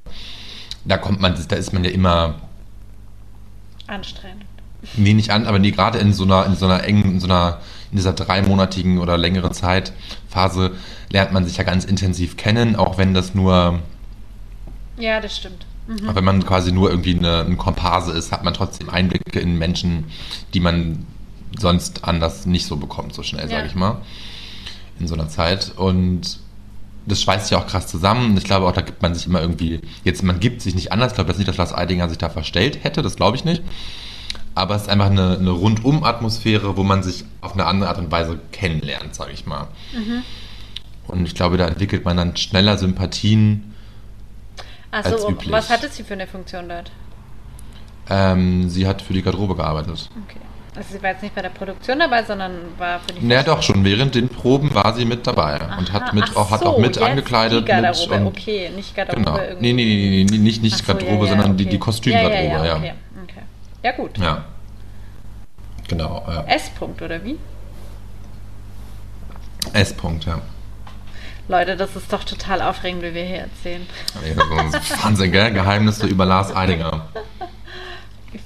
Da 0.85 0.97
kommt 0.97 1.21
man, 1.21 1.35
da 1.49 1.57
ist 1.57 1.73
man 1.73 1.85
ja 1.85 1.90
immer, 1.90 2.35
Anstrengend. 3.87 4.44
Nee, 4.97 5.14
nicht 5.14 5.31
an, 5.31 5.47
aber 5.47 5.59
nee, 5.59 5.71
gerade 5.71 5.99
in 5.99 6.12
so 6.12 6.25
einer, 6.25 6.47
in 6.47 6.55
so 6.57 6.67
einer 6.67 6.85
engen, 6.85 7.12
in 7.12 7.21
so 7.21 7.27
einer, 7.27 7.59
in 7.91 7.97
dieser 7.97 8.12
dreimonatigen 8.12 8.99
oder 8.99 9.17
längeren 9.19 9.53
Zeitphase 9.53 10.73
lernt 11.11 11.33
man 11.33 11.45
sich 11.47 11.57
ja 11.57 11.64
ganz 11.64 11.85
intensiv 11.85 12.37
kennen, 12.37 12.77
auch 12.77 12.99
wenn 12.99 13.14
das 13.14 13.35
nur, 13.35 13.81
Ja, 14.99 15.21
das 15.21 15.37
stimmt. 15.37 15.64
Mhm. 15.87 16.09
auch 16.09 16.14
wenn 16.14 16.25
man 16.25 16.45
quasi 16.45 16.71
nur 16.73 16.91
irgendwie 16.91 17.17
eine, 17.19 17.41
ein 17.45 17.57
Komparse 17.57 18.12
ist, 18.12 18.31
hat 18.33 18.45
man 18.45 18.53
trotzdem 18.55 18.91
Einblicke 18.91 19.41
in 19.41 19.57
Menschen, 19.57 20.05
die 20.55 20.61
man 20.61 21.07
sonst 21.59 22.05
anders 22.05 22.45
nicht 22.45 22.67
so 22.67 22.77
bekommt, 22.77 23.14
so 23.14 23.23
schnell, 23.23 23.45
Ja. 23.45 23.57
sage 23.57 23.69
ich 23.69 23.75
mal, 23.75 24.03
in 25.01 25.09
so 25.09 25.14
einer 25.14 25.29
Zeit. 25.29 25.73
Und 25.77 26.38
das 27.07 27.23
schweißt 27.23 27.51
ja 27.51 27.59
auch 27.59 27.67
krass 27.67 27.87
zusammen. 27.87 28.33
Und 28.33 28.37
ich 28.37 28.45
glaube 28.45 28.67
auch, 28.67 28.73
da 28.73 28.83
gibt 28.83 29.01
man 29.01 29.14
sich 29.14 29.27
immer 29.27 29.41
irgendwie, 29.41 29.81
jetzt, 30.05 30.23
man 30.23 30.41
gibt 30.41 30.61
sich 30.61 30.75
nicht 30.75 30.93
anders. 30.93 31.12
Ich 31.12 31.14
glaube 31.14 31.31
jetzt 31.31 31.38
nicht, 31.38 31.49
dass 31.49 31.57
Lars 31.57 31.73
Eidinger 31.73 32.07
sich 32.11 32.19
da 32.19 32.29
verstellt 32.29 32.85
hätte, 32.85 33.01
das 33.01 33.17
glaube 33.17 33.37
ich 33.38 33.47
nicht. 33.47 33.62
Aber 34.59 34.75
es 34.75 34.83
ist 34.83 34.88
einfach 34.88 35.11
eine, 35.11 35.37
eine 35.38 35.51
Rundum-Atmosphäre, 35.51 36.77
wo 36.77 36.83
man 36.83 37.03
sich 37.03 37.25
auf 37.40 37.55
eine 37.55 37.66
andere 37.66 37.88
Art 37.90 37.99
und 37.99 38.11
Weise 38.11 38.40
kennenlernt, 38.51 39.14
sage 39.14 39.33
ich 39.33 39.47
mal. 39.47 39.68
Mhm. 39.94 40.23
Und 41.07 41.27
ich 41.27 41.35
glaube, 41.35 41.57
da 41.57 41.66
entwickelt 41.68 42.05
man 42.05 42.16
dann 42.16 42.37
schneller 42.37 42.77
Sympathien. 42.77 43.75
üblich. 45.29 45.53
was 45.53 45.71
hatte 45.71 45.88
sie 45.88 46.03
für 46.03 46.14
eine 46.14 46.27
Funktion 46.27 46.68
dort? 46.68 46.90
Ähm, 48.11 48.68
sie 48.68 48.87
hat 48.87 49.03
für 49.03 49.12
die 49.12 49.23
Garderobe 49.23 49.55
gearbeitet. 49.55 50.11
Okay. 50.25 50.40
Also 50.75 50.94
sie 50.94 51.03
war 51.03 51.11
jetzt 51.11 51.23
nicht 51.23 51.35
bei 51.35 51.42
der 51.42 51.49
Produktion 51.49 51.99
dabei, 51.99 52.23
sondern 52.23 52.53
war 52.79 53.01
für 53.01 53.12
die 53.12 53.27
Naja, 53.27 53.42
doch, 53.42 53.62
schon 53.62 53.85
während 53.85 54.14
den 54.14 54.29
Proben 54.29 54.75
war 54.75 54.94
sie 54.94 55.05
mit 55.05 55.27
dabei 55.27 55.59
und 55.77 55.92
hat, 55.92 56.03
Aha, 56.03 56.14
mit, 56.14 56.37
auch, 56.37 56.51
hat 56.51 56.61
so, 56.61 56.66
auch 56.66 56.79
mit 56.79 56.99
angekleidet. 56.99 57.62
Die 57.62 57.64
Garderobe, 57.64 58.11
mit, 58.11 58.21
und, 58.21 58.27
okay, 58.29 58.71
nicht 58.75 58.94
Garderobe 58.94 59.25
Genau. 59.25 59.38
irgendwie. 59.38 59.73
Nee, 59.73 59.73
nee, 59.73 59.85
nee, 59.85 60.27
nee, 60.31 60.38
nicht, 60.38 60.62
nicht 60.62 60.77
so, 60.79 60.85
Garderobe, 60.85 61.25
ja, 61.27 61.33
ja, 61.33 61.37
sondern 61.37 61.57
die, 61.57 61.64
okay. 61.64 61.71
die 61.73 61.79
Kostümgarderobe, 61.79 62.55
ja. 62.55 62.64
ja. 62.64 62.64
Ja, 62.64 62.77
okay. 62.77 62.94
Ja 63.83 63.93
gut. 63.93 64.19
Ja. 64.19 64.45
Genau, 65.88 66.25
ja. 66.29 66.45
S-Punkt, 66.45 67.01
oder 67.01 67.25
wie? 67.25 67.38
S-Punkt, 69.73 70.27
ja. 70.27 70.41
Leute, 71.49 71.77
das 71.77 71.97
ist 71.97 72.12
doch 72.12 72.25
total 72.25 72.61
aufregend, 72.61 73.03
wie 73.03 73.14
wir 73.14 73.25
hier 73.25 73.38
erzählen. 73.38 73.87
Wahnsinn, 75.03 75.33
gell? 75.33 75.51
Geheimnisse 75.53 76.07
über 76.07 76.27
Lars 76.27 76.55
Eidinger. 76.55 77.09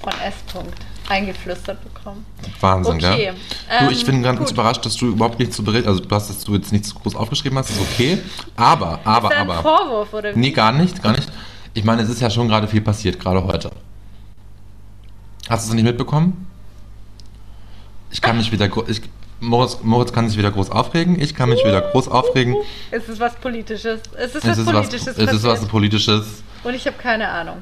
Von 0.01 0.13
S-Punkt 0.25 0.77
eingeflüstert 1.09 1.83
bekommen. 1.83 2.25
Wahnsinn, 2.59 2.95
Okay, 2.95 3.25
gell? 3.25 3.35
Du, 3.87 3.91
ich 3.91 4.01
ähm, 4.01 4.05
bin 4.07 4.23
ganz 4.23 4.39
gut. 4.39 4.51
überrascht, 4.51 4.85
dass 4.85 4.95
du 4.95 5.07
überhaupt 5.07 5.39
nichts 5.39 5.55
zu 5.55 5.63
berichten, 5.63 5.89
also 5.89 5.99
du 6.03 6.15
hast, 6.15 6.29
dass 6.29 6.43
du 6.43 6.55
jetzt 6.55 6.71
nichts 6.71 6.93
groß 6.95 7.15
aufgeschrieben 7.15 7.57
hast, 7.57 7.71
ist 7.71 7.81
okay. 7.81 8.19
Aber, 8.55 8.99
aber, 9.03 9.27
ist 9.27 9.33
das 9.33 9.41
ein 9.41 9.49
aber. 9.49 9.61
Vorwurf, 9.61 10.13
oder 10.13 10.33
wie? 10.35 10.39
Nee, 10.39 10.51
gar 10.51 10.71
nicht, 10.71 11.03
gar 11.03 11.11
nicht. 11.11 11.29
Ich 11.73 11.83
meine, 11.83 12.03
es 12.03 12.09
ist 12.09 12.21
ja 12.21 12.29
schon 12.29 12.47
gerade 12.47 12.67
viel 12.67 12.81
passiert, 12.81 13.19
gerade 13.19 13.43
heute. 13.43 13.71
Hast 15.49 15.65
du 15.65 15.69
es 15.69 15.75
nicht 15.75 15.83
mitbekommen? 15.83 16.47
Ich 18.11 18.21
kann 18.21 18.37
mich 18.37 18.51
wieder, 18.51 18.69
ich, 18.87 19.01
Moritz, 19.39 19.79
Moritz 19.83 20.13
kann 20.13 20.29
sich 20.29 20.37
wieder 20.37 20.51
groß 20.51 20.69
aufregen, 20.69 21.19
ich 21.19 21.35
kann 21.35 21.49
mich 21.49 21.63
wieder 21.65 21.81
groß 21.81 22.07
aufregen. 22.07 22.55
Es 22.91 23.09
ist 23.09 23.19
was 23.19 23.35
Politisches. 23.35 24.01
Es 24.17 24.35
ist 24.35 24.45
Es 24.45 24.49
was 24.51 24.57
ist 24.59 24.65
was, 24.67 24.73
Politisches 24.73 25.17
es 25.17 25.33
ist 25.33 25.43
was. 25.43 25.65
Politisches. 25.65 26.43
Und 26.63 26.73
ich 26.75 26.85
habe 26.87 26.97
keine 26.97 27.27
Ahnung. 27.27 27.57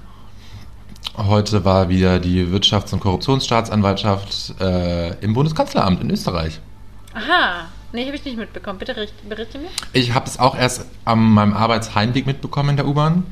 Heute 1.18 1.66
war 1.66 1.90
wieder 1.90 2.20
die 2.20 2.46
Wirtschafts- 2.48 2.94
und 2.94 3.00
Korruptionsstaatsanwaltschaft 3.02 4.54
äh, 4.62 5.16
im 5.24 5.34
Bundeskanzleramt 5.34 6.02
in 6.02 6.10
Österreich. 6.12 6.60
Aha. 7.14 7.68
Nee, 7.94 8.06
habe 8.06 8.16
ich 8.16 8.24
nicht 8.24 8.38
mitbekommen. 8.38 8.80
Bitte 8.80 8.96
richt- 8.96 9.28
berichte 9.28 9.58
mir. 9.58 9.68
Ich 9.92 10.14
habe 10.14 10.26
es 10.26 10.40
auch 10.40 10.56
erst 10.56 10.86
an 11.04 11.20
meinem 11.20 11.54
Arbeitsheimweg 11.54 12.26
mitbekommen 12.26 12.70
in 12.70 12.76
der 12.78 12.88
U-Bahn. 12.88 13.24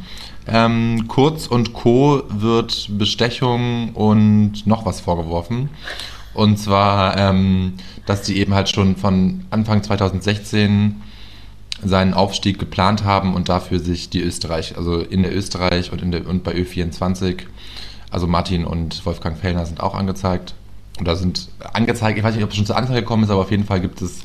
Ähm, 0.51 1.07
Kurz 1.07 1.47
und 1.47 1.73
Co. 1.73 2.23
wird 2.29 2.89
Bestechung 2.97 3.93
und 3.93 4.65
noch 4.65 4.85
was 4.85 4.99
vorgeworfen. 4.99 5.69
Und 6.33 6.57
zwar, 6.57 7.17
ähm, 7.17 7.73
dass 8.05 8.23
die 8.23 8.37
eben 8.37 8.53
halt 8.53 8.69
schon 8.69 8.95
von 8.95 9.45
Anfang 9.49 9.83
2016 9.83 11.01
seinen 11.83 12.13
Aufstieg 12.13 12.59
geplant 12.59 13.03
haben 13.03 13.35
und 13.35 13.49
dafür 13.49 13.79
sich 13.79 14.09
die 14.09 14.21
Österreich, 14.21 14.77
also 14.77 14.99
in 14.99 15.23
der 15.23 15.35
Österreich 15.35 15.91
und, 15.91 16.01
in 16.01 16.11
der, 16.11 16.27
und 16.27 16.43
bei 16.43 16.53
Ö24, 16.53 17.43
also 18.11 18.27
Martin 18.27 18.65
und 18.65 19.05
Wolfgang 19.05 19.37
Fellner 19.37 19.65
sind 19.65 19.81
auch 19.81 19.95
angezeigt. 19.95 20.55
Da 21.01 21.15
sind 21.15 21.47
angezeigt, 21.73 22.17
ich 22.17 22.23
weiß 22.23 22.35
nicht, 22.35 22.43
ob 22.43 22.49
es 22.49 22.57
schon 22.57 22.65
zur 22.65 22.75
Anzeige 22.75 23.01
gekommen 23.01 23.23
ist, 23.23 23.29
aber 23.29 23.41
auf 23.41 23.51
jeden 23.51 23.63
Fall 23.63 23.79
gibt 23.79 24.01
es 24.01 24.23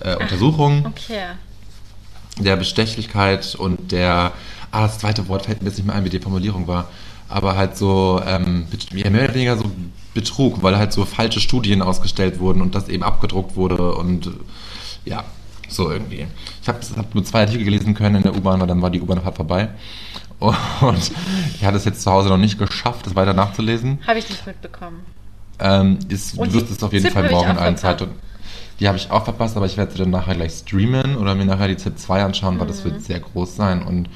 äh, 0.00 0.16
Untersuchungen 0.16 0.86
Okay. 0.86 1.34
Der 2.38 2.56
Bestechlichkeit 2.56 3.54
und 3.54 3.92
der, 3.92 4.32
ah, 4.70 4.82
das 4.82 4.98
zweite 4.98 5.28
Wort 5.28 5.46
fällt 5.46 5.62
mir 5.62 5.68
jetzt 5.68 5.78
nicht 5.78 5.86
mehr 5.86 5.94
ein, 5.94 6.04
wie 6.04 6.10
die 6.10 6.20
Formulierung 6.20 6.66
war, 6.66 6.88
aber 7.28 7.56
halt 7.56 7.76
so, 7.76 8.20
ähm, 8.26 8.66
mehr 8.92 9.06
oder 9.06 9.34
weniger 9.34 9.56
so 9.56 9.70
Betrug, 10.14 10.62
weil 10.62 10.76
halt 10.76 10.92
so 10.92 11.04
falsche 11.04 11.40
Studien 11.40 11.82
ausgestellt 11.82 12.38
wurden 12.38 12.62
und 12.62 12.74
das 12.74 12.88
eben 12.88 13.02
abgedruckt 13.02 13.56
wurde 13.56 13.94
und 13.94 14.28
äh, 14.28 14.30
ja, 15.04 15.24
so 15.68 15.90
irgendwie. 15.90 16.26
Ich 16.62 16.68
habe 16.68 16.78
hab 16.96 17.14
nur 17.14 17.24
zwei 17.24 17.40
Artikel 17.40 17.64
gelesen 17.64 17.94
können 17.94 18.16
in 18.16 18.22
der 18.22 18.34
U-Bahn, 18.34 18.60
weil 18.60 18.68
dann 18.68 18.80
war 18.80 18.90
die 18.90 19.00
U-Bahn-Fahrt 19.00 19.36
vorbei. 19.36 19.68
Und 20.40 21.10
ich 21.54 21.64
hatte 21.64 21.78
es 21.78 21.86
jetzt 21.86 22.02
zu 22.02 22.10
Hause 22.10 22.28
noch 22.28 22.36
nicht 22.36 22.58
geschafft, 22.58 23.06
das 23.06 23.14
weiter 23.14 23.32
nachzulesen. 23.32 24.00
Habe 24.06 24.18
ich 24.18 24.28
nicht 24.28 24.46
mitbekommen. 24.46 25.00
Ähm, 25.58 25.98
ist, 26.08 26.36
du 26.36 26.52
wirst 26.52 26.70
es 26.70 26.82
auf 26.82 26.92
jeden 26.92 27.10
Fall 27.10 27.30
morgen 27.30 27.52
in 27.52 27.56
allen. 27.56 27.76
Zeitungen. 27.78 28.14
Die 28.80 28.88
habe 28.88 28.96
ich 28.98 29.10
auch 29.10 29.24
verpasst, 29.24 29.56
aber 29.56 29.66
ich 29.66 29.76
werde 29.76 29.92
sie 29.92 29.98
dann 29.98 30.10
nachher 30.10 30.34
gleich 30.34 30.52
streamen 30.52 31.16
oder 31.16 31.34
mir 31.34 31.44
nachher 31.44 31.68
die 31.68 31.76
ZIP 31.76 31.98
2 31.98 32.24
anschauen, 32.24 32.58
weil 32.58 32.66
Mhm. 32.66 32.70
das 32.70 32.84
wird 32.84 33.02
sehr 33.02 33.20
groß 33.20 33.54
sein 33.56 33.82
und 33.82 34.08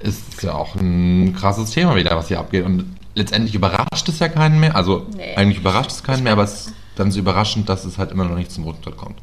ist 0.00 0.42
ja 0.42 0.52
auch 0.54 0.74
ein 0.76 1.34
krasses 1.34 1.70
Thema 1.70 1.94
wieder, 1.96 2.16
was 2.16 2.28
hier 2.28 2.38
abgeht. 2.38 2.64
Und 2.64 2.96
letztendlich 3.14 3.54
überrascht 3.54 4.08
es 4.08 4.18
ja 4.18 4.28
keinen 4.28 4.58
mehr. 4.60 4.74
Also 4.76 5.06
Nee. 5.16 5.34
eigentlich 5.36 5.58
überrascht 5.58 5.90
es 5.90 6.02
keinen 6.02 6.22
mehr, 6.24 6.32
aber 6.32 6.44
es 6.44 6.66
ist 6.68 6.74
dann 6.96 7.10
so 7.10 7.18
überraschend, 7.18 7.68
dass 7.68 7.84
es 7.84 7.98
halt 7.98 8.10
immer 8.10 8.24
noch 8.24 8.36
nicht 8.36 8.50
zum 8.52 8.64
Rücktritt 8.64 8.96
kommt. 8.96 9.18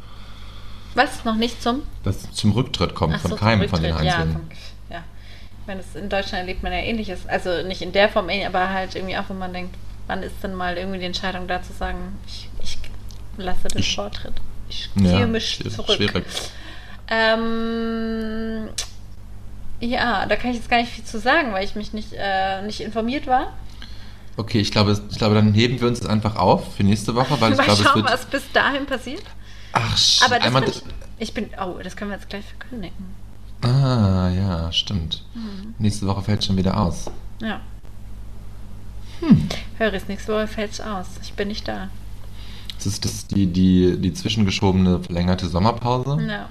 Was? 0.93 1.23
Noch 1.25 1.35
nicht 1.35 1.61
zum? 1.63 1.83
Dass 2.03 2.17
es 2.23 2.31
zum 2.33 2.51
Rücktritt 2.51 2.93
kommt 2.95 3.13
Ach 3.15 3.21
von 3.21 3.31
so, 3.31 3.37
keinem 3.37 3.67
von 3.69 3.81
den. 3.81 3.93
Einzelnen. 3.93 4.27
Ja, 4.29 4.33
von, 4.33 4.41
ja. 4.89 4.97
Ich 5.61 5.67
meine, 5.67 5.81
in 5.95 6.09
Deutschland 6.09 6.41
erlebt 6.41 6.63
man 6.63 6.71
ja 6.73 6.79
ähnliches. 6.79 7.25
Also 7.27 7.65
nicht 7.65 7.81
in 7.81 7.93
der 7.93 8.09
Form, 8.09 8.29
ähnlich, 8.29 8.47
aber 8.47 8.69
halt 8.69 8.95
irgendwie 8.95 9.17
auch, 9.17 9.23
wo 9.29 9.33
man 9.33 9.53
denkt, 9.53 9.73
wann 10.07 10.21
ist 10.23 10.35
denn 10.43 10.53
mal 10.55 10.77
irgendwie 10.77 10.99
die 10.99 11.05
Entscheidung 11.05 11.47
da 11.47 11.61
zu 11.63 11.71
sagen, 11.73 11.97
ich, 12.27 12.49
ich 12.61 12.77
lasse 13.37 13.67
den 13.69 13.79
Ich- 13.79 13.95
Vortritt. 13.95 14.33
Ich 14.71 14.89
Ja, 14.95 15.17
ziehe 15.17 15.27
mich 15.27 15.49
schwierig- 15.49 15.73
zurück. 15.75 15.95
schwierig. 15.97 16.25
Ähm, 17.09 18.69
ja, 19.81 20.25
da 20.25 20.35
kann 20.37 20.51
ich 20.51 20.57
jetzt 20.57 20.69
gar 20.69 20.77
nicht 20.79 20.91
viel 20.91 21.03
zu 21.03 21.19
sagen, 21.19 21.51
weil 21.53 21.65
ich 21.65 21.75
mich 21.75 21.91
nicht, 21.93 22.13
äh, 22.13 22.61
nicht 22.63 22.81
informiert 22.81 23.27
war. 23.27 23.53
Okay, 24.37 24.59
ich 24.59 24.71
glaube, 24.71 24.99
ich 25.09 25.17
glaube, 25.17 25.35
dann 25.35 25.53
heben 25.53 25.79
wir 25.81 25.87
uns 25.87 25.99
das 25.99 26.07
einfach 26.09 26.35
auf 26.37 26.75
für 26.75 26.83
nächste 26.83 27.13
Woche, 27.15 27.39
weil 27.41 27.51
ich 27.51 27.57
Mal 27.57 27.65
glaube, 27.65 27.81
es 27.81 27.87
schauen, 27.87 27.95
wird. 28.03 28.13
was 28.13 28.25
bis 28.25 28.43
dahin 28.53 28.85
passiert. 28.85 29.23
Ach, 29.73 29.97
Aber 30.25 30.37
das 30.37 30.45
einmal. 30.47 30.63
ich, 30.69 30.81
ich 31.19 31.33
bin, 31.33 31.49
oh, 31.61 31.79
das 31.83 31.95
können 31.95 32.11
wir 32.11 32.17
jetzt 32.17 32.29
gleich 32.29 32.45
verkündigen. 32.45 33.13
Ah, 33.63 34.29
ja, 34.29 34.71
stimmt. 34.71 35.23
Mhm. 35.33 35.75
Nächste 35.79 36.07
Woche 36.07 36.21
fällt 36.23 36.43
schon 36.43 36.57
wieder 36.57 36.77
aus. 36.79 37.11
Ja. 37.41 37.59
Hm. 39.19 39.47
Höris, 39.77 40.03
nächste 40.07 40.33
Woche 40.33 40.47
fällt's 40.47 40.79
aus. 40.81 41.07
Ich 41.21 41.33
bin 41.33 41.49
nicht 41.49 41.67
da. 41.67 41.89
Das 42.83 42.87
ist 42.93 43.05
das 43.05 43.27
die, 43.27 43.45
die, 43.45 43.95
die 43.99 44.11
zwischengeschobene 44.11 44.99
verlängerte 45.03 45.47
Sommerpause. 45.47 46.17
Ja. 46.27 46.49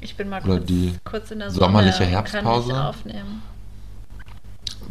Ich 0.00 0.14
bin 0.14 0.28
mal 0.28 0.42
Oder 0.42 0.56
kurz, 0.58 0.66
die 0.66 0.94
kurz 1.04 1.30
in 1.30 1.38
der 1.38 1.50
sommerliche 1.50 1.94
Sonne 1.94 2.06
und 2.08 2.12
Herbstpause? 2.12 2.72
Kann 2.72 2.82
aufnehmen. 2.86 3.42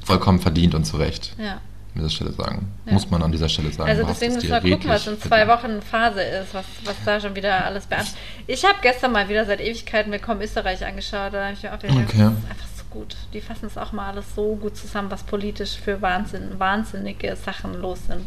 Vollkommen 0.04 0.40
verdient 0.40 0.74
und 0.74 0.84
zu 0.86 0.98
Recht, 0.98 1.36
Ja. 1.38 1.54
an 1.54 1.60
dieser 1.96 2.10
Stelle 2.10 2.32
sagen. 2.32 2.72
Ja. 2.88 2.94
Muss 2.94 3.10
man 3.12 3.22
an 3.22 3.32
dieser 3.32 3.50
Stelle 3.50 3.72
sagen. 3.72 3.88
Also 3.90 4.04
deswegen 4.04 4.32
es 4.36 4.44
müssen 4.44 4.64
wir 4.64 4.72
gucken, 4.76 4.90
was 4.90 5.06
in 5.06 5.20
zwei. 5.22 5.48
Wochen 5.48 5.80
Phase 5.84 6.22
ist, 6.22 6.54
was, 6.56 6.66
was 6.86 6.96
da 7.06 7.20
schon 7.20 7.36
wieder 7.36 7.64
alles 7.66 7.86
beantwortet. 7.86 8.20
Ich 8.48 8.64
habe 8.66 8.76
gestern 8.82 9.12
mal 9.12 9.30
wieder 9.30 9.46
seit 9.46 9.62
Ewigkeiten 9.62 10.12
Willkommen 10.12 10.42
Österreich 10.42 10.84
angeschaut. 10.84 11.34
Da 11.34 11.46
habe 11.46 11.54
ich 11.54 11.62
mir 11.64 11.74
auch 11.74 11.80
gedacht, 11.80 11.98
Okay. 12.00 12.18
das 12.18 12.32
ist 12.34 12.50
einfach 12.50 12.68
so 12.78 12.84
gut. 12.90 13.16
Die 13.34 13.42
fassen 13.42 13.68
es 13.68 13.78
auch 13.78 13.92
mal 13.92 14.10
alles 14.10 14.26
so 14.36 14.56
gut 14.56 14.76
zusammen, 14.76 15.12
was 15.12 15.22
politisch 15.24 15.78
für 15.78 16.02
Wahnsinn, 16.02 16.58
wahnsinnige 16.60 17.36
Sachen 17.36 17.76
los 17.80 18.00
sind. 18.08 18.26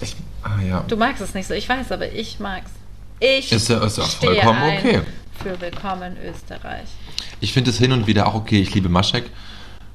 Ich, 0.00 0.16
ah 0.42 0.60
ja. 0.60 0.84
Du 0.88 0.96
magst 0.96 1.22
es 1.22 1.34
nicht 1.34 1.46
so, 1.46 1.54
ich 1.54 1.68
weiß, 1.68 1.92
aber 1.92 2.10
ich 2.10 2.40
mag's. 2.40 2.70
Ich 3.20 3.52
Ist 3.52 3.68
ja- 3.68 3.82
ist 3.84 3.98
ja 3.98 4.04
stehe 4.04 4.34
vollkommen 4.34 4.62
ein 4.62 4.78
okay. 4.78 5.00
für 5.42 5.60
Willkommen 5.60 6.16
Österreich. 6.24 6.88
Ich 7.40 7.52
finde 7.52 7.70
es 7.70 7.78
hin 7.78 7.92
und 7.92 8.06
wieder 8.06 8.26
auch 8.26 8.34
okay. 8.34 8.60
Ich 8.60 8.74
liebe 8.74 8.88
Maschek. 8.88 9.30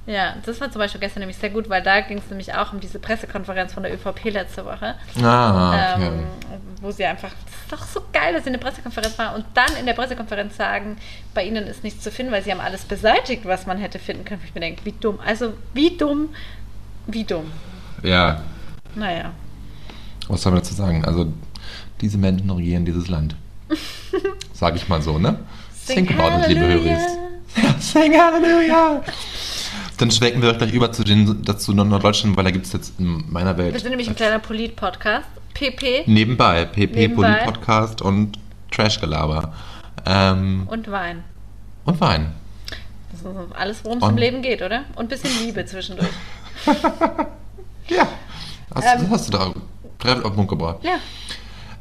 Ja, 0.06 0.36
das 0.44 0.60
war 0.60 0.72
zum 0.72 0.80
Beispiel 0.80 1.02
gestern 1.02 1.20
nämlich 1.20 1.38
sehr 1.38 1.52
gut, 1.52 1.70
weil 1.70 1.84
da 1.84 2.00
ging 2.02 2.18
es 2.18 2.28
nämlich 2.30 2.52
auch 2.56 2.74
um 2.74 2.80
diese 2.80 2.98
Pressekonferenz 2.98 3.74
von 3.74 3.84
der 3.84 3.94
ÖVP 3.94 4.32
letzte 4.32 4.66
Woche. 4.66 4.96
Ah, 5.22 5.94
okay. 5.96 6.08
Ähm, 6.08 6.24
wo 6.82 6.90
sie 6.90 7.06
einfach, 7.06 7.30
das 7.46 7.54
ist 7.62 7.72
doch 7.72 7.86
so 8.02 8.02
geil, 8.12 8.34
dass 8.34 8.44
sie 8.44 8.50
in 8.50 8.54
der 8.54 8.60
Pressekonferenz 8.60 9.20
waren 9.20 9.36
und 9.36 9.46
dann 9.54 9.76
in 9.80 9.86
der 9.86 9.94
Pressekonferenz 9.94 10.58
sagen, 10.58 10.98
bei 11.36 11.44
ihnen 11.44 11.68
ist 11.68 11.84
nichts 11.84 12.02
zu 12.04 12.10
finden, 12.10 12.32
weil 12.32 12.42
sie 12.44 12.52
haben 12.52 12.62
alles 12.62 12.86
beseitigt, 12.86 13.46
was 13.46 13.68
man 13.68 13.78
hätte 13.78 14.00
finden 14.00 14.26
können. 14.26 14.42
Ich 14.46 14.56
mir 14.56 14.62
denke, 14.62 14.84
wie 14.86 14.94
dumm. 14.94 15.20
Also, 15.24 15.54
wie 15.74 15.96
dumm, 15.96 16.30
wie 17.06 17.26
dumm. 17.26 17.52
ja, 18.02 18.42
Naja. 18.96 19.32
Was 20.30 20.42
soll 20.42 20.52
man 20.54 20.62
dazu 20.62 20.74
sagen? 20.74 21.04
Also, 21.06 21.32
diese 22.02 22.18
Menschen 22.18 22.50
regieren 22.50 22.86
dieses 22.86 23.08
Land. 23.08 23.36
Sag 24.54 24.76
ich 24.76 24.88
mal 24.88 25.02
so, 25.02 25.20
ne? 25.20 25.40
Think 25.86 26.12
about 26.18 26.42
it, 26.44 26.48
liebe. 26.50 26.62
Höris. 26.68 27.02
Sing 27.80 28.14
Halleluja! 28.14 29.02
Dann 29.98 30.12
schwenken 30.12 30.42
wir 30.42 30.54
gleich 30.54 30.72
über 30.72 30.92
zu 30.92 31.04
den 31.04 31.44
dazu 31.44 31.74
Norddeutschland, 31.74 32.38
weil 32.38 32.44
da 32.44 32.52
gibt 32.52 32.66
es 32.68 32.74
jetzt 32.74 33.00
in 33.00 33.26
meiner 33.30 33.58
Welt 33.58 33.74
Wir 33.74 33.80
sind 33.80 33.90
nämlich 33.90 34.08
ein 34.08 34.16
kleiner 34.16 34.40
Polit-Podcast. 34.40 35.28
PP 35.54 36.04
nebenbei 36.06 36.66
PP 36.66 36.96
Nebenbei. 36.96 37.34
Polit 37.34 37.44
Podcast 37.44 38.02
und 38.02 38.38
Trashgelaber 38.72 39.52
ähm, 40.06 40.68
und 40.70 40.90
Wein. 40.90 41.24
und 41.86 42.00
Wein. 42.00 42.32
Das 43.12 43.22
ist 43.22 43.28
alles, 43.58 43.84
worum 43.84 43.98
es 44.02 44.08
im 44.08 44.18
Leben 44.18 44.42
geht, 44.42 44.62
oder? 44.62 44.84
Und 44.96 45.06
ein 45.06 45.08
bisschen 45.10 45.32
Liebe 45.46 45.66
zwischendurch. 45.66 46.10
Ja, 47.90 48.08
hast, 48.76 49.02
Ähm, 49.02 49.10
hast 49.10 49.28
du 49.28 49.32
da 49.32 49.54
treffend 50.00 50.26
auf 50.26 50.32
den 50.32 50.36
Punkt 50.38 50.50
gebracht. 50.50 50.78
Ja. 50.84 50.96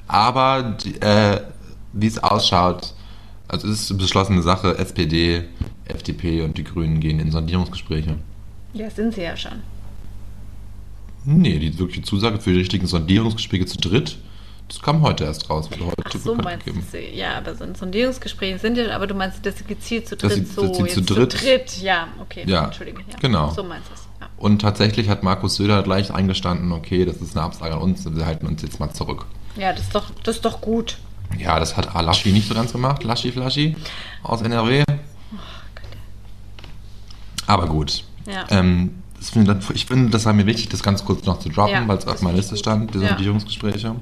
Aber 0.06 0.76
äh, 1.00 1.40
wie 1.92 2.06
es 2.06 2.18
ausschaut, 2.22 2.94
also 3.48 3.68
es 3.68 3.82
ist 3.82 3.90
eine 3.90 4.00
beschlossene 4.00 4.42
Sache, 4.42 4.76
SPD, 4.78 5.44
FDP 5.86 6.42
und 6.42 6.58
die 6.58 6.64
Grünen 6.64 7.00
gehen 7.00 7.18
in 7.20 7.30
Sondierungsgespräche. 7.30 8.16
Ja, 8.74 8.90
sind 8.90 9.14
sie 9.14 9.22
ja 9.22 9.36
schon. 9.36 9.62
Nee, 11.24 11.58
die 11.58 11.78
wirkliche 11.78 12.02
Zusage 12.02 12.38
für 12.40 12.52
die 12.52 12.58
richtigen 12.58 12.86
Sondierungsgespräche 12.86 13.66
zu 13.66 13.78
dritt, 13.78 14.18
das 14.68 14.80
kam 14.80 15.02
heute 15.02 15.24
erst 15.24 15.48
raus. 15.50 15.68
Heute 15.70 15.94
Ach 16.04 16.12
so 16.12 16.34
meinst 16.34 16.64
gegeben. 16.66 16.86
du. 16.92 16.98
Ja, 16.98 17.38
aber 17.38 17.54
so 17.54 17.64
ein 17.64 17.74
Sondierungsgespräch 17.74 18.60
sind 18.60 18.76
ja, 18.76 18.94
aber 18.94 19.06
du 19.06 19.14
meinst, 19.14 19.44
dass 19.44 19.58
sie 19.58 19.64
gezielt 19.64 20.08
zu 20.08 20.16
Dass 20.16 20.32
dritt 20.34 20.46
sie- 20.46 20.54
so 20.54 20.66
dass 20.68 20.76
sie 20.94 21.04
zu 21.04 21.14
jetzt 21.20 21.42
dritt- 21.44 21.82
ja, 21.82 22.08
okay, 22.20 22.44
Ja, 22.46 22.64
entschuldige. 22.66 23.00
Ja. 23.00 23.16
genau. 23.20 23.50
So 23.50 23.62
meinst 23.62 23.88
du 23.88 23.94
es. 23.94 24.07
Und 24.36 24.60
tatsächlich 24.60 25.08
hat 25.08 25.22
Markus 25.22 25.56
Söder 25.56 25.82
gleich 25.82 26.12
eingestanden, 26.14 26.70
okay, 26.72 27.04
das 27.04 27.16
ist 27.16 27.36
eine 27.36 27.44
Absage 27.46 27.74
an 27.74 27.80
uns, 27.80 28.04
wir 28.14 28.24
halten 28.26 28.46
uns 28.46 28.62
jetzt 28.62 28.78
mal 28.80 28.92
zurück. 28.92 29.26
ja, 29.56 29.72
das 29.72 29.82
ist 29.82 29.94
doch, 29.94 30.10
das 30.22 30.36
ist 30.36 30.44
doch 30.44 30.60
gut. 30.60 30.98
Ja, 31.36 31.58
das 31.60 31.76
hat 31.76 31.92
Laschi 31.94 32.32
nicht 32.32 32.48
so 32.48 32.54
ganz 32.54 32.72
gemacht, 32.72 33.04
Laschi 33.04 33.32
Flaschi 33.32 33.76
aus 34.22 34.40
NRW. 34.42 34.84
Aber 37.46 37.66
gut. 37.66 38.04
Ja. 38.26 38.44
Ähm, 38.50 39.02
finde, 39.20 39.58
ich 39.74 39.86
finde, 39.86 40.10
das 40.10 40.24
war 40.26 40.32
mir 40.32 40.46
wichtig, 40.46 40.68
das 40.68 40.82
ganz 40.82 41.04
kurz 41.04 41.24
noch 41.24 41.38
zu 41.40 41.48
droppen, 41.48 41.72
Ja, 41.74 41.88
weil 41.88 41.98
es 41.98 42.06
auf 42.06 42.22
meiner 42.22 42.36
Liste 42.36 42.54
gut. 42.54 42.60
stand, 42.60 42.94
diese 42.94 43.04
Ja. 43.04 43.10
Sondierungsgespräche. 43.10 43.96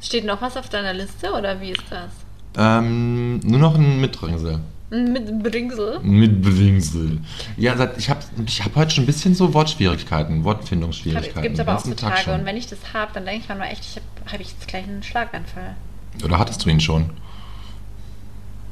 Steht 0.00 0.24
noch 0.24 0.40
was 0.42 0.56
auf 0.56 0.68
deiner 0.68 0.92
Liste 0.94 1.32
oder 1.32 1.60
wie 1.60 1.70
ist 1.70 1.82
das? 1.90 2.10
Ähm, 2.56 3.40
nur 3.40 3.58
noch 3.58 3.74
ein 3.74 4.00
Mitbringsel. 4.00 4.60
Mit 4.90 5.42
Bringsel? 5.42 6.00
Mitbringsel. 6.00 7.18
Ja, 7.58 7.76
seit- 7.76 7.98
ich 7.98 8.08
habe 8.08 8.20
ich 8.46 8.64
hab 8.64 8.74
heute 8.74 8.90
schon 8.90 9.04
ein 9.04 9.06
bisschen 9.06 9.34
so 9.34 9.52
Wortschwierigkeiten, 9.52 10.44
Wortfindungsschwierigkeiten. 10.44 11.42
Gibt 11.42 11.58
es 11.58 11.58
den 11.58 11.68
aber 11.68 11.78
auch 11.78 11.84
so 11.84 11.92
Tag 11.94 12.14
Tage. 12.14 12.22
schon. 12.24 12.40
Und 12.40 12.46
wenn 12.46 12.56
ich 12.56 12.66
das 12.68 12.78
habe, 12.94 13.10
dann 13.12 13.26
denke 13.26 13.42
ich 13.42 13.48
manchmal 13.48 13.70
echt, 13.70 13.84
ich 13.84 13.96
habe 13.96 14.32
hab 14.32 14.40
ich 14.40 14.48
jetzt 14.52 14.66
gleich 14.66 14.84
einen 14.84 15.02
Schlaganfall. 15.02 15.76
Oder 16.24 16.38
hattest 16.38 16.64
du 16.64 16.70
ihn 16.70 16.80
schon? 16.80 17.10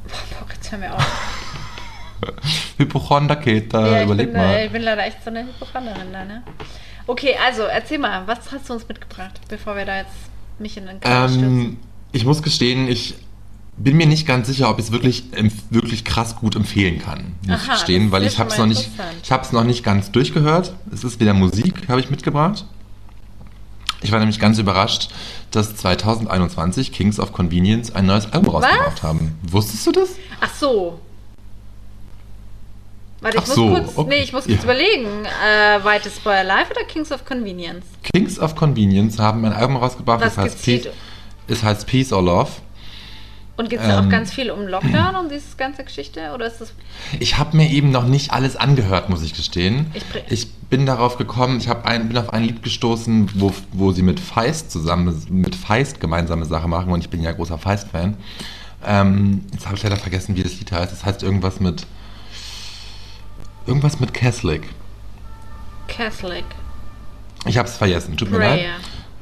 Boah, 0.08 0.46
jetzt 0.54 0.70
hör 0.72 0.78
mir 0.78 0.94
auf. 0.94 1.04
Hypochonder 2.78 3.36
Keta, 3.36 3.86
ja, 3.86 4.02
überleg 4.04 4.32
bin, 4.32 4.40
mal. 4.40 4.54
äh, 4.54 4.66
ich 4.66 4.72
bin 4.72 4.82
leider 4.82 5.04
echt 5.06 5.22
so 5.22 5.30
eine 5.30 5.44
Hypochonderin 5.44 6.12
da, 6.12 6.24
ne? 6.24 6.42
Okay, 7.06 7.34
also 7.44 7.62
erzähl 7.62 7.98
mal, 7.98 8.26
was 8.26 8.50
hast 8.52 8.68
du 8.68 8.72
uns 8.72 8.88
mitgebracht, 8.88 9.38
bevor 9.48 9.76
wir 9.76 9.84
da 9.84 9.98
jetzt 9.98 10.10
mich 10.58 10.76
in 10.78 10.86
den 10.86 10.98
Kampf 11.00 11.32
stürzen? 11.32 11.44
Ähm, 11.60 11.76
ich 12.12 12.24
muss 12.24 12.42
gestehen, 12.42 12.88
ich 12.88 13.14
bin 13.79 13.97
mir 13.97 14.07
nicht 14.07 14.27
ganz 14.27 14.47
sicher, 14.49 14.70
ob 14.70 14.79
ich 14.79 14.87
es 14.87 14.93
wirklich, 14.93 15.24
wirklich 15.70 16.05
krass 16.05 16.37
gut 16.37 16.57
empfehlen 16.57 16.99
kann, 16.99 17.35
muss 17.47 17.62
ich 17.62 17.68
gestehen, 17.70 18.11
weil 18.11 18.24
ich 18.24 18.39
habe 18.39 18.51
es 18.51 18.59
noch 18.59 18.66
nicht, 18.66 18.89
ich 19.22 19.31
habe 19.31 19.45
es 19.45 19.53
noch 19.53 19.64
nicht 19.64 19.85
ganz 19.85 20.11
durchgehört. 20.11 20.72
Es 20.93 21.05
ist 21.05 21.20
wieder 21.20 21.35
Musik, 21.35 21.89
habe 21.89 22.01
ich 22.01 22.11
mitgebracht. 22.11 22.64
Ich 24.03 24.12
war 24.12 24.18
nämlich 24.18 24.39
ganz 24.39 24.59
überrascht, 24.59 25.09
dass 25.51 25.74
2021 25.77 26.93
Kings 26.93 27.18
of 27.18 27.33
Convenience 27.33 27.95
ein 27.95 28.07
neues 28.07 28.33
Album 28.33 28.55
rausgebracht 28.55 29.03
haben. 29.03 29.39
Wusstest 29.43 29.87
du 29.87 29.93
das? 29.93 30.11
Ach 30.41 30.55
so. 30.55 31.01
Warte, 33.20 33.39
ich 33.39 33.43
Ach 33.43 33.47
muss 33.49 33.57
so, 33.57 33.68
kurz, 33.68 33.93
okay. 33.97 34.09
nee, 34.11 34.22
ich 34.22 34.33
muss 34.33 34.45
kurz 34.45 34.59
Ja. 34.59 34.64
überlegen. 34.64 35.24
Äh, 35.24 35.83
White 35.85 36.09
is 36.09 36.18
Boy 36.20 36.35
Alive 36.35 36.70
oder 36.70 36.85
Kings 36.85 37.11
of 37.11 37.24
Convenience? 37.24 37.87
Kings 38.03 38.39
of 38.39 38.55
Convenience 38.55 39.18
haben 39.18 39.45
ein 39.45 39.53
Album 39.53 39.77
rausgebracht, 39.77 40.20
Was 40.20 40.35
das 40.35 40.45
heißt, 40.45 40.62
Peace, 40.64 40.89
es 41.49 41.62
heißt 41.62 41.87
Peace 41.87 42.12
or 42.12 42.22
Love. 42.22 42.51
Und 43.57 43.70
geht 43.70 43.80
es 43.80 43.86
da 43.86 43.98
auch 43.98 44.02
Ähm. 44.02 44.11
ganz 44.11 44.32
viel 44.32 44.50
um 44.50 44.66
Lockdown 44.66 45.14
und 45.16 45.32
diese 45.32 45.57
ganze 45.57 45.82
Geschichte? 45.82 46.32
Oder 46.34 46.46
ist 46.46 46.61
das. 46.61 46.74
Ich 47.20 47.38
habe 47.38 47.57
mir 47.57 47.70
eben 47.70 47.90
noch 47.90 48.04
nicht 48.07 48.32
alles 48.32 48.54
angehört, 48.54 49.09
muss 49.09 49.22
ich 49.22 49.34
gestehen. 49.34 49.86
Ich 49.94 50.04
Ich 50.30 50.52
bin 50.68 50.84
darauf 50.84 51.16
gekommen, 51.16 51.59
ich 51.59 51.70
ein, 51.70 52.09
bin 52.09 52.18
auf 52.18 52.32
ein 52.32 52.42
Lied 52.42 52.62
gestoßen, 52.62 53.30
wo, 53.40 53.54
wo 53.72 53.92
sie 53.92 54.02
mit 54.02 54.20
Feist 54.20 54.70
zusammen, 54.70 55.24
mit 55.30 55.54
Feist 55.54 56.00
gemeinsame 56.00 56.44
Sache 56.44 56.68
machen 56.68 56.92
und 56.92 57.00
ich 57.00 57.09
bin 57.09 57.22
ja 57.22 57.32
großer 57.32 57.57
Feist-Fan. 57.57 58.16
Ähm, 58.84 59.44
jetzt 59.52 59.64
habe 59.66 59.76
ich 59.76 59.82
leider 59.82 59.96
vergessen, 59.96 60.36
wie 60.36 60.42
das 60.42 60.59
Lied 60.59 60.70
heißt. 60.72 60.92
Es 60.92 61.04
heißt 61.04 61.22
irgendwas 61.22 61.61
mit 61.61 61.86
irgendwas 63.66 64.00
mit 64.00 64.12
Catholic. 64.12 64.68
Catholic. 65.88 66.44
Ich 67.46 67.57
habe 67.59 67.68
es 67.68 67.76
vergessen, 67.76 68.16
tut 68.16 68.30
mir 68.30 68.38
leid. 68.38 68.64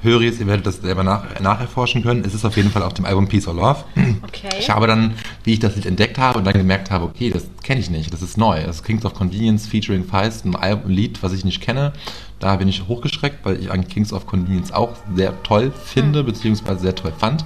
Prayer. 0.05 0.15
Höris, 0.15 0.39
ihr 0.39 0.47
werdet 0.47 0.67
das 0.67 0.77
selber 0.77 1.03
nach, 1.03 1.41
nacherforschen 1.41 2.03
können. 2.03 2.25
Es 2.25 2.35
ist 2.35 2.45
auf 2.45 2.57
jeden 2.57 2.71
Fall 2.71 2.83
auf 2.83 2.95
dem 2.95 3.05
Album 3.05 3.27
Peace 3.27 3.49
or 3.49 3.55
Love. 3.55 3.85
Okay. 4.25 4.57
Ich 4.59 4.71
habe 4.71 4.87
dann, 4.87 5.15
wie 5.45 5.55
ich 5.55 5.61
das 5.61 5.77
Lied 5.77 5.87
entdeckt 5.87 6.19
habe 6.19 6.39
und 6.39 6.45
dann 6.45 6.55
gemerkt 6.55 6.91
habe, 6.91 7.05
okay, 7.05 7.31
das 7.31 7.47
kenne 7.63 7.81
ich 7.81 7.91
nicht, 7.91 8.13
das 8.13 8.23
ist 8.23 8.37
neu. 8.37 8.63
Das 8.65 8.77
ist 8.77 8.85
Kings 8.85 9.05
of 9.05 9.15
Convenience 9.15 9.67
featuring 9.67 10.05
Feist, 10.05 10.45
ein 10.45 10.57
Album, 10.57 10.91
Lied, 10.91 11.23
was 11.23 11.33
ich 11.33 11.45
nicht 11.45 11.61
kenne. 11.61 11.93
Da 12.39 12.57
bin 12.57 12.69
ich 12.69 12.87
hochgeschreckt, 12.89 13.45
weil 13.45 13.61
ich 13.61 13.71
eigentlich 13.71 13.95
Kings 13.95 14.13
of 14.13 14.27
Convenience 14.27 14.73
auch 14.73 14.91
sehr 15.15 15.43
toll 15.43 15.73
finde, 15.85 16.25
beziehungsweise 16.25 16.81
sehr 16.81 16.95
toll 16.95 17.13
fand. 17.17 17.45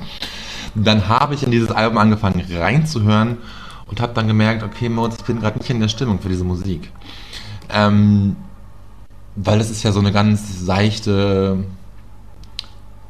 Dann 0.75 1.09
habe 1.09 1.35
ich 1.35 1.43
in 1.43 1.51
dieses 1.51 1.71
Album 1.71 1.99
angefangen 1.99 2.43
reinzuhören 2.51 3.39
und 3.87 4.01
habe 4.01 4.15
dann 4.15 4.27
gemerkt, 4.27 4.63
okay, 4.63 4.89
Moritz, 4.89 5.17
ich 5.19 5.25
bin 5.25 5.41
gerade 5.41 5.59
nicht 5.59 5.71
in 5.71 5.81
der 5.81 5.89
Stimmung 5.89 6.21
für 6.21 6.29
diese 6.29 6.45
Musik. 6.45 6.91
Ähm, 7.71 8.37
weil 9.37 9.61
es 9.61 9.71
ist 9.71 9.83
ja 9.83 9.93
so 9.93 10.01
eine 10.01 10.13
ganz 10.13 10.65
seichte, 10.65 11.65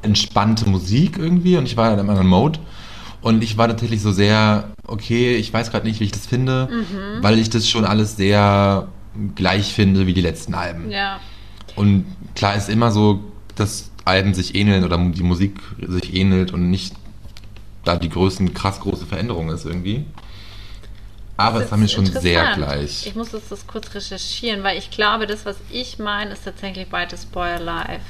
entspannte 0.03 0.69
Musik 0.69 1.19
irgendwie 1.19 1.57
und 1.57 1.67
ich 1.67 1.77
war 1.77 1.93
in 1.93 1.99
einem 1.99 2.11
anderen 2.11 2.29
Mode. 2.29 2.59
Und 3.21 3.43
ich 3.43 3.59
war 3.59 3.67
tatsächlich 3.67 4.01
so 4.01 4.13
sehr, 4.13 4.71
okay, 4.87 5.37
ich 5.37 5.53
weiß 5.53 5.73
gerade 5.73 5.87
nicht, 5.87 5.99
wie 5.99 6.05
ich 6.05 6.13
das 6.13 6.27
finde, 6.27 6.69
weil 7.21 7.39
ich 7.39 7.51
das 7.51 7.69
schon 7.69 7.85
alles 7.85 8.17
sehr 8.17 8.89
gleich 9.35 9.73
finde 9.73 10.07
wie 10.07 10.15
die 10.15 10.21
letzten 10.21 10.55
Alben. 10.55 10.91
Ja. 10.91 11.19
Und 11.75 12.07
klar 12.37 12.55
ist 12.55 12.69
immer 12.69 12.93
so, 12.93 13.21
dass 13.57 13.91
Alben 14.05 14.35
sich 14.35 14.55
ähneln 14.55 14.85
oder 14.85 14.99
die 14.99 15.23
Musik 15.23 15.61
sich 15.87 16.15
ähnelt 16.15 16.53
und 16.53 16.71
nicht 16.71 16.95
da 17.85 17.97
die 17.97 18.09
größten, 18.09 18.55
krass 18.55 18.81
große 18.81 19.07
Veränderung 19.07 19.51
ist 19.51 19.65
irgendwie. 19.65 20.05
Aber 21.37 21.63
es 21.63 21.71
war 21.71 21.79
mir 21.79 21.89
schon 21.89 22.07
sehr 22.07 22.55
gleich. 22.55 23.07
Ich 23.07 23.15
muss 23.15 23.31
das, 23.31 23.49
das 23.49 23.67
kurz 23.67 23.95
recherchieren, 23.95 24.65
weil 24.65 24.77
ich 24.77 24.91
glaube, 24.91 25.27
das, 25.27 25.47
was 25.47 25.57
ich 25.71 25.99
meine, 25.99 26.33
ist 26.33 26.45
tatsächlich 26.45 26.91
White 26.91 27.15
is 27.15 27.27
Boy 27.27 27.51
Alive. 27.51 28.01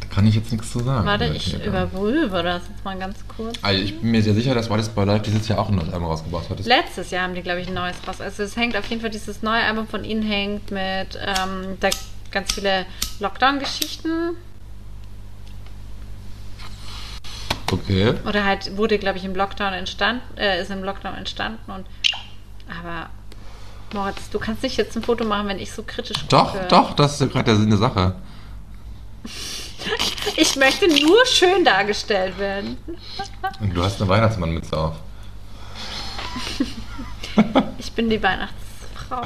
Da 0.00 0.14
kann 0.14 0.26
ich 0.26 0.34
jetzt 0.34 0.52
nichts 0.52 0.70
zu 0.70 0.80
sagen. 0.80 1.06
Warte, 1.06 1.26
ich 1.26 1.64
überprüfe 1.64 2.42
das 2.42 2.62
jetzt 2.68 2.84
mal 2.84 2.98
ganz 2.98 3.16
kurz. 3.28 3.58
Also 3.62 3.82
ich 3.82 3.98
bin 3.98 4.10
mir 4.10 4.22
sehr 4.22 4.34
sicher, 4.34 4.54
dass 4.54 4.70
What 4.70 4.80
is 4.80 4.88
Boy 4.88 5.06
Life 5.06 5.22
dieses 5.24 5.46
Jahr 5.48 5.58
auch 5.58 5.68
ein 5.68 5.76
neues 5.76 5.92
Album 5.92 6.08
rausgebracht 6.08 6.48
hat. 6.50 6.64
Letztes 6.64 7.10
Jahr 7.10 7.24
haben 7.24 7.34
die, 7.34 7.42
glaube 7.42 7.60
ich, 7.60 7.68
ein 7.68 7.74
neues 7.74 7.96
raus. 8.06 8.20
Also 8.20 8.42
es 8.42 8.56
hängt 8.56 8.76
auf 8.76 8.86
jeden 8.86 9.00
Fall, 9.00 9.10
dieses 9.10 9.42
neue 9.42 9.62
Album 9.62 9.86
von 9.86 10.04
ihnen 10.04 10.22
hängt 10.22 10.70
mit 10.70 11.18
ähm, 11.20 11.76
da 11.80 11.90
ganz 12.30 12.52
viele 12.52 12.86
Lockdown-Geschichten. 13.20 14.36
okay. 17.72 18.14
Oder 18.26 18.44
halt 18.44 18.76
wurde, 18.76 18.98
glaube 18.98 19.18
ich, 19.18 19.24
im 19.24 19.34
Lockdown 19.34 19.72
entstanden, 19.72 20.22
äh, 20.36 20.60
ist 20.60 20.70
im 20.70 20.82
Lockdown 20.82 21.14
entstanden 21.14 21.70
und 21.70 21.86
aber 22.68 23.08
Moritz, 23.94 24.28
du 24.30 24.38
kannst 24.38 24.62
nicht 24.62 24.76
jetzt 24.76 24.96
ein 24.96 25.02
Foto 25.02 25.24
machen, 25.24 25.48
wenn 25.48 25.58
ich 25.58 25.72
so 25.72 25.82
kritisch 25.82 26.26
Doch, 26.28 26.52
gucke. 26.52 26.66
doch, 26.68 26.94
das 26.94 27.14
ist 27.14 27.20
ja 27.20 27.26
gerade 27.26 27.44
der 27.44 27.56
Sinn 27.56 27.70
der 27.70 27.78
Sache. 27.78 28.14
Ich 30.36 30.56
möchte 30.56 30.88
nur 30.88 31.24
schön 31.26 31.64
dargestellt 31.64 32.38
werden. 32.38 32.76
Und 33.60 33.74
du 33.74 33.82
hast 33.82 34.00
eine 34.00 34.08
Weihnachtsmannmütze 34.08 34.76
auf. 34.76 34.94
Ich 37.78 37.92
bin 37.92 38.10
die 38.10 38.22
Weihnachtsfrau. 38.22 39.22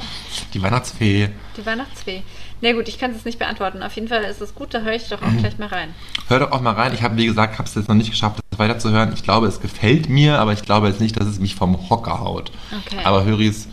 Die 0.52 0.62
Weihnachtsfee. 0.62 1.30
Die 1.56 1.66
Weihnachtsfee. 1.66 2.22
Na 2.60 2.72
gut, 2.72 2.86
ich 2.88 2.98
kann 2.98 3.10
es 3.10 3.24
nicht 3.24 3.38
beantworten. 3.38 3.82
Auf 3.82 3.94
jeden 3.94 4.06
Fall 4.08 4.22
ist 4.22 4.40
es 4.40 4.54
gut, 4.54 4.72
da 4.72 4.80
höre 4.80 4.94
ich 4.94 5.08
doch 5.08 5.20
auch 5.20 5.36
gleich 5.38 5.58
mal 5.58 5.68
rein. 5.68 5.94
Hör 6.28 6.38
doch 6.38 6.52
auch 6.52 6.60
mal 6.60 6.74
rein. 6.74 6.94
Ich 6.94 7.02
habe, 7.02 7.16
wie 7.16 7.26
gesagt, 7.26 7.58
habe 7.58 7.68
es 7.68 7.74
jetzt 7.74 7.88
noch 7.88 7.96
nicht 7.96 8.10
geschafft, 8.10 8.38
das 8.50 8.58
weiterzuhören. 8.58 9.12
Ich 9.14 9.24
glaube, 9.24 9.48
es 9.48 9.60
gefällt 9.60 10.08
mir, 10.08 10.38
aber 10.38 10.52
ich 10.52 10.62
glaube 10.62 10.88
jetzt 10.88 11.00
nicht, 11.00 11.18
dass 11.18 11.26
es 11.26 11.40
mich 11.40 11.56
vom 11.56 11.90
Hocker 11.90 12.20
haut. 12.20 12.52
Okay. 12.86 13.00
Aber 13.02 13.24
Höris, 13.24 13.66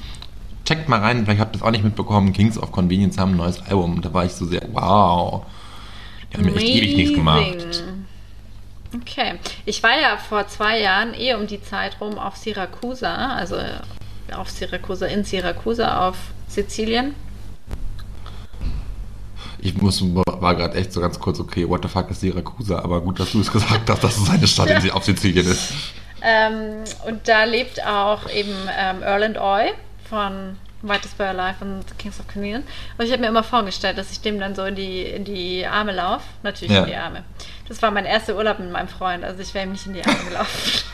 checkt 0.66 0.90
mal 0.90 1.00
rein. 1.00 1.26
Vielleicht 1.26 1.40
habt 1.40 1.56
ihr 1.56 1.60
es 1.60 1.64
auch 1.64 1.72
nicht 1.72 1.84
mitbekommen. 1.84 2.34
Kings 2.34 2.58
of 2.58 2.72
Convenience 2.72 3.18
haben 3.20 3.34
ein 3.34 3.38
neues 3.38 3.62
Album. 3.62 3.98
Und 3.98 4.06
da 4.06 4.14
war 4.14 4.26
ich 4.26 4.34
so 4.34 4.46
sehr, 4.46 4.68
wow. 4.72 5.46
Die 6.32 6.38
haben 6.38 6.46
mir 6.46 6.56
echt 6.56 6.68
ewig 6.68 6.96
nichts 6.96 7.16
gemacht. 7.16 7.64
Amazing. 7.64 8.06
Okay. 8.96 9.34
Ich 9.66 9.84
war 9.84 10.00
ja 10.00 10.18
vor 10.18 10.48
zwei 10.48 10.80
Jahren 10.80 11.14
eh 11.14 11.36
um 11.36 11.46
die 11.46 11.62
Zeit 11.62 12.02
rum 12.02 12.18
auf 12.18 12.36
Syracusa, 12.38 13.36
also 13.36 13.56
äh, 13.56 13.80
auf 14.34 14.50
Syracusa, 14.50 15.06
in 15.06 15.24
Syracusa 15.24 16.08
auf 16.08 16.16
Sizilien. 16.48 17.14
Ich 19.62 19.76
muss, 19.76 20.02
war 20.02 20.56
gerade 20.56 20.78
echt 20.78 20.94
so 20.94 21.02
ganz 21.02 21.20
kurz, 21.20 21.40
okay, 21.40 21.68
what 21.68 21.84
the 21.84 21.90
fuck 21.90 22.10
ist 22.10 22.22
Syracusa? 22.22 22.80
Aber 22.80 23.02
gut, 23.02 23.20
dass 23.20 23.34
du 23.34 23.42
es 23.42 23.52
gesagt 23.52 23.90
hast, 23.90 24.04
dass 24.04 24.18
es 24.18 24.30
eine 24.30 24.48
Stadt 24.48 24.70
in, 24.70 24.92
auf 24.92 25.04
Sizilien 25.04 25.46
ist. 25.46 25.74
Ähm, 26.22 26.84
und 27.08 27.28
da 27.28 27.44
lebt 27.44 27.86
auch 27.86 28.30
eben 28.30 28.56
ähm, 28.78 29.02
Erland 29.04 29.38
Oy 29.40 29.72
von 30.10 30.58
White 30.82 31.06
is 31.06 31.12
Boy 31.14 31.28
Alive 31.28 31.56
und 31.62 31.84
The 31.90 31.96
Kings 31.98 32.20
of 32.20 32.28
Convenience. 32.28 32.66
Und 32.98 33.06
ich 33.06 33.12
habe 33.12 33.22
mir 33.22 33.28
immer 33.28 33.44
vorgestellt, 33.44 33.98
dass 33.98 34.12
ich 34.12 34.22
dem 34.22 34.40
dann 34.40 34.56
so 34.56 34.64
in 34.64 34.76
die, 34.76 35.02
in 35.04 35.26
die 35.26 35.66
Arme 35.66 35.92
laufe. 35.92 36.24
Natürlich 36.44 36.74
Ja. 36.74 36.82
in 36.84 36.88
die 36.88 36.96
Arme. 36.96 37.24
Das 37.68 37.82
war 37.82 37.92
mein 37.92 38.06
erster 38.06 38.36
Urlaub 38.36 38.60
mit 38.60 38.72
meinem 38.72 38.88
Freund, 38.88 39.24
also 39.24 39.40
ich 39.42 39.54
wäre 39.54 39.66
ihm 39.66 39.74
nicht 39.74 39.86
in 39.86 39.94
die 39.94 40.04
Arme 40.04 40.24
gelaufen. 40.28 40.82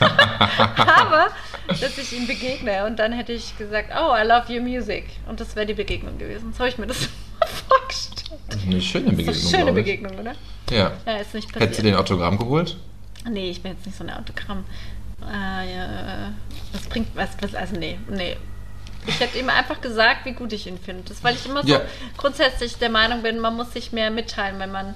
Aber, 0.76 1.28
dass 1.68 1.96
ich 1.98 2.12
ihm 2.12 2.26
begegne 2.26 2.84
und 2.84 2.98
dann 2.98 3.12
hätte 3.12 3.32
ich 3.32 3.56
gesagt, 3.56 3.90
oh, 3.94 4.14
I 4.14 4.26
love 4.26 4.52
your 4.52 4.60
music. 4.60 5.04
Und 5.28 5.40
das 5.40 5.56
wäre 5.56 5.66
die 5.66 5.74
Begegnung 5.74 6.18
gewesen. 6.18 6.52
So 6.52 6.58
habe 6.60 6.68
ich 6.68 6.78
mir 6.78 6.86
das 6.86 7.08
vorgestellt. 7.68 8.40
Eine 8.66 8.80
schöne 8.82 9.04
Das 9.06 9.16
Begegnung. 9.16 9.34
ist 9.34 9.54
eine 9.54 9.58
schöne. 9.64 9.72
Begegnung, 9.72 10.18
oder? 10.18 10.32
Ja. 10.70 10.92
Ja, 11.06 11.16
ist 11.16 11.32
nicht 11.34 11.46
passiert. 11.48 11.62
Hättest 11.62 11.78
du 11.78 11.82
den 11.84 11.94
Autogramm 11.94 12.36
geholt? 12.38 12.76
Nee, 13.28 13.50
ich 13.50 13.62
bin 13.62 13.72
jetzt 13.72 13.86
nicht 13.86 13.96
so 13.96 14.04
eine 14.04 14.18
Autogramm. 14.18 14.64
Äh, 15.22 15.74
ja, 15.74 16.32
das 16.72 16.82
bringt 16.82 17.08
was, 17.14 17.30
was, 17.40 17.54
also 17.54 17.76
nee, 17.76 17.98
nee. 18.08 18.36
Ich 19.06 19.20
hätte 19.20 19.38
ihm 19.38 19.48
einfach 19.50 19.80
gesagt, 19.80 20.24
wie 20.24 20.32
gut 20.32 20.52
ich 20.52 20.66
ihn 20.66 20.78
finde. 20.78 21.02
Das, 21.08 21.22
weil 21.22 21.34
ich 21.34 21.46
immer 21.46 21.62
so 21.62 21.68
Ja. 21.68 21.80
grundsätzlich 22.16 22.76
der 22.76 22.90
Meinung 22.90 23.22
bin, 23.22 23.38
man 23.40 23.54
muss 23.56 23.72
sich 23.72 23.92
mehr 23.92 24.10
mitteilen, 24.10 24.58
wenn 24.58 24.72
man 24.72 24.94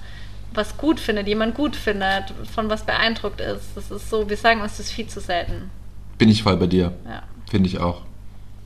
was 0.53 0.77
gut 0.77 0.99
findet, 0.99 1.29
jemand 1.29 1.55
gut 1.55 1.77
findet, 1.77 2.33
von 2.55 2.69
was 2.69 2.85
beeindruckt 2.85 3.41
ist. 3.41 3.67
Das 3.77 3.91
ist 3.91 4.11
so, 4.11 4.29
wir 4.29 4.37
sagen 4.37 4.61
uns 4.63 4.79
das 4.79 4.91
viel 4.91 5.07
zu 5.07 5.21
selten. 5.21 5.71
Bin 6.19 6.29
ich 6.29 6.43
voll 6.43 6.57
bei 6.57 6.67
dir. 6.67 6.93
Ja. 7.07 7.23
Finde 7.49 7.69
ich 7.69 7.79
auch. 7.79 8.03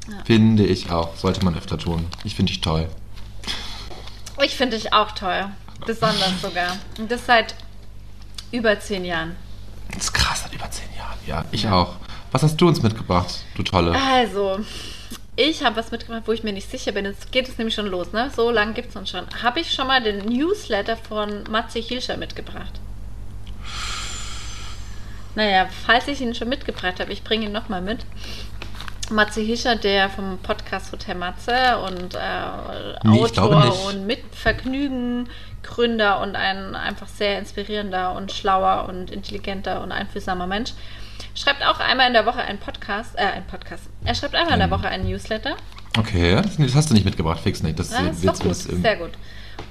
Ja. 0.08 0.24
Finde 0.24 0.64
ich 0.64 0.90
auch. 0.90 1.16
Sollte 1.16 1.44
man 1.44 1.56
öfter 1.56 1.78
tun. 1.78 2.06
Ich 2.24 2.34
finde 2.34 2.52
dich 2.52 2.60
toll. 2.60 2.88
Ich 4.42 4.56
finde 4.56 4.76
dich 4.76 4.92
auch 4.92 5.12
toll. 5.12 5.46
Besonders 5.86 6.40
sogar. 6.42 6.76
Und 6.98 7.10
das 7.10 7.26
seit 7.26 7.54
über 8.50 8.78
zehn 8.80 9.04
Jahren. 9.04 9.36
Das 9.92 10.04
ist 10.04 10.12
krass, 10.12 10.42
seit 10.42 10.54
über 10.54 10.70
zehn 10.70 10.88
Jahren. 10.96 11.18
Ja, 11.26 11.44
ich 11.52 11.68
auch. 11.68 11.96
Was 12.32 12.42
hast 12.42 12.56
du 12.56 12.66
uns 12.66 12.82
mitgebracht, 12.82 13.44
du 13.54 13.62
Tolle? 13.62 13.94
Also, 13.96 14.58
ich 15.36 15.64
habe 15.64 15.76
was 15.76 15.90
mitgebracht, 15.90 16.22
wo 16.26 16.32
ich 16.32 16.44
mir 16.44 16.52
nicht 16.52 16.70
sicher 16.70 16.92
bin. 16.92 17.04
Jetzt 17.04 17.32
geht 17.32 17.48
es 17.48 17.58
nämlich 17.58 17.74
schon 17.74 17.86
los, 17.86 18.12
ne? 18.12 18.30
So 18.34 18.50
lange 18.50 18.72
gibt 18.72 18.90
es 18.90 18.96
uns 18.96 19.10
schon. 19.10 19.26
Habe 19.42 19.60
ich 19.60 19.72
schon 19.72 19.86
mal 19.86 20.02
den 20.02 20.18
Newsletter 20.26 20.96
von 20.96 21.44
Matze 21.50 21.80
Hilscher 21.80 22.16
mitgebracht? 22.16 22.80
Naja, 25.34 25.68
falls 25.84 26.06
ich 26.06 26.20
ihn 26.20 26.34
schon 26.34 26.48
mitgebracht 26.48 27.00
habe, 27.00 27.12
ich 27.12 27.24
bringe 27.24 27.46
ihn 27.46 27.52
nochmal 27.52 27.82
mit. 27.82 28.06
Matze 29.10 29.40
Hilscher, 29.40 29.76
der 29.76 30.08
vom 30.08 30.38
Podcast 30.38 30.92
Hotel 30.92 31.16
Matze 31.16 31.78
und 31.78 32.14
äh, 32.14 32.18
Nee, 33.02 33.22
Autor 33.22 33.86
und 33.88 34.06
Mitvergnügen 34.06 35.28
Gründer 35.62 36.20
und 36.20 36.36
ein 36.36 36.76
einfach 36.76 37.08
sehr 37.08 37.38
inspirierender 37.38 38.14
und 38.14 38.30
schlauer 38.30 38.86
und 38.88 39.10
intelligenter 39.10 39.82
und 39.82 39.90
einfühlsamer 39.90 40.46
Mensch. 40.46 40.72
Schreibt 41.34 41.64
auch 41.64 41.80
einmal 41.80 42.06
in 42.06 42.12
der 42.12 42.26
Woche 42.26 42.40
einen 42.42 42.58
Podcast, 42.58 43.16
äh, 43.16 43.22
einen 43.22 43.46
Podcast. 43.46 43.84
Er 44.04 44.14
schreibt 44.14 44.34
einmal 44.34 44.52
in 44.54 44.58
der 44.60 44.68
Ähm. 44.68 44.70
Woche 44.72 44.88
einen 44.88 45.08
Newsletter. 45.08 45.56
Okay, 45.98 46.34
das, 46.40 46.56
das 46.56 46.74
hast 46.74 46.90
du 46.90 46.94
nicht 46.94 47.04
mitgebracht, 47.04 47.40
fix 47.40 47.62
nicht. 47.62 47.78
Das, 47.78 47.90
Ja, 47.92 48.02
das 48.02 48.16
ist 48.18 48.22
wird's- 48.24 48.38
doch 48.40 48.46
gut, 48.68 48.72
ähm, 48.76 48.82
sehr 48.82 48.96
gut. 48.96 49.10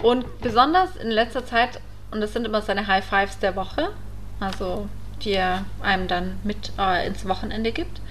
Und 0.02 0.42
besonders 0.42 0.96
in 0.98 1.10
letzter 1.10 1.46
Zeit, 1.46 1.80
und 2.12 2.22
das 2.22 2.34
sind 2.34 2.46
immer 2.46 2.62
seine 2.62 2.88
High 2.88 3.04
Fives 3.04 3.40
der 3.40 3.56
Woche, 3.56 3.90
also 4.40 4.88
die 5.24 5.34
er 5.34 5.66
einem 5.82 6.08
dann 6.08 6.38
mit 6.44 6.72
äh, 6.78 7.08
ins 7.08 7.28
Wochenende 7.28 7.72
gibt. 7.72 8.02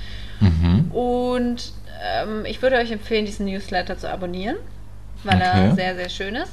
Mhm. 0.41 0.91
Und 0.93 1.73
ähm, 2.03 2.45
ich 2.47 2.61
würde 2.63 2.77
euch 2.77 2.91
empfehlen, 2.91 3.27
diesen 3.27 3.47
Newsletter 3.47 3.99
zu 3.99 4.11
abonnieren, 4.11 4.57
weil 5.25 5.37
Okay. 5.37 5.45
er 5.69 5.75
sehr, 5.75 5.95
sehr 5.97 6.09
schön 6.09 6.35
ist. 6.37 6.53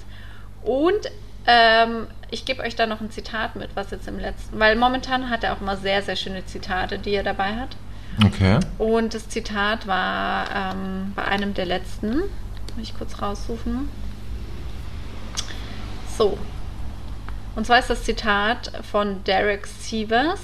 Und 0.63 1.09
ähm, 1.47 2.07
ich 2.31 2.45
gebe 2.45 2.61
euch 2.63 2.75
da 2.75 2.85
noch 2.85 3.01
ein 3.01 3.11
Zitat 3.11 3.55
mit, 3.55 3.75
was 3.75 3.91
jetzt 3.91 4.07
im 4.07 4.19
letzten, 4.19 4.59
weil 4.59 4.75
momentan 4.75 5.29
hat 5.29 5.43
er 5.43 5.53
auch 5.53 5.61
immer 5.61 5.77
sehr, 5.77 6.01
sehr 6.01 6.15
schöne 6.15 6.45
Zitate, 6.45 6.99
die 6.99 7.11
er 7.11 7.23
dabei 7.23 7.55
hat. 7.55 7.75
Okay. 8.25 8.59
Und 8.77 9.13
das 9.13 9.29
Zitat 9.29 9.87
war 9.87 10.73
ähm, 10.73 11.13
bei 11.15 11.25
einem 11.25 11.53
der 11.53 11.65
letzten. 11.65 12.17
Muss 12.17 12.83
ich 12.83 12.97
kurz 12.97 13.21
raussuchen. 13.21 13.89
So. 16.17 16.37
Und 17.55 17.65
zwar 17.65 17.79
ist 17.79 17.89
das 17.89 18.03
Zitat 18.03 18.71
von 18.89 19.23
Derek 19.23 19.67
Sievers 19.67 20.39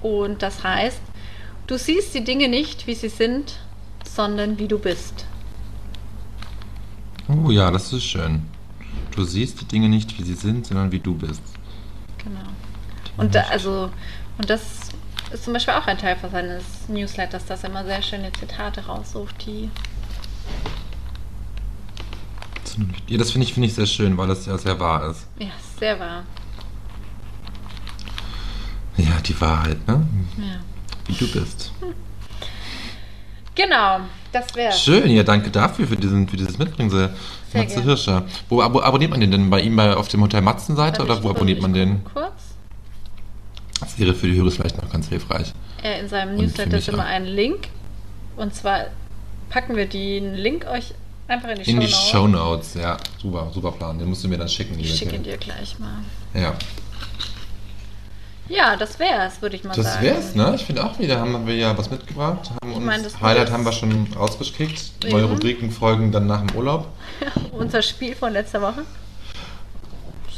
und 0.00 0.42
das 0.42 0.64
heißt, 0.64 1.00
du 1.66 1.78
siehst 1.78 2.14
die 2.14 2.24
Dinge 2.24 2.48
nicht, 2.48 2.86
wie 2.86 2.94
sie 2.94 3.08
sind, 3.08 3.58
sondern 4.04 4.58
wie 4.58 4.68
du 4.68 4.78
bist. 4.78 5.26
Oh 7.28 7.50
ja, 7.50 7.70
das 7.70 7.92
ist 7.92 8.04
schön. 8.04 8.42
Du 9.18 9.24
siehst 9.24 9.60
die 9.60 9.64
Dinge 9.64 9.88
nicht, 9.88 10.16
wie 10.16 10.22
sie 10.22 10.34
sind, 10.34 10.64
sondern 10.64 10.92
wie 10.92 11.00
du 11.00 11.12
bist. 11.12 11.42
Genau. 12.18 12.38
Und 13.16 13.34
da, 13.34 13.40
also, 13.50 13.90
und 14.38 14.48
das 14.48 14.62
ist 15.32 15.42
zum 15.42 15.54
Beispiel 15.54 15.74
auch 15.74 15.88
ein 15.88 15.98
Teil 15.98 16.14
von 16.14 16.30
seines 16.30 16.62
Newsletters, 16.86 17.44
dass 17.46 17.64
er 17.64 17.70
immer 17.70 17.84
sehr 17.84 18.00
schöne 18.00 18.30
Zitate 18.32 18.86
raussucht, 18.86 19.34
die 19.44 19.70
Ja, 23.08 23.18
das 23.18 23.32
finde 23.32 23.44
ich, 23.44 23.54
finde 23.54 23.66
ich 23.66 23.74
sehr 23.74 23.86
schön, 23.86 24.16
weil 24.16 24.28
das 24.28 24.46
ja 24.46 24.56
sehr 24.56 24.78
wahr 24.78 25.10
ist. 25.10 25.26
ja 25.40 25.50
sehr 25.80 25.98
wahr. 25.98 26.22
Ja, 28.98 29.20
die 29.26 29.40
Wahrheit, 29.40 29.84
ne? 29.88 30.06
Ja. 30.36 30.60
Wie 31.08 31.14
du 31.14 31.26
bist. 31.32 31.72
Genau, 33.56 33.98
das 34.30 34.54
wär's. 34.54 34.80
Schön, 34.80 35.10
ja, 35.10 35.24
danke 35.24 35.50
dafür, 35.50 35.88
für, 35.88 35.96
diesen, 35.96 36.28
für 36.28 36.36
dieses 36.36 36.56
Mitbringsel. 36.56 37.12
Sehr 37.50 37.62
Matze 37.62 37.74
gerne. 37.76 37.86
Hirscher. 37.88 38.24
Wo 38.48 38.60
abo 38.60 38.80
abonniert 38.80 39.10
man 39.10 39.20
den 39.20 39.30
denn? 39.30 39.50
Bei 39.50 39.60
ihm 39.60 39.76
bei, 39.76 39.94
auf 39.94 40.08
dem 40.08 40.22
Hotel 40.22 40.42
Matzen-Seite 40.42 41.00
Warte, 41.00 41.12
oder 41.12 41.22
wo 41.22 41.30
abonniert 41.30 41.62
man 41.62 41.72
den? 41.72 42.04
Kurz. 42.12 42.32
Das 43.80 43.98
wäre 43.98 44.14
für 44.14 44.26
die 44.26 44.36
Hörer 44.36 44.50
vielleicht 44.50 44.80
noch 44.82 44.90
ganz 44.90 45.08
hilfreich. 45.08 45.52
Äh, 45.82 46.00
in 46.00 46.08
seinem 46.08 46.36
Newsletter 46.36 46.78
ist 46.78 46.88
immer 46.88 47.04
auch. 47.04 47.08
ein 47.08 47.24
Link. 47.24 47.68
Und 48.36 48.54
zwar 48.54 48.86
packen 49.50 49.76
wir 49.76 49.86
den 49.86 50.34
Link 50.34 50.66
euch 50.66 50.94
einfach 51.26 51.48
in 51.50 51.62
die 51.62 51.70
In 51.70 51.80
die 51.80 51.88
Shownotes. 51.88 52.10
Show 52.10 52.28
Notes, 52.28 52.74
ja. 52.74 52.96
Super, 53.20 53.50
super 53.52 53.72
Plan. 53.72 53.98
Den 53.98 54.08
musst 54.08 54.24
du 54.24 54.28
mir 54.28 54.38
dann 54.38 54.48
schicken. 54.48 54.78
Ich 54.78 54.96
schicke 54.96 55.16
ihn 55.16 55.22
dir 55.22 55.36
gleich 55.36 55.78
mal. 55.78 56.02
Ja. 56.34 56.54
Ja, 58.48 58.76
das 58.76 58.98
wär's, 58.98 59.42
würde 59.42 59.56
ich 59.56 59.64
mal 59.64 59.74
Das 59.74 59.84
sagen. 59.94 60.06
wär's, 60.06 60.34
ne? 60.34 60.52
Ich 60.56 60.64
finde 60.64 60.84
auch 60.84 60.98
wieder, 60.98 61.20
haben 61.20 61.46
wir 61.46 61.54
ja 61.54 61.76
was 61.76 61.90
mitgebracht. 61.90 62.50
Haben 62.62 62.72
uns, 62.72 62.84
meine, 62.84 63.02
das 63.02 63.20
Highlight 63.20 63.50
haben 63.50 63.64
wir 63.64 63.72
schon 63.72 64.06
rausgekickt. 64.16 65.04
Neue. 65.10 65.24
Rubriken 65.24 65.70
folgen 65.70 66.10
dann 66.12 66.26
nach 66.26 66.44
dem 66.44 66.56
Urlaub. 66.56 66.88
Unser 67.52 67.82
Spiel 67.82 68.14
von 68.14 68.32
letzter 68.32 68.62
Woche. 68.62 68.84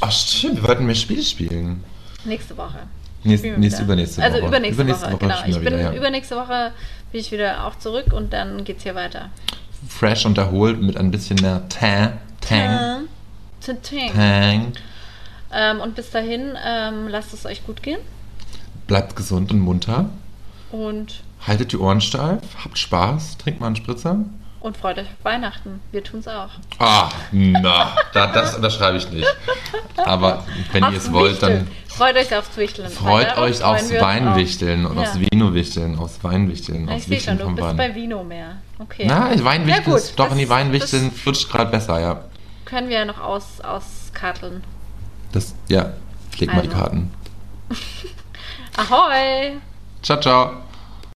Ach 0.01 0.11
stimmt, 0.11 0.57
wir 0.63 0.69
wollten 0.69 0.87
mehr 0.87 0.95
Spiele 0.95 1.23
spielen. 1.23 1.85
Nächste 2.25 2.57
Woche. 2.57 2.79
Nächst, 3.23 3.45
nächste, 3.45 3.83
wieder. 3.83 3.85
übernächste 3.85 4.23
Also 4.23 4.39
Woche. 4.39 4.47
übernächste, 4.49 4.83
Übernächste 4.83 5.07
Woche, 5.07 5.13
Woche 5.13 5.21
genau. 5.21 5.35
Ich 5.47 5.55
bin 5.55 5.67
wieder, 5.67 5.81
ja. 5.81 5.93
übernächste 5.93 6.37
Woche 6.37 6.73
bin 7.13 7.21
ich 7.21 7.31
wieder 7.31 7.67
auch 7.67 7.79
zurück 7.79 8.13
und 8.13 8.33
dann 8.33 8.65
geht's 8.65 8.83
hier 8.83 8.95
weiter. 8.95 9.29
Fresh 9.89 10.27
und 10.27 10.37
erholt 10.39 10.81
mit 10.81 10.97
ein 10.97 11.11
bisschen 11.11 11.37
mehr 11.41 11.63
Tang. 11.69 12.19
Tang. 12.41 13.09
Tinting. 13.61 14.13
Tang. 14.13 14.73
Ähm, 15.53 15.81
und 15.81 15.95
bis 15.97 16.11
dahin, 16.11 16.57
ähm, 16.65 17.09
lasst 17.09 17.33
es 17.35 17.45
euch 17.47 17.65
gut 17.67 17.83
gehen. 17.83 17.99
Bleibt 18.87 19.17
gesund 19.17 19.51
und 19.53 19.61
munter. 19.61 20.07
Und, 20.73 21.23
Haltet 21.47 21.73
die 21.73 21.79
Ohren 21.79 22.01
steif. 22.01 22.41
Habt 22.63 22.77
Spaß. 22.79 23.39
Trinkt 23.39 23.61
mal 23.61 23.69
einen 23.69 23.77
Spritzer. 23.77 24.17
und 24.61 24.77
freut 24.77 24.99
euch 24.99 25.07
auf 25.07 25.25
Weihnachten. 25.25 25.81
Wir 25.91 26.05
tun's 26.05 26.29
auch. 26.29 26.51
Ah, 26.79 27.09
na, 27.33 27.97
da, 28.13 28.27
das 28.27 28.57
unterschreibe 28.57 28.99
ich 28.99 29.11
nicht. 29.11 29.27
Aber 29.97 30.45
wenn 30.73 30.83
ihr 30.85 30.99
es 30.99 31.11
wollt, 31.13 31.43
dann. 31.43 31.67
Freut 31.89 32.17
euch 32.17 32.35
aufs 32.37 32.57
Wichteln. 32.59 32.91
freut 32.91 33.37
euch 33.39 33.63
aufs 33.65 33.91
Weinwichteln 33.91 34.85
und 34.87 34.97
Ja. 34.97 35.03
aufs 35.03 35.19
Vino-Wichteln, 35.19 35.99
aufs 35.99 36.23
Weinwichteln, 36.23 36.89
Ja, 36.89 36.97
ich 36.97 37.05
sehe 37.05 37.21
schon, 37.21 37.39
du 37.39 37.47
bist 37.55 37.69
Wein. 37.69 37.77
bei 37.77 37.95
Vino 37.95 38.23
mehr. 38.23 38.57
Okay. 38.79 39.05
Na, 39.07 39.31
Weinwichteln 39.43 39.69
Ja, 39.69 39.81
gut, 39.81 39.97
ist 39.97 40.19
doch 40.19 40.31
in 40.31 40.39
die 40.39 40.49
Weinwichteln 40.49 41.11
flutscht 41.11 41.51
gerade 41.51 41.71
besser, 41.71 41.99
ja. 42.01 42.21
Können 42.67 42.89
wir 42.91 42.99
ja 42.99 43.05
noch 43.07 43.21
aus, 43.21 43.61
auskarteln. 43.63 44.63
Das, 45.33 45.55
ja, 45.69 45.93
leg 46.39 46.53
mal 46.53 46.63
die 46.63 46.69
Also. 46.69 46.81
Karten. 46.81 47.11
Ahoi! 48.77 49.59
Ciao, 50.03 50.21
ciao. 50.21 50.70